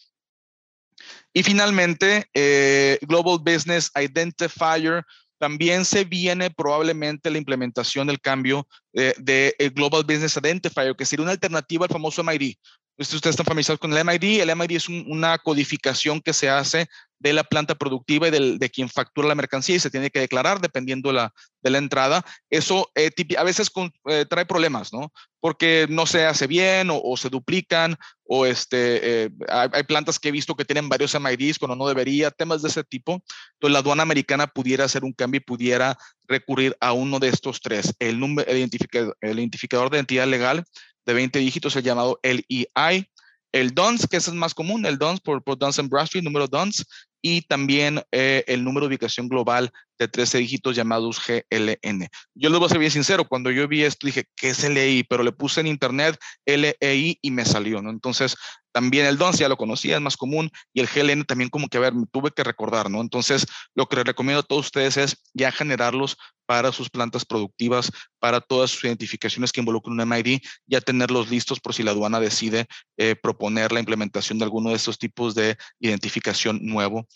Y 1.33 1.43
finalmente, 1.43 2.29
eh, 2.35 2.99
Global 3.03 3.39
Business 3.39 3.91
Identifier 3.97 5.05
también 5.41 5.87
se 5.87 6.05
viene 6.05 6.51
probablemente 6.51 7.31
la 7.31 7.39
implementación 7.39 8.07
del 8.07 8.21
cambio 8.21 8.69
de, 8.93 9.73
Global 9.75 10.05
Business 10.05 10.37
Identifier, 10.37 10.95
que 10.95 11.07
sería 11.07 11.23
una 11.23 11.33
alternativa 11.33 11.87
al 11.87 11.91
famoso 11.91 12.23
MID. 12.23 12.57
Ustedes 13.01 13.33
están 13.33 13.47
familiarizados 13.47 13.81
con 13.81 13.97
el 13.97 14.05
MID. 14.05 14.43
El 14.43 14.55
MID 14.55 14.73
es 14.73 14.89
una 14.89 15.39
codificación 15.39 16.21
que 16.21 16.35
se 16.35 16.51
hace 16.51 16.87
de 17.19 17.33
la 17.33 17.45
planta 17.45 17.75
productiva 17.75 18.29
y 18.29 18.31
del, 18.31 18.59
de 18.59 18.69
quien 18.69 18.91
factura 18.91 19.29
la 19.29 19.35
mercancía 19.35 19.77
y 19.77 19.81
se 19.81 19.91
tiene 19.91 20.11
que 20.11 20.21
declarar 20.21 20.61
dependiendo 20.61 21.11
la, 21.11 21.33
de 21.63 21.71
la 21.71 21.79
entrada. 21.79 22.23
Eso 22.51 22.91
eh, 22.95 23.11
a 23.39 23.43
veces 23.43 23.71
eh, 24.07 24.27
trae 24.29 24.45
problemas, 24.45 24.93
¿no? 24.93 25.13
Porque 25.41 25.87
no 25.89 26.05
se 26.05 26.27
hace 26.27 26.47
bien 26.47 26.89
o, 26.91 27.17
se 27.17 27.31
duplican 27.31 27.97
o 28.25 28.45
este, 28.45 29.25
eh, 29.25 29.31
hay, 29.49 29.83
plantas 29.85 30.19
que 30.19 30.29
he 30.29 30.33
visto 30.33 30.55
que 30.55 30.67
tienen 30.67 30.91
varios 30.91 31.19
MIDs 31.19 31.59
cuando 31.59 31.77
no 31.77 31.89
debería, 31.89 32.31
temas 32.31 32.61
de 32.61 32.69
ese 32.69 32.85
tipo. 32.85 33.23
Entonces 33.55 33.73
la 33.73 33.79
aduana 33.79 34.03
americana 34.03 34.47
pudiera 34.47 34.85
hacer 34.85 35.05
un 35.05 35.15
cambio 35.15 35.39
y 35.39 35.45
pudiera 35.45 35.97
recurrir 36.29 36.77
a 36.81 36.93
uno 36.93 37.19
de 37.19 37.29
estos 37.29 37.63
tres, 37.63 37.95
el, 37.99 38.23
el, 38.47 38.59
identificador, 38.59 39.17
el 39.23 39.39
identificador 39.39 39.89
de 39.89 39.97
identidad 39.97 40.27
legal 40.27 40.65
de 41.11 41.15
20 41.15 41.39
dígitos, 41.41 41.75
el 41.77 41.83
llamado 41.83 42.21
LEI, 42.23 43.11
el 43.53 43.75
DONS, 43.75 44.07
que 44.07 44.19
es 44.19 44.29
el 44.29 44.35
más 44.35 44.55
común, 44.55 44.87
el 44.87 44.97
DONS 44.97 45.21
por, 45.21 45.43
por 45.43 45.59
Duns 45.59 45.77
Bradstreet, 45.89 46.25
número 46.25 46.47
DONS, 46.47 46.87
y 47.23 47.43
también 47.43 48.03
eh, 48.13 48.45
el 48.47 48.65
número 48.65 48.87
de 48.87 48.95
ubicación 48.95 49.29
global 49.29 49.71
de 49.99 50.09
13 50.09 50.39
dígitos 50.39 50.75
llamados 50.75 51.21
GLN. 51.27 52.09
Yo 52.35 52.49
les 52.49 52.59
voy 52.59 52.67
a 52.67 52.71
ser 52.71 52.79
bien 52.79 52.91
sincero, 52.91 53.27
cuando 53.27 53.51
yo 53.51 53.69
vi 53.69 53.85
esto 53.85 54.07
dije, 54.07 54.25
¿qué 54.35 54.49
es 54.49 54.67
LEI? 54.67 55.05
Pero 55.05 55.23
le 55.23 55.33
puse 55.33 55.61
en 55.61 55.67
internet 55.67 56.19
LEI 56.47 57.19
y 57.21 57.31
me 57.31 57.45
salió, 57.45 57.83
¿no? 57.83 57.91
Entonces, 57.91 58.35
también 58.73 59.07
el 59.07 59.19
DONS 59.19 59.39
ya 59.39 59.49
lo 59.49 59.57
conocía, 59.57 59.97
es 59.97 60.03
más 60.03 60.17
común, 60.17 60.51
y 60.73 60.81
el 60.81 60.87
GLN 60.87 61.25
también 61.25 61.51
como 61.51 61.69
que, 61.69 61.77
a 61.77 61.81
ver, 61.81 61.95
me 61.95 62.07
tuve 62.07 62.31
que 62.31 62.45
recordar, 62.45 62.91
¿no? 62.91 63.01
Entonces, 63.01 63.47
lo 63.75 63.87
que 63.87 63.97
les 63.97 64.05
recomiendo 64.07 64.41
a 64.41 64.45
todos 64.45 64.67
ustedes 64.67 64.97
es 64.97 65.17
ya 65.35 65.53
generarlos 65.53 66.17
para 66.47 66.73
sus 66.73 66.91
plantas 66.91 67.25
productivas, 67.25 67.93
para 68.19 68.41
todas 68.41 68.71
sus 68.71 68.85
identificaciones 68.85 69.53
que 69.53 69.61
involucren 69.61 70.01
un 70.01 70.09
MID, 70.09 70.41
ya 70.67 70.81
tenerlos 70.81 71.31
listos 71.31 71.61
por 71.61 71.75
si 71.75 71.83
la 71.83 71.93
aduana 71.93 72.19
decide 72.21 72.67
eh, 72.97 73.15
proponer 73.15 73.71
la 73.71 73.81
implementación 73.81 74.39
de 74.39 74.45
alguno 74.45 74.71
de 74.71 74.77
estos 74.77 74.99
tipos 74.99 75.35
de 75.35 75.57
identificación 75.79 76.59
nuevo 76.63 77.07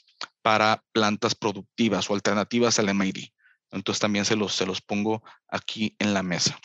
para 0.43 0.85
plantas 0.93 1.35
productivas 1.35 2.11
o 2.11 2.15
alternativas 2.15 2.79
al 2.79 2.95
MID. 2.95 3.29
Entonces 3.71 4.01
también 4.01 4.25
se 4.25 4.37
los, 4.37 4.55
se 4.55 4.67
los 4.67 4.81
pongo 4.81 5.23
aquí 5.49 5.97
en 5.99 6.15
la 6.15 6.23
mesa. 6.23 6.59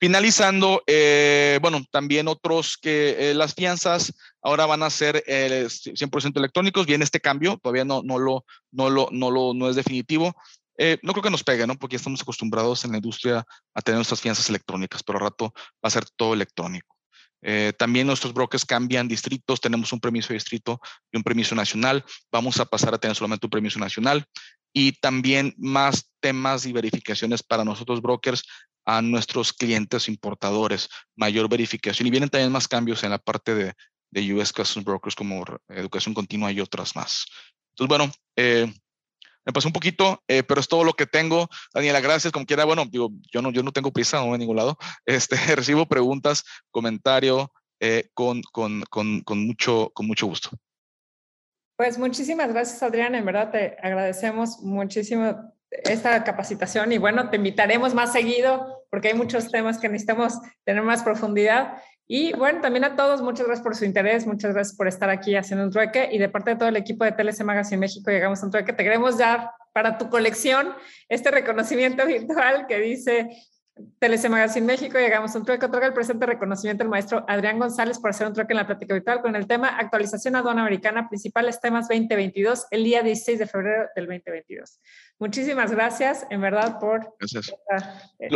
Finalizando, 0.00 0.82
eh, 0.86 1.58
bueno, 1.60 1.84
también 1.90 2.28
otros 2.28 2.78
que 2.80 3.30
eh, 3.30 3.34
las 3.34 3.54
fianzas 3.54 4.14
ahora 4.40 4.64
van 4.64 4.84
a 4.84 4.90
ser 4.90 5.24
100% 5.26 6.36
electrónicos. 6.36 6.86
Viene 6.86 7.02
este 7.02 7.20
cambio, 7.20 7.58
todavía 7.60 7.84
no, 7.84 8.02
no, 8.04 8.18
lo, 8.18 8.44
no, 8.70 8.90
lo, 8.90 9.08
no, 9.10 9.30
lo, 9.30 9.54
no 9.54 9.68
es 9.68 9.74
definitivo. 9.74 10.36
Eh, 10.78 10.98
no 11.02 11.12
creo 11.12 11.24
que 11.24 11.30
nos 11.30 11.42
pegue, 11.42 11.66
¿no? 11.66 11.74
Porque 11.74 11.96
estamos 11.96 12.22
acostumbrados 12.22 12.84
en 12.84 12.92
la 12.92 12.98
industria 12.98 13.44
a 13.74 13.82
tener 13.82 13.98
nuestras 13.98 14.20
fianzas 14.20 14.48
electrónicas, 14.48 15.02
pero 15.02 15.18
al 15.18 15.24
rato 15.24 15.52
va 15.56 15.88
a 15.88 15.90
ser 15.90 16.04
todo 16.16 16.32
electrónico. 16.32 16.97
Eh, 17.42 17.72
también 17.78 18.06
nuestros 18.06 18.34
brokers 18.34 18.64
cambian 18.64 19.08
distritos, 19.08 19.60
tenemos 19.60 19.92
un 19.92 20.00
permiso 20.00 20.28
de 20.28 20.34
distrito 20.34 20.80
y 21.12 21.16
un 21.16 21.22
permiso 21.22 21.54
nacional, 21.54 22.04
vamos 22.32 22.58
a 22.58 22.64
pasar 22.64 22.94
a 22.94 22.98
tener 22.98 23.16
solamente 23.16 23.46
un 23.46 23.50
permiso 23.50 23.78
nacional 23.78 24.24
y 24.72 24.92
también 24.92 25.54
más 25.56 26.10
temas 26.20 26.66
y 26.66 26.72
verificaciones 26.72 27.42
para 27.42 27.64
nosotros 27.64 28.02
brokers 28.02 28.42
a 28.84 29.02
nuestros 29.02 29.52
clientes 29.52 30.08
importadores, 30.08 30.88
mayor 31.14 31.48
verificación 31.48 32.06
y 32.06 32.10
vienen 32.10 32.30
también 32.30 32.50
más 32.50 32.66
cambios 32.66 33.04
en 33.04 33.10
la 33.10 33.18
parte 33.18 33.54
de, 33.54 33.74
de 34.10 34.34
US 34.34 34.52
Customs 34.52 34.84
Brokers 34.84 35.14
como 35.14 35.44
educación 35.68 36.14
continua 36.14 36.50
y 36.52 36.60
otras 36.60 36.96
más. 36.96 37.26
Entonces, 37.70 37.88
bueno, 37.88 38.12
eh, 38.36 38.72
me 39.48 39.52
pasó 39.54 39.68
un 39.68 39.72
poquito, 39.72 40.22
eh, 40.28 40.42
pero 40.42 40.60
es 40.60 40.68
todo 40.68 40.84
lo 40.84 40.92
que 40.92 41.06
tengo. 41.06 41.48
Daniela, 41.72 42.00
gracias. 42.00 42.30
Como 42.34 42.44
quiera, 42.44 42.66
bueno, 42.66 42.84
digo, 42.84 43.10
yo 43.32 43.40
no, 43.40 43.50
yo 43.50 43.62
no 43.62 43.72
tengo 43.72 43.90
prisa, 43.90 44.18
no 44.18 44.34
en 44.34 44.40
ningún 44.40 44.56
lado. 44.56 44.76
Este, 45.06 45.36
recibo 45.56 45.86
preguntas, 45.86 46.44
comentario 46.70 47.50
eh, 47.80 48.10
con, 48.12 48.42
con, 48.52 48.82
con, 48.90 49.22
con, 49.22 49.46
mucho, 49.46 49.90
con 49.94 50.06
mucho 50.06 50.26
gusto. 50.26 50.50
Pues 51.78 51.98
muchísimas 51.98 52.52
gracias, 52.52 52.82
Adrián. 52.82 53.14
En 53.14 53.24
verdad 53.24 53.50
te 53.50 53.76
agradecemos 53.82 54.60
muchísimo 54.60 55.54
esta 55.70 56.22
capacitación 56.24 56.92
y 56.92 56.98
bueno, 56.98 57.30
te 57.30 57.36
invitaremos 57.36 57.94
más 57.94 58.12
seguido 58.12 58.84
porque 58.90 59.08
hay 59.08 59.14
muchos 59.14 59.50
temas 59.50 59.78
que 59.78 59.88
necesitamos 59.88 60.34
tener 60.64 60.82
más 60.82 61.02
profundidad. 61.02 61.82
Y 62.10 62.32
bueno, 62.32 62.62
también 62.62 62.84
a 62.84 62.96
todos, 62.96 63.20
muchas 63.20 63.46
gracias 63.46 63.62
por 63.62 63.76
su 63.76 63.84
interés, 63.84 64.26
muchas 64.26 64.54
gracias 64.54 64.74
por 64.74 64.88
estar 64.88 65.10
aquí 65.10 65.36
haciendo 65.36 65.66
un 65.66 65.70
trueque 65.70 66.08
y 66.10 66.16
de 66.16 66.30
parte 66.30 66.52
de 66.52 66.56
todo 66.56 66.70
el 66.70 66.76
equipo 66.76 67.04
de 67.04 67.12
TLC 67.12 67.44
Magazine 67.44 67.76
México 67.76 68.10
llegamos 68.10 68.42
a 68.42 68.46
un 68.46 68.50
trueque. 68.50 68.72
Te 68.72 68.82
queremos 68.82 69.18
dar 69.18 69.50
para 69.74 69.98
tu 69.98 70.08
colección 70.08 70.74
este 71.10 71.30
reconocimiento 71.30 72.06
virtual 72.06 72.66
que 72.66 72.78
dice 72.78 73.28
TLC 73.98 74.30
Magazine 74.30 74.66
México, 74.66 74.98
llegamos 74.98 75.34
a 75.34 75.38
un 75.38 75.44
trueque. 75.44 75.66
Otorga 75.66 75.86
el 75.86 75.92
presente 75.92 76.24
reconocimiento 76.24 76.82
al 76.82 76.88
maestro 76.88 77.26
Adrián 77.28 77.58
González 77.58 77.98
por 77.98 78.08
hacer 78.08 78.26
un 78.26 78.32
trueque 78.32 78.54
en 78.54 78.56
la 78.56 78.66
plática 78.66 78.94
virtual 78.94 79.20
con 79.20 79.36
el 79.36 79.46
tema 79.46 79.68
Actualización 79.68 80.34
aduana 80.34 80.62
americana, 80.62 81.10
principales 81.10 81.60
temas 81.60 81.88
2022, 81.88 82.68
el 82.70 82.84
día 82.84 83.02
16 83.02 83.38
de 83.38 83.46
febrero 83.46 83.86
del 83.94 84.06
2022. 84.06 84.80
Muchísimas 85.18 85.72
gracias, 85.72 86.26
en 86.30 86.40
verdad, 86.40 86.78
por 86.80 87.14